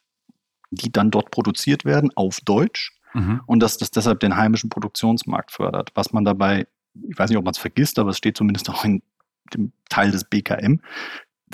die 0.71 0.91
dann 0.91 1.11
dort 1.11 1.31
produziert 1.31 1.85
werden 1.85 2.11
auf 2.15 2.41
Deutsch. 2.41 2.93
Mhm. 3.15 3.41
Und 3.47 3.61
dass 3.61 3.79
das 3.79 3.91
deshalb 3.91 4.21
den 4.21 4.37
heimischen 4.37 4.71
Produktionsmarkt 4.71 5.53
fördert. 5.53 5.93
Was 5.95 6.13
man 6.13 6.25
dabei, 6.25 6.67
ich 7.09 7.17
weiß 7.17 7.31
nicht, 7.31 7.39
ob 7.39 7.45
man 7.45 7.53
es 7.53 7.59
vergisst, 7.59 7.99
aber 7.99 8.11
es 8.11 8.19
steht 8.19 8.37
zumindest 8.37 8.69
auch 8.69 8.85
in 8.85 9.03
dem 9.53 9.73
Teil 9.89 10.11
des 10.11 10.25
BKM, 10.25 10.81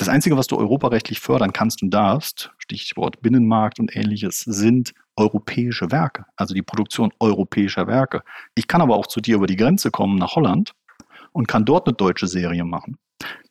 das 0.01 0.09
Einzige, 0.09 0.37
was 0.37 0.47
du 0.47 0.57
europarechtlich 0.57 1.21
fördern 1.21 1.53
kannst 1.53 1.83
und 1.83 1.91
darfst, 1.91 2.53
Stichwort 2.59 3.21
Binnenmarkt 3.21 3.79
und 3.79 3.95
ähnliches, 3.95 4.41
sind 4.41 4.95
europäische 5.17 5.91
Werke, 5.91 6.25
also 6.37 6.55
die 6.55 6.63
Produktion 6.63 7.13
europäischer 7.21 7.87
Werke. 7.87 8.23
Ich 8.55 8.67
kann 8.67 8.81
aber 8.81 8.97
auch 8.97 9.07
zu 9.07 9.21
dir 9.21 9.37
über 9.37 9.47
die 9.47 9.57
Grenze 9.57 9.91
kommen 9.91 10.17
nach 10.17 10.37
Holland 10.37 10.73
und 11.33 11.49
kann 11.49 11.67
dort 11.67 11.87
eine 11.87 11.95
deutsche 11.95 12.27
Serie 12.27 12.65
machen. 12.65 12.97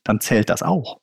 Dann 0.04 0.20
zählt 0.22 0.50
das 0.50 0.64
auch. 0.64 1.00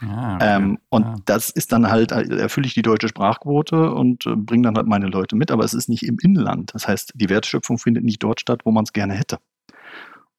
Ah, 0.00 0.36
okay. 0.36 0.56
ähm, 0.56 0.78
und 0.90 1.02
ja. 1.02 1.16
das 1.24 1.50
ist 1.50 1.72
dann 1.72 1.90
halt, 1.90 2.12
erfülle 2.12 2.68
ich 2.68 2.74
die 2.74 2.82
deutsche 2.82 3.08
Sprachquote 3.08 3.92
und 3.92 4.26
äh, 4.26 4.36
bringe 4.36 4.62
dann 4.62 4.76
halt 4.76 4.86
meine 4.86 5.08
Leute 5.08 5.34
mit, 5.34 5.50
aber 5.50 5.64
es 5.64 5.74
ist 5.74 5.88
nicht 5.88 6.04
im 6.04 6.18
Inland. 6.22 6.72
Das 6.72 6.86
heißt, 6.86 7.14
die 7.16 7.28
Wertschöpfung 7.28 7.78
findet 7.78 8.04
nicht 8.04 8.22
dort 8.22 8.40
statt, 8.40 8.60
wo 8.64 8.70
man 8.70 8.84
es 8.84 8.92
gerne 8.92 9.14
hätte. 9.14 9.38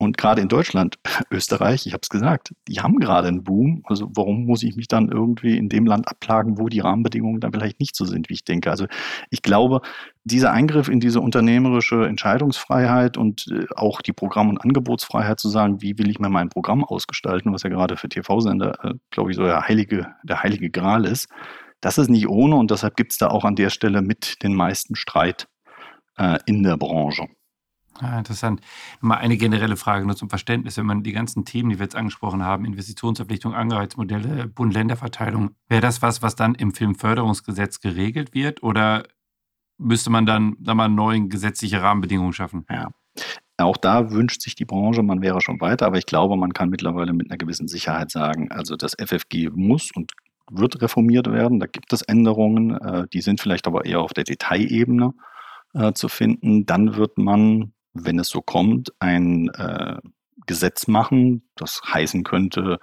Und 0.02 0.18
gerade 0.18 0.42
in 0.42 0.48
Deutschland, 0.48 0.98
Österreich, 1.30 1.86
ich 1.86 1.92
habe 1.92 2.00
es 2.02 2.10
gesagt, 2.10 2.54
die 2.70 2.80
haben 2.80 3.00
gerade 3.00 3.28
einen 3.28 3.44
Boom. 3.44 3.84
Also 3.84 4.10
warum 4.16 4.46
muss 4.46 4.64
ich 4.64 4.78
mich 4.78 4.88
dann 4.88 5.10
irgendwie 5.10 5.58
in 5.58 5.68
dem 5.68 5.86
Land 5.86 6.08
abplagen, 6.08 6.58
wo 6.58 6.70
die 6.70 6.80
Rahmenbedingungen 6.80 7.42
dann 7.42 7.52
vielleicht 7.52 7.82
nicht 7.82 7.98
so 7.98 8.06
sind, 8.06 8.30
wie 8.30 8.36
ich 8.36 8.46
denke? 8.46 8.72
Also 8.72 8.88
ich 9.30 9.42
glaube, 9.42 9.82
dieser 10.24 10.54
Eingriff 10.54 10.88
in 10.88 11.02
diese 11.02 11.20
unternehmerische 11.20 12.08
Entscheidungsfreiheit 12.08 13.18
und 13.18 13.48
äh, 13.52 13.66
auch 13.76 14.02
die 14.02 14.14
Programm- 14.14 14.50
und 14.50 14.60
Angebotsfreiheit 14.60 15.40
zu 15.40 15.50
sagen, 15.50 15.82
wie 15.82 15.98
will 15.98 16.10
ich 16.10 16.20
mir 16.20 16.30
mein 16.30 16.48
Programm 16.48 16.86
ausgestalten, 16.86 17.52
was 17.54 17.64
ja 17.64 17.70
gerade 17.70 17.98
für 17.98 18.08
TV-Sender, 18.08 18.78
äh, 18.84 18.94
glaube 19.12 19.32
ich, 19.32 19.36
so 19.36 19.44
der 19.44 19.68
heilige, 19.68 20.08
der 20.24 20.42
heilige 20.42 20.70
Gral 20.70 21.04
ist, 21.04 21.28
das 21.82 21.98
ist 21.98 22.10
nicht 22.10 22.30
ohne 22.30 22.56
und 22.56 22.72
deshalb 22.72 22.96
gibt 22.96 23.12
es 23.12 23.18
da 23.18 23.28
auch 23.28 23.44
an 23.44 23.56
der 23.56 23.70
Stelle 23.70 24.02
mit 24.02 24.44
den 24.44 24.54
meisten 24.54 24.96
Streit 24.96 25.48
äh, 26.18 26.40
in 26.46 26.64
der 26.64 26.78
Branche. 26.78 27.28
Ah, 28.02 28.18
interessant. 28.18 28.62
Mal 29.02 29.18
eine 29.18 29.36
generelle 29.36 29.76
Frage 29.76 30.06
nur 30.06 30.16
zum 30.16 30.30
Verständnis. 30.30 30.78
Wenn 30.78 30.86
man 30.86 31.04
die 31.04 31.12
ganzen 31.12 31.44
Themen, 31.44 31.70
die 31.70 31.80
wir 31.80 31.84
jetzt 31.84 31.96
angesprochen 31.96 32.44
haben, 32.44 32.64
Investitionsverpflichtung, 32.64 33.54
Anreizmodelle, 33.54 34.48
Bund-Länder-Verteilung, 34.48 35.52
wäre 35.68 35.82
das 35.82 36.02
was, 36.02 36.22
was 36.22 36.36
dann 36.36 36.56
im 36.56 36.74
Filmförderungsgesetz 36.74 37.82
geregelt 37.82 38.34
wird 38.34 38.64
oder 38.64 39.04
müsste 39.78 40.10
man 40.10 40.26
dann 40.26 40.56
da 40.60 40.76
mal 40.76 40.88
neue 40.88 41.28
gesetzliche 41.28 41.82
Rahmenbedingungen 41.82 42.34
schaffen? 42.34 42.66
Ja. 42.70 42.90
Auch 43.58 43.78
da 43.78 44.12
wünscht 44.12 44.42
sich 44.42 44.56
die 44.56 44.66
Branche, 44.66 45.04
man 45.04 45.22
wäre 45.22 45.42
schon 45.42 45.60
weiter, 45.60 45.86
aber 45.86 45.98
ich 45.98 46.06
glaube, 46.06 46.38
man 46.38 46.54
kann 46.54 46.70
mittlerweile 46.70 47.12
mit 47.12 47.30
einer 47.30 47.38
gewissen 47.38 47.68
Sicherheit 47.68 48.12
sagen, 48.12 48.50
also 48.52 48.78
das 48.78 48.96
FFG 48.98 49.50
muss 49.54 49.92
und 49.94 50.14
wird 50.50 50.82
reformiert 50.82 51.30
werden. 51.30 51.60
Da 51.60 51.68
gibt 51.68 51.92
es 51.92 52.02
Änderungen, 52.02 52.78
äh, 52.78 53.08
die 53.12 53.22
sind 53.22 53.42
vielleicht 53.42 53.68
aber 53.68 53.86
eher 53.86 54.00
auf 54.00 54.14
der 54.14 54.24
Detailebene 54.24 55.14
äh, 55.74 55.94
zu 55.94 56.08
finden. 56.08 56.66
Dann 56.66 56.96
wird 56.96 57.18
man 57.18 57.74
wenn 57.94 58.20
es 58.20 58.30
so 58.30 58.42
kommt, 58.42 58.94
ein 59.00 59.50
äh, 59.50 59.98
Gesetz 60.46 60.88
machen, 60.88 61.44
das 61.56 61.82
heißen 61.94 62.24
könnte 62.24 62.80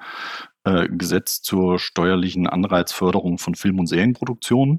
äh, 0.64 0.88
Gesetz 0.88 1.42
zur 1.42 1.78
steuerlichen 1.78 2.46
Anreizförderung 2.46 3.38
von 3.38 3.54
Film- 3.54 3.80
und 3.80 3.86
Serienproduktionen. 3.86 4.78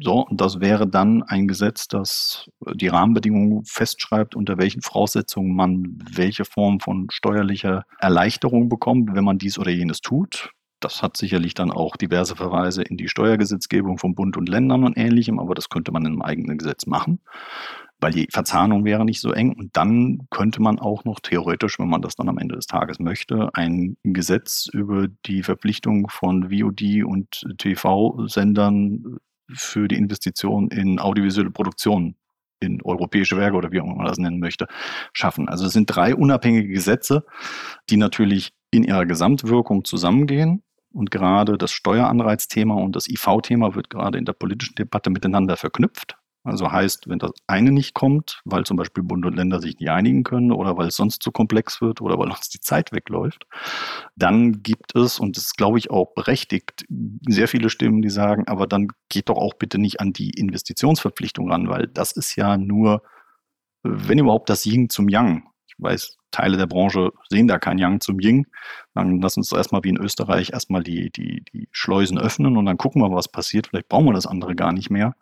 So, 0.00 0.26
das 0.30 0.60
wäre 0.60 0.86
dann 0.86 1.22
ein 1.22 1.48
Gesetz, 1.48 1.88
das 1.88 2.48
die 2.74 2.88
Rahmenbedingungen 2.88 3.64
festschreibt, 3.64 4.34
unter 4.34 4.58
welchen 4.58 4.82
Voraussetzungen 4.82 5.56
man 5.56 5.98
welche 6.12 6.44
Form 6.44 6.78
von 6.80 7.08
steuerlicher 7.10 7.84
Erleichterung 7.98 8.68
bekommt, 8.68 9.14
wenn 9.14 9.24
man 9.24 9.38
dies 9.38 9.58
oder 9.58 9.70
jenes 9.70 10.00
tut. 10.00 10.50
Das 10.80 11.02
hat 11.02 11.16
sicherlich 11.16 11.54
dann 11.54 11.72
auch 11.72 11.96
diverse 11.96 12.36
Verweise 12.36 12.82
in 12.82 12.96
die 12.96 13.08
Steuergesetzgebung 13.08 13.98
von 13.98 14.14
Bund 14.14 14.36
und 14.36 14.48
Ländern 14.48 14.84
und 14.84 14.96
ähnlichem, 14.96 15.40
aber 15.40 15.54
das 15.54 15.70
könnte 15.70 15.90
man 15.90 16.02
in 16.02 16.12
einem 16.12 16.22
eigenen 16.22 16.58
Gesetz 16.58 16.86
machen 16.86 17.20
weil 18.00 18.12
die 18.12 18.28
Verzahnung 18.30 18.84
wäre 18.84 19.04
nicht 19.04 19.20
so 19.20 19.32
eng. 19.32 19.52
Und 19.52 19.76
dann 19.76 20.26
könnte 20.30 20.62
man 20.62 20.78
auch 20.78 21.04
noch 21.04 21.20
theoretisch, 21.20 21.78
wenn 21.78 21.88
man 21.88 22.02
das 22.02 22.16
dann 22.16 22.28
am 22.28 22.38
Ende 22.38 22.54
des 22.54 22.66
Tages 22.66 22.98
möchte, 22.98 23.50
ein 23.54 23.96
Gesetz 24.04 24.68
über 24.72 25.08
die 25.26 25.42
Verpflichtung 25.42 26.08
von 26.08 26.50
VOD 26.50 27.04
und 27.04 27.46
TV-Sendern 27.58 29.18
für 29.50 29.88
die 29.88 29.96
Investition 29.96 30.68
in 30.68 30.98
audiovisuelle 30.98 31.50
Produktionen 31.50 32.16
in 32.60 32.82
europäische 32.82 33.36
Werke 33.36 33.56
oder 33.56 33.72
wie 33.72 33.80
auch 33.80 33.84
immer 33.84 33.96
man 33.96 34.06
das 34.06 34.18
nennen 34.18 34.40
möchte, 34.40 34.66
schaffen. 35.12 35.48
Also 35.48 35.66
es 35.66 35.72
sind 35.72 35.86
drei 35.86 36.14
unabhängige 36.14 36.68
Gesetze, 36.68 37.24
die 37.88 37.96
natürlich 37.96 38.52
in 38.70 38.84
ihrer 38.84 39.06
Gesamtwirkung 39.06 39.84
zusammengehen. 39.84 40.62
Und 40.90 41.10
gerade 41.10 41.58
das 41.58 41.70
Steueranreizthema 41.70 42.74
und 42.74 42.96
das 42.96 43.08
IV-Thema 43.08 43.74
wird 43.74 43.90
gerade 43.90 44.18
in 44.18 44.24
der 44.24 44.32
politischen 44.32 44.74
Debatte 44.74 45.10
miteinander 45.10 45.56
verknüpft. 45.56 46.17
Also 46.48 46.72
heißt, 46.72 47.08
wenn 47.08 47.18
das 47.18 47.32
eine 47.46 47.70
nicht 47.70 47.94
kommt, 47.94 48.40
weil 48.44 48.64
zum 48.64 48.78
Beispiel 48.78 49.04
Bund 49.04 49.26
und 49.26 49.36
Länder 49.36 49.60
sich 49.60 49.78
nicht 49.78 49.90
einigen 49.90 50.24
können 50.24 50.50
oder 50.50 50.78
weil 50.78 50.88
es 50.88 50.96
sonst 50.96 51.22
zu 51.22 51.30
komplex 51.30 51.80
wird 51.82 52.00
oder 52.00 52.18
weil 52.18 52.28
uns 52.30 52.48
die 52.48 52.60
Zeit 52.60 52.90
wegläuft, 52.92 53.46
dann 54.16 54.62
gibt 54.62 54.96
es, 54.96 55.18
und 55.18 55.36
das 55.36 55.44
ist, 55.44 55.56
glaube 55.56 55.78
ich, 55.78 55.90
auch 55.90 56.14
berechtigt, 56.14 56.86
sehr 57.28 57.48
viele 57.48 57.68
Stimmen, 57.68 58.00
die 58.00 58.08
sagen, 58.08 58.48
aber 58.48 58.66
dann 58.66 58.88
geht 59.10 59.28
doch 59.28 59.36
auch 59.36 59.54
bitte 59.54 59.78
nicht 59.78 60.00
an 60.00 60.12
die 60.12 60.30
Investitionsverpflichtung 60.30 61.50
ran, 61.50 61.68
weil 61.68 61.86
das 61.86 62.12
ist 62.12 62.34
ja 62.36 62.56
nur, 62.56 63.02
wenn 63.82 64.18
überhaupt, 64.18 64.48
das 64.48 64.64
Yin 64.64 64.88
zum 64.88 65.08
Yang. 65.08 65.44
Ich 65.66 65.74
weiß, 65.76 66.16
Teile 66.30 66.56
der 66.56 66.66
Branche 66.66 67.10
sehen 67.28 67.48
da 67.48 67.58
kein 67.58 67.78
Yang 67.78 68.00
zum 68.00 68.20
Ying. 68.20 68.46
Dann 68.94 69.20
lass 69.20 69.36
uns 69.36 69.52
erstmal 69.52 69.82
wie 69.84 69.90
in 69.90 69.98
Österreich 69.98 70.50
erstmal 70.52 70.82
die, 70.82 71.10
die, 71.10 71.42
die 71.52 71.68
Schleusen 71.72 72.18
öffnen 72.18 72.56
und 72.56 72.66
dann 72.66 72.76
gucken 72.76 73.02
wir, 73.02 73.10
was 73.10 73.28
passiert. 73.28 73.68
Vielleicht 73.68 73.88
brauchen 73.88 74.06
wir 74.06 74.12
das 74.12 74.26
andere 74.26 74.54
gar 74.54 74.72
nicht 74.72 74.90
mehr. 74.90 75.14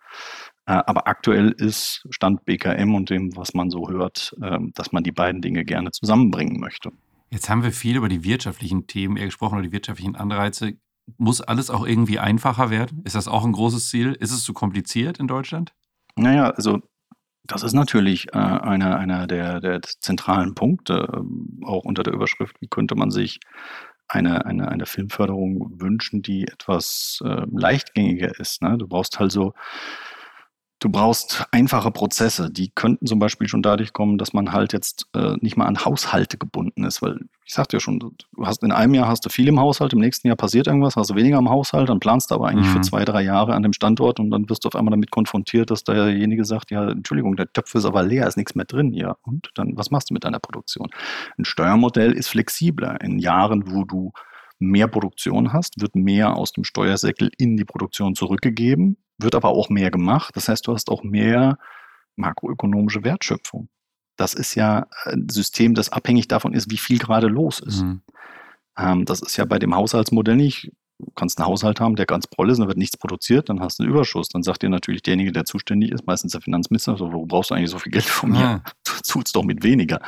Äh, 0.67 0.83
aber 0.87 1.07
aktuell 1.07 1.51
ist 1.51 2.07
Stand 2.11 2.45
BKM 2.45 2.95
und 2.95 3.11
dem, 3.11 3.37
was 3.37 3.55
man 3.55 3.71
so 3.71 3.89
hört, 3.89 4.37
ähm, 4.43 4.73
dass 4.75 4.93
man 4.93 5.05
die 5.05 5.13
beiden 5.13 5.41
Dinge 5.41 5.65
gerne 5.65 5.93
zusammenbringen 5.93 6.59
möchte. 6.59 6.91
Jetzt 7.31 7.49
haben 7.49 7.63
wir 7.63 7.73
viel 7.73 7.97
über 7.97 8.09
die 8.09 8.25
wirtschaftlichen 8.25 8.87
Themen 8.87 9.17
gesprochen 9.17 9.55
oder 9.55 9.67
die 9.67 9.73
wirtschaftlichen 9.73 10.17
Anreize. 10.17 10.75
Muss 11.19 11.41
alles 11.41 11.71
auch 11.71 11.87
irgendwie 11.87 12.19
einfacher 12.19 12.71
werden? 12.71 13.03
Ist 13.05 13.15
das 13.15 13.29
auch 13.29 13.45
ein 13.45 13.53
großes 13.53 13.89
Ziel? 13.89 14.13
Ist 14.13 14.33
es 14.33 14.43
zu 14.43 14.53
kompliziert 14.53 15.19
in 15.19 15.29
Deutschland? 15.29 15.73
Naja, 16.17 16.51
also 16.51 16.81
das 17.45 17.63
ist 17.63 17.75
natürlich 17.75 18.29
äh, 18.35 18.39
einer, 18.39 18.99
einer 18.99 19.27
der, 19.29 19.61
der 19.61 19.83
zentralen 19.83 20.55
Punkte, 20.55 21.07
äh, 21.13 21.65
auch 21.65 21.85
unter 21.85 22.03
der 22.03 22.13
Überschrift, 22.13 22.61
wie 22.61 22.69
könnte 22.69 22.97
man 22.97 23.11
sich 23.11 23.39
eine, 24.09 24.47
eine, 24.47 24.69
eine 24.69 24.87
Filmförderung 24.87 25.81
wünschen, 25.81 26.23
die 26.23 26.47
etwas 26.47 27.21
äh, 27.25 27.43
leichtgängiger 27.53 28.39
ist. 28.39 28.63
Ne? 28.63 28.79
Du 28.79 28.89
brauchst 28.89 29.19
halt 29.19 29.33
so 29.33 29.53
Du 30.87 30.93
brauchst 30.93 31.45
einfache 31.51 31.91
Prozesse. 31.91 32.49
Die 32.49 32.71
könnten 32.71 33.07
zum 33.07 33.19
Beispiel 33.19 33.49
schon 33.49 33.61
dadurch 33.61 33.93
kommen, 33.93 34.19
dass 34.19 34.33
man 34.33 34.53
halt 34.53 34.73
jetzt 34.73 35.09
äh, 35.17 35.35
nicht 35.41 35.57
mal 35.57 35.65
an 35.65 35.85
Haushalte 35.85 36.39
gebunden 36.39 36.85
ist. 36.85 37.03
Weil 37.03 37.23
ich 37.45 37.55
sagte 37.55 37.79
ja 37.79 37.81
schon, 37.81 37.99
du 37.99 38.13
hast 38.45 38.63
in 38.63 38.71
einem 38.71 38.95
Jahr 38.95 39.09
hast 39.09 39.25
du 39.25 39.29
viel 39.29 39.49
im 39.49 39.59
Haushalt, 39.59 39.95
im 39.95 39.99
nächsten 39.99 40.29
Jahr 40.29 40.37
passiert 40.37 40.69
irgendwas, 40.69 40.95
hast 40.95 41.11
du 41.11 41.17
weniger 41.17 41.39
im 41.39 41.51
Haushalt, 41.51 41.89
dann 41.89 41.99
planst 41.99 42.31
du 42.31 42.37
aber 42.37 42.47
eigentlich 42.47 42.69
mhm. 42.69 42.75
für 42.75 42.81
zwei, 42.83 43.05
drei 43.05 43.23
Jahre 43.23 43.55
an 43.55 43.65
dem 43.65 43.73
Standort 43.73 44.21
und 44.21 44.31
dann 44.31 44.49
wirst 44.49 44.65
du 44.65 44.69
auf 44.69 44.77
einmal 44.77 44.93
damit 44.93 45.11
konfrontiert, 45.11 45.73
dass 45.73 45.83
derjenige 45.83 46.45
sagt, 46.45 46.71
ja, 46.71 46.89
Entschuldigung, 46.89 47.35
der 47.35 47.53
Töpf 47.53 47.75
ist 47.75 47.85
aber 47.85 48.05
leer, 48.05 48.29
ist 48.29 48.37
nichts 48.37 48.55
mehr 48.55 48.67
drin. 48.67 48.93
Ja, 48.93 49.17
und 49.23 49.51
dann, 49.57 49.77
was 49.77 49.91
machst 49.91 50.11
du 50.11 50.15
mit 50.15 50.23
deiner 50.23 50.39
Produktion? 50.39 50.91
Ein 51.37 51.47
Steuermodell 51.47 52.13
ist 52.13 52.29
flexibler. 52.29 53.01
In 53.01 53.19
Jahren, 53.19 53.73
wo 53.73 53.83
du 53.83 54.13
mehr 54.61 54.87
Produktion 54.87 55.53
hast, 55.53 55.81
wird 55.81 55.97
mehr 55.97 56.37
aus 56.37 56.53
dem 56.53 56.63
Steuersäckel 56.63 57.33
in 57.39 57.57
die 57.57 57.65
Produktion 57.65 58.15
zurückgegeben 58.15 58.99
wird 59.19 59.35
aber 59.35 59.51
auch 59.51 59.69
mehr 59.69 59.91
gemacht. 59.91 60.37
Das 60.37 60.49
heißt, 60.49 60.67
du 60.67 60.73
hast 60.73 60.91
auch 60.91 61.03
mehr 61.03 61.59
makroökonomische 62.17 63.05
Wertschöpfung. 63.05 63.69
Das 64.17 64.35
ist 64.35 64.55
ja 64.55 64.87
ein 65.05 65.29
System, 65.29 65.75
das 65.75 65.91
abhängig 65.91 66.29
davon 66.29 66.55
ist, 66.55 66.71
wie 66.71 66.79
viel 66.79 66.99
gerade 66.99 67.29
los 67.29 67.61
ist. 67.61 67.83
Mhm. 67.83 68.03
Ähm, 68.79 69.05
das 69.05 69.21
ist 69.21 69.37
ja 69.37 69.45
bei 69.45 69.59
dem 69.59 69.75
Haushaltsmodell 69.75 70.37
nicht. 70.37 70.73
Du 70.99 71.11
kannst 71.15 71.39
einen 71.39 71.47
Haushalt 71.47 71.79
haben, 71.79 71.97
der 71.97 72.07
ganz 72.07 72.27
proll 72.27 72.51
ist, 72.51 72.59
dann 72.59 72.69
wird 72.69 72.79
nichts 72.79 72.97
produziert, 72.97 73.51
dann 73.51 73.61
hast 73.61 73.79
du 73.79 73.83
einen 73.83 73.93
Überschuss. 73.93 74.29
Dann 74.29 74.43
sagt 74.43 74.63
dir 74.63 74.71
natürlich 74.71 75.03
derjenige, 75.03 75.31
der 75.31 75.45
zuständig 75.45 75.91
ist, 75.93 76.07
meistens 76.07 76.33
der 76.33 76.41
Finanzminister, 76.41 76.97
so, 76.97 77.13
wo 77.13 77.27
brauchst 77.27 77.51
du 77.51 77.55
eigentlich 77.55 77.71
so 77.71 77.79
viel 77.79 77.93
Geld 77.93 78.05
von 78.05 78.31
mir? 78.31 78.39
Ja. 78.41 78.63
Du 78.85 78.93
zahlst 79.03 79.37
doch 79.37 79.45
mit 79.45 79.63
weniger. 79.63 80.01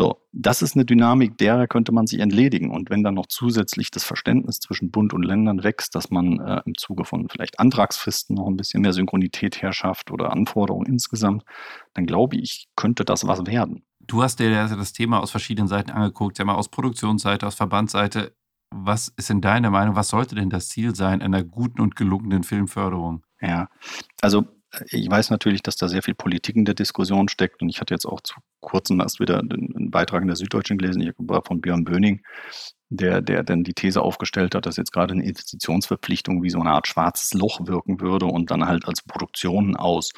So, 0.00 0.16
das 0.32 0.62
ist 0.62 0.76
eine 0.76 0.86
Dynamik, 0.86 1.36
derer 1.36 1.66
könnte 1.66 1.92
man 1.92 2.06
sich 2.06 2.20
entledigen. 2.20 2.70
Und 2.70 2.88
wenn 2.88 3.04
dann 3.04 3.12
noch 3.12 3.26
zusätzlich 3.26 3.90
das 3.90 4.02
Verständnis 4.02 4.58
zwischen 4.58 4.90
Bund 4.90 5.12
und 5.12 5.22
Ländern 5.22 5.62
wächst, 5.62 5.94
dass 5.94 6.10
man 6.10 6.40
äh, 6.40 6.62
im 6.64 6.74
Zuge 6.74 7.04
von 7.04 7.28
vielleicht 7.28 7.60
Antragsfristen 7.60 8.34
noch 8.36 8.46
ein 8.46 8.56
bisschen 8.56 8.80
mehr 8.80 8.94
Synchronität 8.94 9.60
herschafft 9.60 10.10
oder 10.10 10.32
Anforderungen 10.32 10.86
insgesamt, 10.86 11.44
dann 11.92 12.06
glaube 12.06 12.36
ich, 12.36 12.68
könnte 12.76 13.04
das 13.04 13.26
was 13.26 13.44
werden. 13.44 13.84
Du 13.98 14.22
hast 14.22 14.38
dir 14.38 14.50
das 14.50 14.94
Thema 14.94 15.20
aus 15.20 15.30
verschiedenen 15.30 15.68
Seiten 15.68 15.90
angeguckt, 15.90 16.38
ja 16.38 16.46
mal 16.46 16.54
aus 16.54 16.70
Produktionsseite, 16.70 17.46
aus 17.46 17.56
Verbandsseite. 17.56 18.34
Was 18.70 19.08
ist 19.18 19.28
in 19.28 19.42
deiner 19.42 19.68
Meinung, 19.68 19.96
was 19.96 20.08
sollte 20.08 20.34
denn 20.34 20.48
das 20.48 20.70
Ziel 20.70 20.94
sein 20.94 21.20
einer 21.20 21.44
guten 21.44 21.82
und 21.82 21.94
gelungenen 21.94 22.42
Filmförderung? 22.42 23.22
Ja, 23.42 23.68
also 24.22 24.46
ich 24.86 25.10
weiß 25.10 25.30
natürlich, 25.30 25.62
dass 25.62 25.76
da 25.76 25.88
sehr 25.88 26.02
viel 26.02 26.14
Politik 26.14 26.56
in 26.56 26.64
der 26.64 26.74
Diskussion 26.74 27.28
steckt 27.28 27.62
und 27.62 27.68
ich 27.68 27.80
hatte 27.80 27.94
jetzt 27.94 28.06
auch 28.06 28.20
zu 28.20 28.34
kurzem 28.60 29.00
erst 29.00 29.20
wieder 29.20 29.40
einen 29.40 29.90
Beitrag 29.90 30.22
in 30.22 30.28
der 30.28 30.36
Süddeutschen 30.36 30.78
gelesen, 30.78 31.02
ich 31.02 31.12
war 31.18 31.42
von 31.44 31.60
Björn 31.60 31.84
Böning, 31.84 32.22
der, 32.88 33.20
der 33.20 33.42
dann 33.42 33.64
die 33.64 33.74
These 33.74 34.02
aufgestellt 34.02 34.54
hat, 34.54 34.66
dass 34.66 34.76
jetzt 34.76 34.92
gerade 34.92 35.14
eine 35.14 35.24
Investitionsverpflichtung 35.24 36.42
wie 36.42 36.50
so 36.50 36.60
eine 36.60 36.70
Art 36.70 36.88
schwarzes 36.88 37.34
Loch 37.34 37.66
wirken 37.66 38.00
würde 38.00 38.26
und 38.26 38.50
dann 38.50 38.66
halt 38.66 38.86
als 38.86 39.02
Produktionen 39.02 39.76
aus 39.76 40.10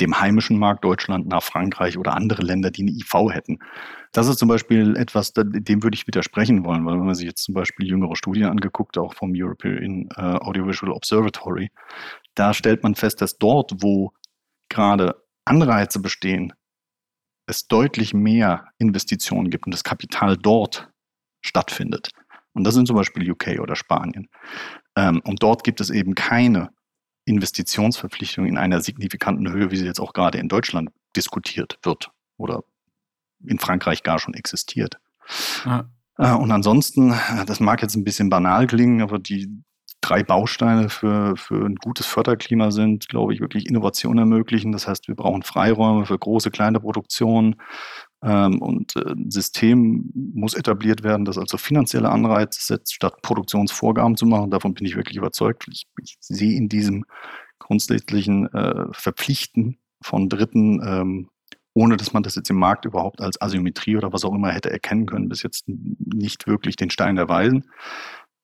dem 0.00 0.18
heimischen 0.18 0.58
Markt 0.58 0.84
Deutschland 0.84 1.28
nach 1.28 1.42
Frankreich 1.42 1.98
oder 1.98 2.14
andere 2.14 2.42
Länder, 2.42 2.70
die 2.70 2.82
eine 2.82 2.90
IV 2.90 3.32
hätten. 3.32 3.58
Das 4.12 4.26
ist 4.26 4.38
zum 4.38 4.48
Beispiel 4.48 4.96
etwas, 4.96 5.32
dem 5.34 5.82
würde 5.82 5.94
ich 5.94 6.06
widersprechen 6.06 6.64
wollen, 6.64 6.84
weil 6.84 6.98
wenn 6.98 7.06
man 7.06 7.14
sich 7.14 7.26
jetzt 7.26 7.44
zum 7.44 7.54
Beispiel 7.54 7.86
jüngere 7.86 8.16
Studien 8.16 8.46
angeguckt, 8.46 8.98
auch 8.98 9.14
vom 9.14 9.32
European 9.34 10.08
uh, 10.18 10.38
Audiovisual 10.38 10.92
Observatory, 10.92 11.70
da 12.34 12.54
stellt 12.54 12.82
man 12.82 12.94
fest, 12.94 13.20
dass 13.20 13.38
dort, 13.38 13.82
wo 13.82 14.12
gerade 14.68 15.22
Anreize 15.44 16.00
bestehen, 16.00 16.52
es 17.46 17.66
deutlich 17.66 18.14
mehr 18.14 18.68
Investitionen 18.78 19.50
gibt 19.50 19.66
und 19.66 19.72
das 19.72 19.84
Kapital 19.84 20.36
dort 20.36 20.90
stattfindet. 21.40 22.12
Und 22.54 22.64
das 22.64 22.74
sind 22.74 22.86
zum 22.86 22.96
Beispiel 22.96 23.30
UK 23.30 23.60
oder 23.60 23.76
Spanien. 23.76 24.28
Ähm, 24.96 25.20
und 25.24 25.42
dort 25.42 25.64
gibt 25.64 25.80
es 25.80 25.90
eben 25.90 26.14
keine 26.14 26.70
Investitionsverpflichtung 27.24 28.46
in 28.46 28.58
einer 28.58 28.80
signifikanten 28.80 29.50
Höhe, 29.50 29.70
wie 29.70 29.76
sie 29.76 29.86
jetzt 29.86 30.00
auch 30.00 30.12
gerade 30.12 30.38
in 30.38 30.48
Deutschland 30.48 30.90
diskutiert 31.16 31.78
wird 31.82 32.10
oder 32.36 32.62
in 33.44 33.58
Frankreich 33.58 34.02
gar 34.02 34.18
schon 34.18 34.34
existiert. 34.34 34.98
Ja. 35.64 35.90
Äh, 36.18 36.34
und 36.34 36.50
ansonsten, 36.50 37.12
äh, 37.12 37.44
das 37.46 37.60
mag 37.60 37.82
jetzt 37.82 37.96
ein 37.96 38.04
bisschen 38.04 38.28
banal 38.28 38.66
klingen, 38.66 39.02
aber 39.02 39.18
die 39.18 39.62
drei 40.02 40.22
Bausteine 40.22 40.88
für, 40.88 41.36
für 41.36 41.64
ein 41.64 41.76
gutes 41.76 42.06
Förderklima 42.06 42.70
sind, 42.70 43.08
glaube 43.08 43.32
ich, 43.32 43.40
wirklich 43.40 43.66
Innovation 43.66 44.18
ermöglichen. 44.18 44.72
Das 44.72 44.86
heißt, 44.86 45.08
wir 45.08 45.14
brauchen 45.14 45.42
Freiräume 45.42 46.04
für 46.04 46.18
große, 46.18 46.50
kleine 46.50 46.80
Produktionen. 46.80 47.56
Ähm, 48.22 48.60
und 48.60 48.96
äh, 48.96 49.12
ein 49.12 49.30
System 49.30 50.10
muss 50.34 50.54
etabliert 50.54 51.02
werden, 51.02 51.24
das 51.24 51.38
also 51.38 51.56
finanzielle 51.56 52.10
Anreize 52.10 52.60
setzt, 52.62 52.94
statt 52.94 53.22
Produktionsvorgaben 53.22 54.16
zu 54.16 54.26
machen. 54.26 54.50
Davon 54.50 54.74
bin 54.74 54.86
ich 54.86 54.96
wirklich 54.96 55.16
überzeugt. 55.16 55.66
Ich, 55.70 55.86
ich 56.02 56.16
sehe 56.20 56.56
in 56.56 56.68
diesem 56.68 57.04
grundsätzlichen 57.58 58.52
äh, 58.52 58.86
Verpflichten 58.92 59.78
von 60.02 60.28
Dritten, 60.28 60.80
ähm, 60.84 61.28
ohne 61.74 61.96
dass 61.96 62.12
man 62.12 62.22
das 62.22 62.34
jetzt 62.34 62.50
im 62.50 62.56
Markt 62.56 62.84
überhaupt 62.84 63.20
als 63.20 63.40
Asymmetrie 63.40 63.96
oder 63.96 64.12
was 64.12 64.24
auch 64.24 64.34
immer 64.34 64.50
hätte 64.50 64.70
erkennen 64.70 65.06
können, 65.06 65.28
bis 65.28 65.42
jetzt 65.42 65.64
nicht 65.66 66.46
wirklich 66.46 66.76
den 66.76 66.90
Stein 66.90 67.16
der 67.16 67.28
Weisen. 67.28 67.70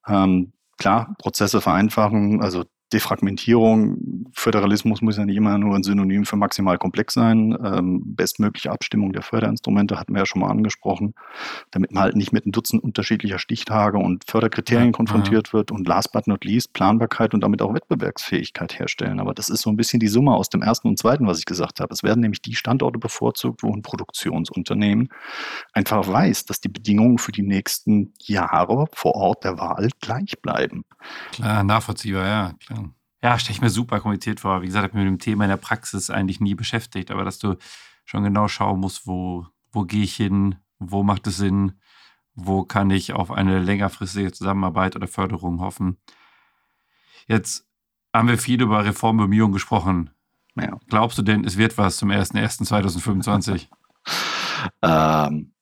Ähm, 0.07 0.53
klar, 0.79 1.13
Prozesse 1.19 1.61
vereinfachen, 1.61 2.41
also 2.41 2.65
Defragmentierung, 2.93 4.25
Föderalismus 4.33 5.01
muss 5.01 5.17
ja 5.17 5.25
nicht 5.25 5.37
immer 5.37 5.57
nur 5.57 5.75
ein 5.75 5.83
Synonym 5.83 6.25
für 6.25 6.35
maximal 6.35 6.77
komplex 6.77 7.13
sein. 7.13 7.57
Ähm, 7.63 8.01
bestmögliche 8.15 8.71
Abstimmung 8.71 9.13
der 9.13 9.21
Förderinstrumente 9.21 9.99
hatten 9.99 10.13
wir 10.13 10.19
ja 10.19 10.25
schon 10.25 10.41
mal 10.41 10.49
angesprochen, 10.49 11.13
damit 11.71 11.91
man 11.91 12.03
halt 12.03 12.15
nicht 12.15 12.31
mit 12.31 12.45
einem 12.45 12.51
Dutzend 12.51 12.83
unterschiedlicher 12.83 13.37
Stichtage 13.37 13.97
und 13.97 14.23
Förderkriterien 14.25 14.91
konfrontiert 14.91 15.53
wird 15.53 15.71
und 15.71 15.87
last 15.87 16.11
but 16.11 16.27
not 16.27 16.43
least 16.45 16.73
Planbarkeit 16.73 17.33
und 17.33 17.41
damit 17.41 17.61
auch 17.61 17.73
Wettbewerbsfähigkeit 17.73 18.79
herstellen. 18.79 19.19
Aber 19.19 19.33
das 19.33 19.49
ist 19.49 19.61
so 19.61 19.69
ein 19.69 19.77
bisschen 19.77 19.99
die 19.99 20.07
Summe 20.07 20.33
aus 20.33 20.49
dem 20.49 20.61
ersten 20.61 20.87
und 20.87 20.97
zweiten, 20.97 21.27
was 21.27 21.39
ich 21.39 21.45
gesagt 21.45 21.79
habe. 21.79 21.93
Es 21.93 22.03
werden 22.03 22.21
nämlich 22.21 22.41
die 22.41 22.55
Standorte 22.55 22.97
bevorzugt, 22.97 23.61
wo 23.63 23.71
ein 23.73 23.81
Produktionsunternehmen 23.81 25.09
einfach 25.73 26.07
weiß, 26.07 26.45
dass 26.45 26.59
die 26.59 26.69
Bedingungen 26.69 27.17
für 27.19 27.31
die 27.31 27.43
nächsten 27.43 28.13
Jahre 28.19 28.87
vor 28.93 29.15
Ort 29.15 29.43
der 29.43 29.59
Wahl 29.59 29.89
gleich 30.01 30.41
bleiben. 30.41 30.85
Klar, 31.31 31.63
nachvollziehbar, 31.63 32.25
ja, 32.25 32.53
klar. 32.65 32.78
Ja, 33.21 33.37
stelle 33.37 33.55
ich 33.55 33.61
mir 33.61 33.69
super 33.69 33.99
kompliziert 33.99 34.39
vor. 34.39 34.61
Wie 34.61 34.67
gesagt, 34.67 34.85
ich 34.85 34.89
habe 34.91 34.97
mich 34.97 35.11
mit 35.11 35.19
dem 35.19 35.23
Thema 35.23 35.43
in 35.43 35.49
der 35.49 35.57
Praxis 35.57 36.09
eigentlich 36.09 36.39
nie 36.39 36.55
beschäftigt, 36.55 37.11
aber 37.11 37.25
dass 37.25 37.39
du 37.39 37.55
schon 38.05 38.23
genau 38.23 38.47
schauen 38.47 38.79
musst, 38.79 39.07
wo, 39.07 39.45
wo 39.71 39.83
gehe 39.83 40.03
ich 40.03 40.15
hin, 40.15 40.55
wo 40.79 41.03
macht 41.03 41.27
es 41.27 41.37
Sinn, 41.37 41.73
wo 42.33 42.63
kann 42.63 42.89
ich 42.89 43.13
auf 43.13 43.31
eine 43.31 43.59
längerfristige 43.59 44.31
Zusammenarbeit 44.31 44.95
oder 44.95 45.07
Förderung 45.07 45.59
hoffen. 45.59 45.97
Jetzt 47.27 47.67
haben 48.13 48.29
wir 48.29 48.37
viel 48.37 48.61
über 48.61 48.85
Reformbemühungen 48.85 49.53
gesprochen. 49.53 50.11
Ja. 50.55 50.79
Glaubst 50.87 51.17
du 51.17 51.21
denn, 51.21 51.43
es 51.43 51.57
wird 51.57 51.77
was 51.77 51.97
zum 51.97 52.09
01.01.2025? 52.09 53.67
ähm, 54.81 55.53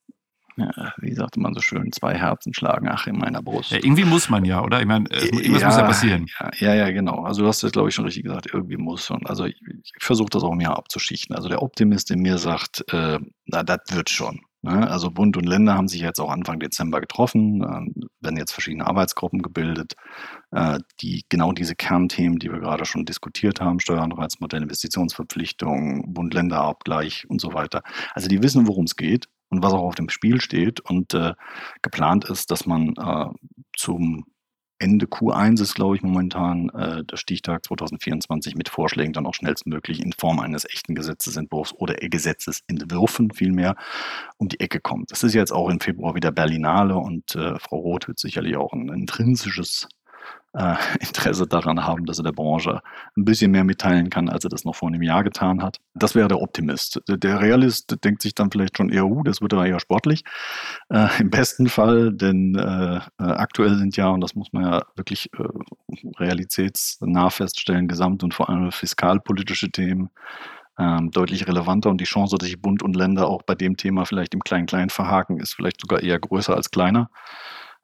ja, 0.58 0.94
wie 0.98 1.14
sagte 1.14 1.40
man 1.40 1.54
so 1.54 1.62
schön, 1.62 1.92
zwei 1.92 2.16
Herzen 2.16 2.54
schlagen 2.54 2.88
ach 2.90 3.06
in 3.06 3.18
meiner 3.18 3.44
Brust. 3.44 3.72
Ja, 3.72 3.78
irgendwie 3.78 4.06
muss 4.06 4.30
man 4.30 4.44
ja, 4.44 4.64
oder? 4.64 4.80
Ich 4.80 4.88
meine, 4.88 5.06
irgendwas 5.10 5.62
ja, 5.62 5.68
muss 5.68 5.78
ja 5.78 5.84
passieren. 5.84 6.26
Ja, 6.60 6.74
ja, 6.74 6.90
genau. 6.90 7.24
Also 7.24 7.44
du 7.44 7.48
hast 7.48 7.62
das, 7.62 7.72
glaube 7.72 7.90
ich, 7.90 7.96
schon 7.96 8.06
richtig 8.06 8.24
gesagt, 8.24 8.48
irgendwie 8.52 8.78
muss. 8.78 9.10
Und 9.12 9.30
also 9.30 9.46
ich, 9.46 9.62
ich 9.84 10.04
versuche 10.04 10.30
das 10.32 10.44
auch 10.44 10.56
mehr 10.56 10.76
abzuschichten. 10.76 11.36
Also 11.36 11.48
der 11.48 11.62
Optimist 11.62 12.10
in 12.10 12.22
mir 12.22 12.40
sagt, 12.40 12.84
äh, 12.92 13.20
na, 13.46 13.64
das 13.64 13.82
wird 13.92 14.10
schon. 14.10 14.42
Ne? 14.64 14.90
Also 14.90 15.12
Bund 15.12 15.38
und 15.38 15.46
Länder 15.46 15.76
haben 15.76 15.88
sich 15.88 16.02
jetzt 16.02 16.20
auch 16.20 16.32
Anfang 16.32 16.60
Dezember 16.60 17.00
getroffen, 17.00 17.62
äh, 17.62 18.06
werden 18.22 18.38
jetzt 18.38 18.52
verschiedene 18.52 18.88
Arbeitsgruppen 18.88 19.44
gebildet, 19.44 19.94
äh, 20.52 20.80
die 21.02 21.24
genau 21.30 21.52
diese 21.52 21.76
Kernthemen, 21.76 22.40
die 22.40 22.52
wir 22.52 22.60
gerade 22.60 22.86
schon 22.86 23.06
diskutiert 23.06 23.62
haben, 23.62 23.80
Steueranreizmodell, 23.80 24.64
Investitionsverpflichtungen, 24.64 26.14
Bund-Länder-Abgleich 26.14 27.30
und 27.30 27.40
so 27.40 27.54
weiter. 27.54 27.84
Also 28.14 28.28
die 28.28 28.42
wissen, 28.42 28.68
worum 28.68 28.86
es 28.86 28.96
geht 28.96 29.28
und 29.50 29.64
was 29.64 29.74
auch 29.74 29.84
auf 29.84 29.96
dem 29.96 30.10
Spiel 30.10 30.42
steht. 30.42 30.80
Und 30.80 31.14
äh, 31.14 31.34
geplant 31.82 32.26
ist, 32.26 32.52
dass 32.52 32.66
man 32.66 32.94
äh, 32.96 33.28
zum 33.76 34.26
Ende 34.80 35.08
Q1 35.08 35.62
ist, 35.62 35.74
glaube 35.74 35.96
ich, 35.96 36.04
momentan 36.04 36.70
äh, 36.70 37.04
der 37.04 37.18
Stichtag 37.18 37.66
2024 37.66 38.56
mit 38.56 38.70
Vorschlägen 38.70 39.14
dann 39.14 39.26
auch 39.26 39.34
schnellstmöglich 39.34 40.04
in 40.04 40.14
Form 40.14 40.40
eines 40.40 40.66
echten 40.66 40.94
Gesetzesentwurfs 40.94 41.74
oder 41.74 41.96
Gesetzesentwürfen 41.96 43.32
vielmehr 43.32 43.76
um 44.38 44.50
die 44.50 44.60
Ecke 44.60 44.80
kommt. 44.80 45.12
Das 45.12 45.24
ist 45.24 45.34
jetzt 45.34 45.52
auch 45.52 45.70
im 45.70 45.80
Februar 45.80 46.14
wieder 46.14 46.32
Berlinale 46.32 46.96
und 46.96 47.36
äh, 47.36 47.58
Frau 47.60 47.78
Roth 47.78 48.08
wird 48.08 48.20
sicherlich 48.20 48.56
auch 48.56 48.72
ein 48.74 48.90
intrinsisches 48.90 49.88
äh, 50.58 50.76
Interesse 51.00 51.48
daran 51.48 51.86
haben, 51.86 52.06
dass 52.06 52.18
er 52.18 52.24
der 52.24 52.32
Branche 52.32 52.82
ein 53.16 53.26
bisschen 53.26 53.52
mehr 53.52 53.64
mitteilen 53.64 54.10
kann, 54.10 54.30
als 54.30 54.44
er 54.44 54.50
das 54.50 54.66
noch 54.66 54.76
vor 54.76 54.90
einem 54.90 55.02
Jahr 55.02 55.24
getan 55.24 55.62
hat. 55.62 55.78
Das 55.94 56.16
wäre 56.16 56.28
der 56.28 56.42
Optimist. 56.42 57.02
Der 57.08 57.40
Realist 57.40 58.04
denkt 58.04 58.22
sich 58.22 58.34
dann 58.36 58.52
vielleicht 58.52 58.78
schon 58.78 58.90
eher, 58.90 59.06
uh, 59.06 59.24
das 59.24 59.42
wird 59.42 59.54
aber 59.54 59.68
eher 59.68 59.80
sportlich. 59.80 60.24
Äh, 60.90 61.08
Im 61.20 61.30
besten 61.30 61.68
Fall, 61.70 62.14
denn 62.14 62.56
äh, 62.56 62.98
äh, 62.98 63.02
aktuell 63.18 63.78
sind 63.78 63.96
ja, 63.98 64.10
und 64.10 64.22
das 64.22 64.36
muss 64.36 64.52
man 64.52 64.64
ja 64.64 64.84
wirklich 64.96 65.30
äh, 65.34 65.44
realitätsnah 66.18 67.30
feststellen, 67.30 67.88
gesamt- 67.88 68.24
und 68.24 68.34
vor 68.34 68.50
allem 68.50 68.72
fiskalpolitische 68.72 69.70
Themen 69.72 70.10
ähm, 70.80 71.12
deutlich 71.12 71.48
relevanter 71.48 71.90
und 71.90 72.00
die 72.00 72.06
Chance, 72.06 72.38
dass 72.38 72.48
sich 72.48 72.62
Bund 72.62 72.84
und 72.84 72.96
Länder 72.96 73.28
auch 73.28 73.42
bei 73.44 73.56
dem 73.56 73.78
Thema 73.78 74.06
vielleicht 74.06 74.34
im 74.34 74.44
Klein-Klein 74.44 74.90
verhaken, 74.90 75.40
ist 75.40 75.54
vielleicht 75.56 75.82
sogar 75.82 76.02
eher 76.04 76.20
größer 76.20 76.56
als 76.56 76.70
kleiner. 76.70 77.10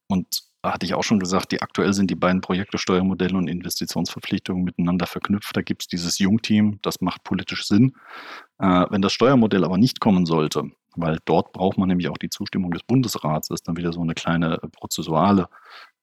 Und 0.08 0.44
hatte 0.64 0.86
ich 0.86 0.94
auch 0.94 1.04
schon 1.04 1.20
gesagt, 1.20 1.52
die 1.52 1.62
aktuell 1.62 1.94
sind 1.94 2.10
die 2.10 2.16
beiden 2.16 2.42
Projekte 2.42 2.78
Steuermodelle 2.78 3.38
und 3.38 3.48
Investitionsverpflichtungen 3.48 4.64
miteinander 4.64 5.06
verknüpft. 5.06 5.56
Da 5.56 5.62
gibt 5.62 5.84
es 5.84 5.88
dieses 5.88 6.20
Jungteam, 6.20 6.80
das 6.82 7.02
macht 7.02 7.24
politisch 7.24 7.66
Sinn. 7.68 7.94
Äh, 8.60 8.86
wenn 8.90 9.02
das 9.02 9.14
Steuermodell 9.14 9.64
aber 9.64 9.78
nicht 9.78 10.00
kommen 10.00 10.26
sollte, 10.26 10.64
weil 10.96 11.20
dort 11.26 11.52
braucht 11.54 11.78
man 11.78 11.88
nämlich 11.88 12.10
auch 12.10 12.18
die 12.18 12.30
Zustimmung 12.30 12.72
des 12.72 12.84
Bundesrats, 12.84 13.50
ist 13.50 13.68
dann 13.68 13.78
wieder 13.78 13.94
so 13.94 14.02
eine 14.02 14.14
kleine 14.14 14.60
prozessuale 14.72 15.48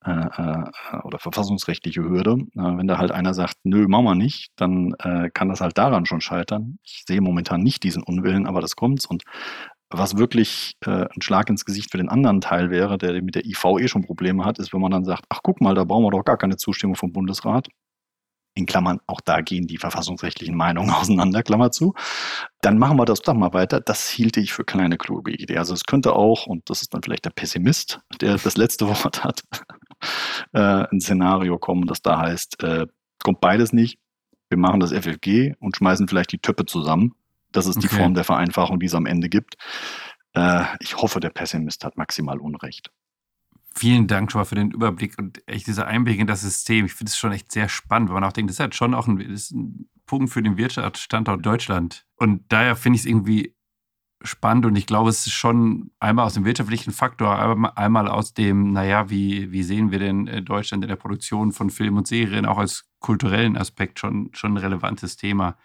äh, 0.03 0.11
äh, 0.11 0.63
oder 1.03 1.19
verfassungsrechtliche 1.19 2.01
Hürde. 2.01 2.31
Äh, 2.55 2.77
wenn 2.77 2.87
da 2.87 2.97
halt 2.97 3.11
einer 3.11 3.33
sagt, 3.33 3.57
nö, 3.63 3.87
machen 3.87 4.05
wir 4.05 4.15
nicht, 4.15 4.51
dann 4.55 4.93
äh, 4.99 5.29
kann 5.29 5.49
das 5.49 5.61
halt 5.61 5.77
daran 5.77 6.05
schon 6.05 6.21
scheitern. 6.21 6.79
Ich 6.83 7.03
sehe 7.05 7.21
momentan 7.21 7.61
nicht 7.61 7.83
diesen 7.83 8.03
Unwillen, 8.03 8.47
aber 8.47 8.61
das 8.61 8.75
kommt. 8.75 9.05
Und 9.05 9.23
was 9.91 10.17
wirklich 10.17 10.77
äh, 10.85 11.05
ein 11.13 11.21
Schlag 11.21 11.49
ins 11.49 11.65
Gesicht 11.65 11.91
für 11.91 11.97
den 11.97 12.09
anderen 12.09 12.41
Teil 12.41 12.69
wäre, 12.69 12.97
der 12.97 13.21
mit 13.21 13.35
der 13.35 13.45
IV 13.45 13.63
eh 13.79 13.87
schon 13.87 14.03
Probleme 14.03 14.45
hat, 14.45 14.57
ist, 14.59 14.73
wenn 14.73 14.81
man 14.81 14.91
dann 14.91 15.05
sagt, 15.05 15.25
ach 15.29 15.41
guck 15.43 15.61
mal, 15.61 15.75
da 15.75 15.83
brauchen 15.83 16.05
wir 16.05 16.11
doch 16.11 16.23
gar 16.23 16.37
keine 16.37 16.57
Zustimmung 16.57 16.95
vom 16.95 17.11
Bundesrat. 17.11 17.67
In 18.53 18.65
Klammern, 18.65 18.99
auch 19.07 19.21
da 19.21 19.39
gehen 19.39 19.67
die 19.67 19.77
verfassungsrechtlichen 19.77 20.55
Meinungen 20.55 20.89
auseinander, 20.91 21.43
Klammer 21.43 21.71
zu. 21.71 21.93
Dann 22.61 22.77
machen 22.77 22.97
wir 22.97 23.05
das 23.05 23.21
doch 23.21 23.33
mal 23.33 23.53
weiter. 23.53 23.81
Das 23.81 24.09
hielte 24.09 24.39
ich 24.39 24.53
für 24.53 24.63
kleine 24.63 24.97
kluge 24.97 25.31
Idee. 25.31 25.57
Also 25.57 25.73
es 25.73 25.83
könnte 25.83 26.13
auch, 26.13 26.47
und 26.47 26.69
das 26.69 26.81
ist 26.81 26.93
dann 26.93 27.03
vielleicht 27.03 27.25
der 27.25 27.31
Pessimist, 27.31 27.99
der 28.19 28.37
das 28.37 28.57
letzte 28.57 28.87
Wort 28.87 29.23
hat, 29.23 29.43
äh, 30.53 30.85
ein 30.91 31.01
Szenario 31.01 31.59
kommen, 31.59 31.85
das 31.85 32.01
da 32.01 32.19
heißt, 32.19 32.63
äh, 32.63 32.87
kommt 33.23 33.41
beides 33.41 33.73
nicht. 33.73 33.99
Wir 34.49 34.57
machen 34.57 34.81
das 34.81 34.91
FFG 34.91 35.53
und 35.59 35.77
schmeißen 35.77 36.09
vielleicht 36.09 36.33
die 36.33 36.39
Töpfe 36.39 36.65
zusammen 36.65 37.15
das 37.51 37.65
ist 37.65 37.77
okay. 37.77 37.87
die 37.87 37.95
Form 37.95 38.13
der 38.13 38.23
Vereinfachung, 38.23 38.79
die 38.79 38.85
es 38.85 38.95
am 38.95 39.05
Ende 39.05 39.29
gibt. 39.29 39.55
Äh, 40.33 40.63
ich 40.79 40.97
hoffe, 40.97 41.19
der 41.19 41.29
Pessimist 41.29 41.83
hat 41.83 41.97
maximal 41.97 42.39
Unrecht. 42.39 42.91
Vielen 43.73 44.07
Dank 44.07 44.31
schon 44.31 44.41
mal 44.41 44.45
für 44.45 44.55
den 44.55 44.71
Überblick 44.71 45.17
und 45.17 45.47
echt 45.47 45.67
dieser 45.67 45.87
Einblick 45.87 46.19
in 46.19 46.27
das 46.27 46.41
System. 46.41 46.85
Ich 46.85 46.93
finde 46.93 47.09
es 47.09 47.17
schon 47.17 47.31
echt 47.31 47.51
sehr 47.51 47.69
spannend, 47.69 48.09
weil 48.09 48.15
man 48.15 48.25
auch 48.25 48.33
denkt, 48.33 48.49
das 48.49 48.55
ist 48.55 48.59
halt 48.59 48.75
schon 48.75 48.93
auch 48.93 49.07
ein, 49.07 49.19
ein 49.19 49.89
Punkt 50.05 50.29
für 50.29 50.43
den 50.43 50.57
Wirtschaftsstandort 50.57 51.45
Deutschland. 51.45 52.05
Und 52.17 52.43
daher 52.49 52.75
finde 52.75 52.97
ich 52.97 53.03
es 53.03 53.05
irgendwie 53.05 53.55
spannend 54.23 54.65
und 54.65 54.75
ich 54.75 54.85
glaube, 54.85 55.09
es 55.09 55.25
ist 55.25 55.33
schon 55.33 55.91
einmal 55.99 56.25
aus 56.25 56.33
dem 56.35 56.45
wirtschaftlichen 56.45 56.91
Faktor, 56.91 57.75
einmal 57.75 58.07
aus 58.07 58.33
dem, 58.33 58.71
naja, 58.71 59.09
wie, 59.09 59.51
wie 59.51 59.63
sehen 59.63 59.91
wir 59.91 59.99
denn 59.99 60.27
äh, 60.27 60.41
Deutschland 60.41 60.83
in 60.83 60.89
der 60.89 60.95
Produktion 60.95 61.51
von 61.51 61.69
Film 61.69 61.97
und 61.97 62.07
Serien 62.07 62.45
auch 62.45 62.57
als 62.57 62.89
kulturellen 62.99 63.57
Aspekt 63.57 63.99
schon, 63.99 64.29
schon 64.33 64.53
ein 64.53 64.57
relevantes 64.57 65.17
Thema 65.17 65.57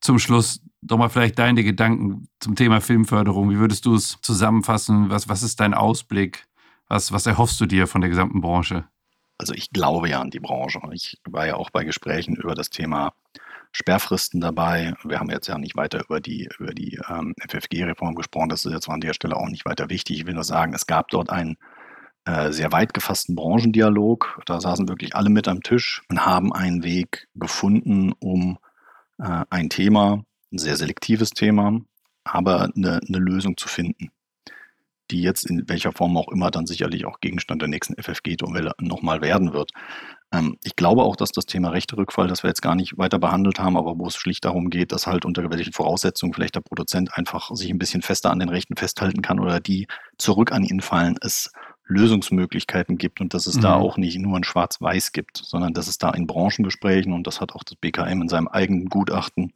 zum 0.00 0.18
Schluss 0.18 0.60
doch 0.82 0.96
mal 0.96 1.08
vielleicht 1.08 1.38
deine 1.38 1.62
Gedanken 1.62 2.28
zum 2.40 2.56
Thema 2.56 2.80
Filmförderung. 2.80 3.50
Wie 3.50 3.58
würdest 3.58 3.84
du 3.84 3.94
es 3.94 4.18
zusammenfassen? 4.22 5.10
Was, 5.10 5.28
was 5.28 5.42
ist 5.42 5.60
dein 5.60 5.74
Ausblick? 5.74 6.46
Was, 6.88 7.12
was 7.12 7.26
erhoffst 7.26 7.60
du 7.60 7.66
dir 7.66 7.86
von 7.86 8.00
der 8.00 8.10
gesamten 8.10 8.40
Branche? 8.40 8.84
Also 9.38 9.54
ich 9.54 9.70
glaube 9.70 10.08
ja 10.08 10.20
an 10.20 10.30
die 10.30 10.40
Branche. 10.40 10.80
Ich 10.92 11.18
war 11.28 11.46
ja 11.46 11.56
auch 11.56 11.70
bei 11.70 11.84
Gesprächen 11.84 12.36
über 12.36 12.54
das 12.54 12.70
Thema 12.70 13.12
Sperrfristen 13.72 14.40
dabei. 14.40 14.94
Wir 15.04 15.20
haben 15.20 15.30
jetzt 15.30 15.46
ja 15.46 15.56
nicht 15.56 15.76
weiter 15.76 16.02
über 16.04 16.20
die, 16.20 16.48
über 16.58 16.74
die 16.74 16.98
ähm, 17.08 17.34
FFG-Reform 17.48 18.14
gesprochen. 18.14 18.48
Das 18.48 18.64
ist 18.64 18.72
jetzt 18.72 18.88
an 18.88 19.00
der 19.00 19.14
Stelle 19.14 19.36
auch 19.36 19.48
nicht 19.48 19.64
weiter 19.64 19.88
wichtig. 19.90 20.20
Ich 20.20 20.26
will 20.26 20.34
nur 20.34 20.44
sagen, 20.44 20.74
es 20.74 20.86
gab 20.86 21.08
dort 21.08 21.30
einen 21.30 21.56
äh, 22.24 22.50
sehr 22.52 22.72
weit 22.72 22.92
gefassten 22.92 23.36
Branchendialog. 23.36 24.40
Da 24.46 24.60
saßen 24.60 24.88
wirklich 24.88 25.14
alle 25.14 25.30
mit 25.30 25.46
am 25.46 25.62
Tisch 25.62 26.02
und 26.08 26.26
haben 26.26 26.52
einen 26.52 26.82
Weg 26.82 27.28
gefunden, 27.34 28.12
um 28.18 28.58
äh, 29.20 29.44
ein 29.50 29.70
Thema, 29.70 30.24
ein 30.52 30.58
sehr 30.58 30.76
selektives 30.76 31.30
Thema, 31.30 31.80
aber 32.24 32.70
eine, 32.74 33.00
eine 33.06 33.18
Lösung 33.18 33.56
zu 33.56 33.68
finden, 33.68 34.10
die 35.10 35.22
jetzt 35.22 35.44
in 35.44 35.68
welcher 35.68 35.92
Form 35.92 36.16
auch 36.16 36.28
immer 36.28 36.50
dann 36.50 36.66
sicherlich 36.66 37.04
auch 37.06 37.20
Gegenstand 37.20 37.62
der 37.62 37.68
nächsten 37.68 38.00
FFG-Novelle 38.00 38.72
nochmal 38.80 39.20
werden 39.20 39.52
wird. 39.52 39.72
Ähm, 40.32 40.56
ich 40.64 40.76
glaube 40.76 41.02
auch, 41.02 41.16
dass 41.16 41.32
das 41.32 41.46
Thema 41.46 41.70
rechte 41.70 41.96
Rückfall, 41.96 42.28
das 42.28 42.42
wir 42.42 42.48
jetzt 42.48 42.62
gar 42.62 42.74
nicht 42.74 42.96
weiter 42.98 43.18
behandelt 43.18 43.58
haben, 43.58 43.76
aber 43.76 43.98
wo 43.98 44.06
es 44.06 44.16
schlicht 44.16 44.44
darum 44.44 44.70
geht, 44.70 44.92
dass 44.92 45.06
halt 45.06 45.24
unter 45.24 45.48
welchen 45.50 45.72
Voraussetzungen 45.72 46.32
vielleicht 46.32 46.54
der 46.54 46.60
Produzent 46.60 47.16
einfach 47.16 47.50
sich 47.54 47.70
ein 47.70 47.78
bisschen 47.78 48.02
fester 48.02 48.30
an 48.30 48.38
den 48.38 48.48
Rechten 48.48 48.76
festhalten 48.76 49.22
kann 49.22 49.40
oder 49.40 49.60
die 49.60 49.86
zurück 50.18 50.52
an 50.52 50.64
ihn 50.64 50.80
fallen, 50.80 51.16
es 51.20 51.50
Lösungsmöglichkeiten 51.90 52.98
gibt 52.98 53.20
und 53.20 53.34
dass 53.34 53.46
es 53.46 53.56
mhm. 53.56 53.62
da 53.62 53.74
auch 53.74 53.96
nicht 53.96 54.18
nur 54.18 54.36
ein 54.36 54.44
Schwarz-Weiß 54.44 55.12
gibt, 55.12 55.36
sondern 55.36 55.74
dass 55.74 55.88
es 55.88 55.98
da 55.98 56.10
in 56.10 56.26
Branchengesprächen 56.26 57.12
und 57.12 57.26
das 57.26 57.40
hat 57.40 57.52
auch 57.52 57.64
das 57.64 57.76
BKM 57.76 58.22
in 58.22 58.28
seinem 58.28 58.48
eigenen 58.48 58.88
Gutachten. 58.88 59.52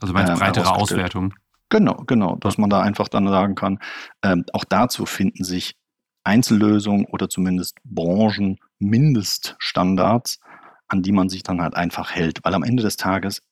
Also 0.00 0.12
meinst 0.12 0.32
ähm, 0.32 0.38
breitere 0.38 0.74
Auswertung? 0.74 1.34
Genau, 1.70 2.02
genau, 2.06 2.36
dass 2.36 2.58
man 2.58 2.70
da 2.70 2.80
einfach 2.80 3.08
dann 3.08 3.28
sagen 3.28 3.54
kann, 3.54 3.78
ähm, 4.22 4.44
auch 4.52 4.64
dazu 4.64 5.06
finden 5.06 5.44
sich 5.44 5.76
Einzellösungen 6.24 7.06
oder 7.06 7.28
zumindest 7.28 7.76
Branchenmindeststandards, 7.84 10.40
an 10.88 11.02
die 11.02 11.12
man 11.12 11.28
sich 11.28 11.42
dann 11.42 11.60
halt 11.60 11.74
einfach 11.74 12.10
hält, 12.10 12.40
weil 12.42 12.54
am 12.54 12.62
Ende 12.62 12.82
des 12.82 12.96
Tages 12.96 13.42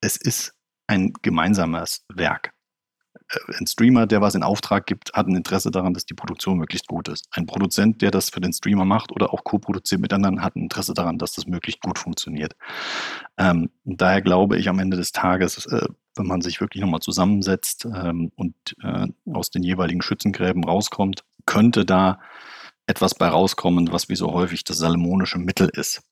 es 0.00 0.16
ist 0.16 0.54
ein 0.86 1.12
gemeinsames 1.22 2.06
Werk. 2.08 2.52
Äh, 3.30 3.58
ein 3.58 3.66
Streamer, 3.66 4.06
der 4.06 4.20
was 4.20 4.34
in 4.34 4.42
Auftrag 4.42 4.86
gibt, 4.86 5.12
hat 5.12 5.26
ein 5.26 5.36
Interesse 5.36 5.70
daran, 5.70 5.94
dass 5.94 6.06
die 6.06 6.14
Produktion 6.14 6.58
möglichst 6.58 6.86
gut 6.86 7.08
ist. 7.08 7.26
Ein 7.30 7.46
Produzent, 7.46 8.02
der 8.02 8.10
das 8.10 8.30
für 8.30 8.40
den 8.40 8.52
Streamer 8.52 8.84
macht 8.84 9.12
oder 9.12 9.32
auch 9.32 9.44
co-produziert 9.44 10.00
mit 10.00 10.12
anderen, 10.12 10.42
hat 10.42 10.56
ein 10.56 10.62
Interesse 10.62 10.94
daran, 10.94 11.18
dass 11.18 11.32
das 11.32 11.46
möglichst 11.46 11.80
gut 11.80 11.98
funktioniert. 11.98 12.54
Ähm, 13.38 13.70
daher 13.84 14.22
glaube 14.22 14.58
ich 14.58 14.68
am 14.68 14.78
Ende 14.78 14.96
des 14.96 15.12
Tages, 15.12 15.66
äh, 15.66 15.86
wenn 16.16 16.26
man 16.26 16.40
sich 16.40 16.60
wirklich 16.60 16.82
nochmal 16.82 17.00
zusammensetzt 17.00 17.86
ähm, 17.86 18.32
und 18.36 18.54
äh, 18.82 19.06
aus 19.32 19.50
den 19.50 19.62
jeweiligen 19.62 20.02
Schützengräben 20.02 20.64
rauskommt, 20.64 21.24
könnte 21.46 21.84
da 21.84 22.20
etwas 22.86 23.14
bei 23.14 23.28
rauskommen, 23.28 23.92
was 23.92 24.08
wie 24.08 24.16
so 24.16 24.32
häufig 24.32 24.64
das 24.64 24.78
salomonische 24.78 25.38
Mittel 25.38 25.70
ist. 25.72 26.02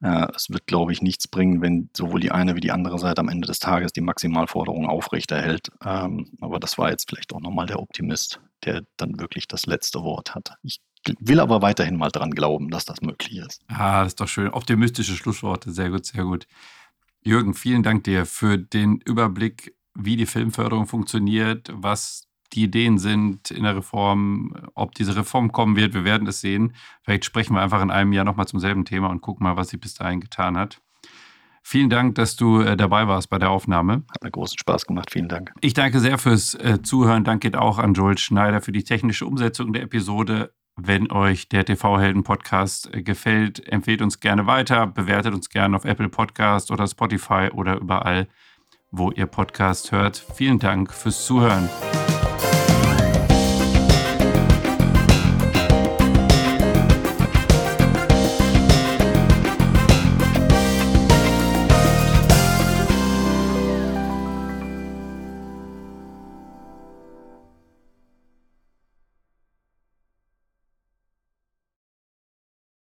Äh, 0.00 0.26
es 0.34 0.50
wird, 0.50 0.66
glaube 0.66 0.92
ich, 0.92 1.02
nichts 1.02 1.28
bringen, 1.28 1.60
wenn 1.60 1.90
sowohl 1.96 2.20
die 2.20 2.30
eine 2.30 2.54
wie 2.54 2.60
die 2.60 2.70
andere 2.70 2.98
Seite 2.98 3.20
am 3.20 3.28
Ende 3.28 3.46
des 3.46 3.58
Tages 3.58 3.92
die 3.92 4.00
Maximalforderung 4.00 4.86
aufrechterhält. 4.86 5.70
Ähm, 5.84 6.30
aber 6.40 6.60
das 6.60 6.78
war 6.78 6.90
jetzt 6.90 7.08
vielleicht 7.08 7.32
auch 7.32 7.40
nochmal 7.40 7.66
der 7.66 7.80
Optimist, 7.80 8.40
der 8.64 8.82
dann 8.96 9.18
wirklich 9.18 9.48
das 9.48 9.66
letzte 9.66 10.02
Wort 10.02 10.34
hat. 10.34 10.54
Ich 10.62 10.80
will 11.20 11.40
aber 11.40 11.62
weiterhin 11.62 11.96
mal 11.96 12.10
dran 12.10 12.30
glauben, 12.30 12.70
dass 12.70 12.84
das 12.84 13.00
möglich 13.00 13.38
ist. 13.38 13.62
Ah, 13.68 14.02
das 14.02 14.12
ist 14.12 14.20
doch 14.20 14.28
schön. 14.28 14.50
Optimistische 14.50 15.14
Schlussworte. 15.14 15.72
Sehr 15.72 15.90
gut, 15.90 16.06
sehr 16.06 16.24
gut. 16.24 16.46
Jürgen, 17.22 17.54
vielen 17.54 17.82
Dank 17.82 18.04
dir 18.04 18.26
für 18.26 18.58
den 18.58 19.00
Überblick, 19.04 19.74
wie 19.94 20.16
die 20.16 20.26
Filmförderung 20.26 20.86
funktioniert, 20.86 21.70
was 21.72 22.27
die 22.52 22.64
Ideen 22.64 22.98
sind 22.98 23.50
in 23.50 23.64
der 23.64 23.76
Reform, 23.76 24.54
ob 24.74 24.94
diese 24.94 25.16
Reform 25.16 25.52
kommen 25.52 25.76
wird. 25.76 25.94
Wir 25.94 26.04
werden 26.04 26.26
es 26.26 26.40
sehen. 26.40 26.74
Vielleicht 27.02 27.24
sprechen 27.24 27.54
wir 27.54 27.62
einfach 27.62 27.82
in 27.82 27.90
einem 27.90 28.12
Jahr 28.12 28.24
nochmal 28.24 28.46
zum 28.46 28.60
selben 28.60 28.84
Thema 28.84 29.08
und 29.08 29.20
gucken 29.20 29.44
mal, 29.44 29.56
was 29.56 29.68
sie 29.68 29.76
bis 29.76 29.94
dahin 29.94 30.20
getan 30.20 30.56
hat. 30.56 30.80
Vielen 31.62 31.90
Dank, 31.90 32.14
dass 32.14 32.34
du 32.36 32.62
äh, 32.62 32.78
dabei 32.78 33.08
warst 33.08 33.28
bei 33.28 33.38
der 33.38 33.50
Aufnahme. 33.50 34.04
Hat 34.10 34.24
mir 34.24 34.30
großen 34.30 34.58
Spaß 34.58 34.86
gemacht. 34.86 35.10
Vielen 35.12 35.28
Dank. 35.28 35.52
Ich 35.60 35.74
danke 35.74 36.00
sehr 36.00 36.16
fürs 36.16 36.54
äh, 36.54 36.80
Zuhören. 36.82 37.24
Dank 37.24 37.42
geht 37.42 37.56
auch 37.56 37.78
an 37.78 37.92
Joel 37.92 38.16
Schneider 38.16 38.62
für 38.62 38.72
die 38.72 38.84
technische 38.84 39.26
Umsetzung 39.26 39.74
der 39.74 39.82
Episode. 39.82 40.54
Wenn 40.80 41.10
euch 41.10 41.48
der 41.50 41.66
TV-Helden-Podcast 41.66 42.94
äh, 42.94 43.02
gefällt, 43.02 43.66
empfehlt 43.68 44.00
uns 44.00 44.20
gerne 44.20 44.46
weiter, 44.46 44.86
bewertet 44.86 45.34
uns 45.34 45.50
gerne 45.50 45.76
auf 45.76 45.84
Apple 45.84 46.08
Podcast 46.08 46.70
oder 46.70 46.86
Spotify 46.86 47.50
oder 47.52 47.76
überall, 47.76 48.28
wo 48.90 49.10
ihr 49.10 49.26
Podcast 49.26 49.92
hört. 49.92 50.24
Vielen 50.36 50.58
Dank 50.58 50.90
fürs 50.94 51.26
Zuhören. 51.26 51.68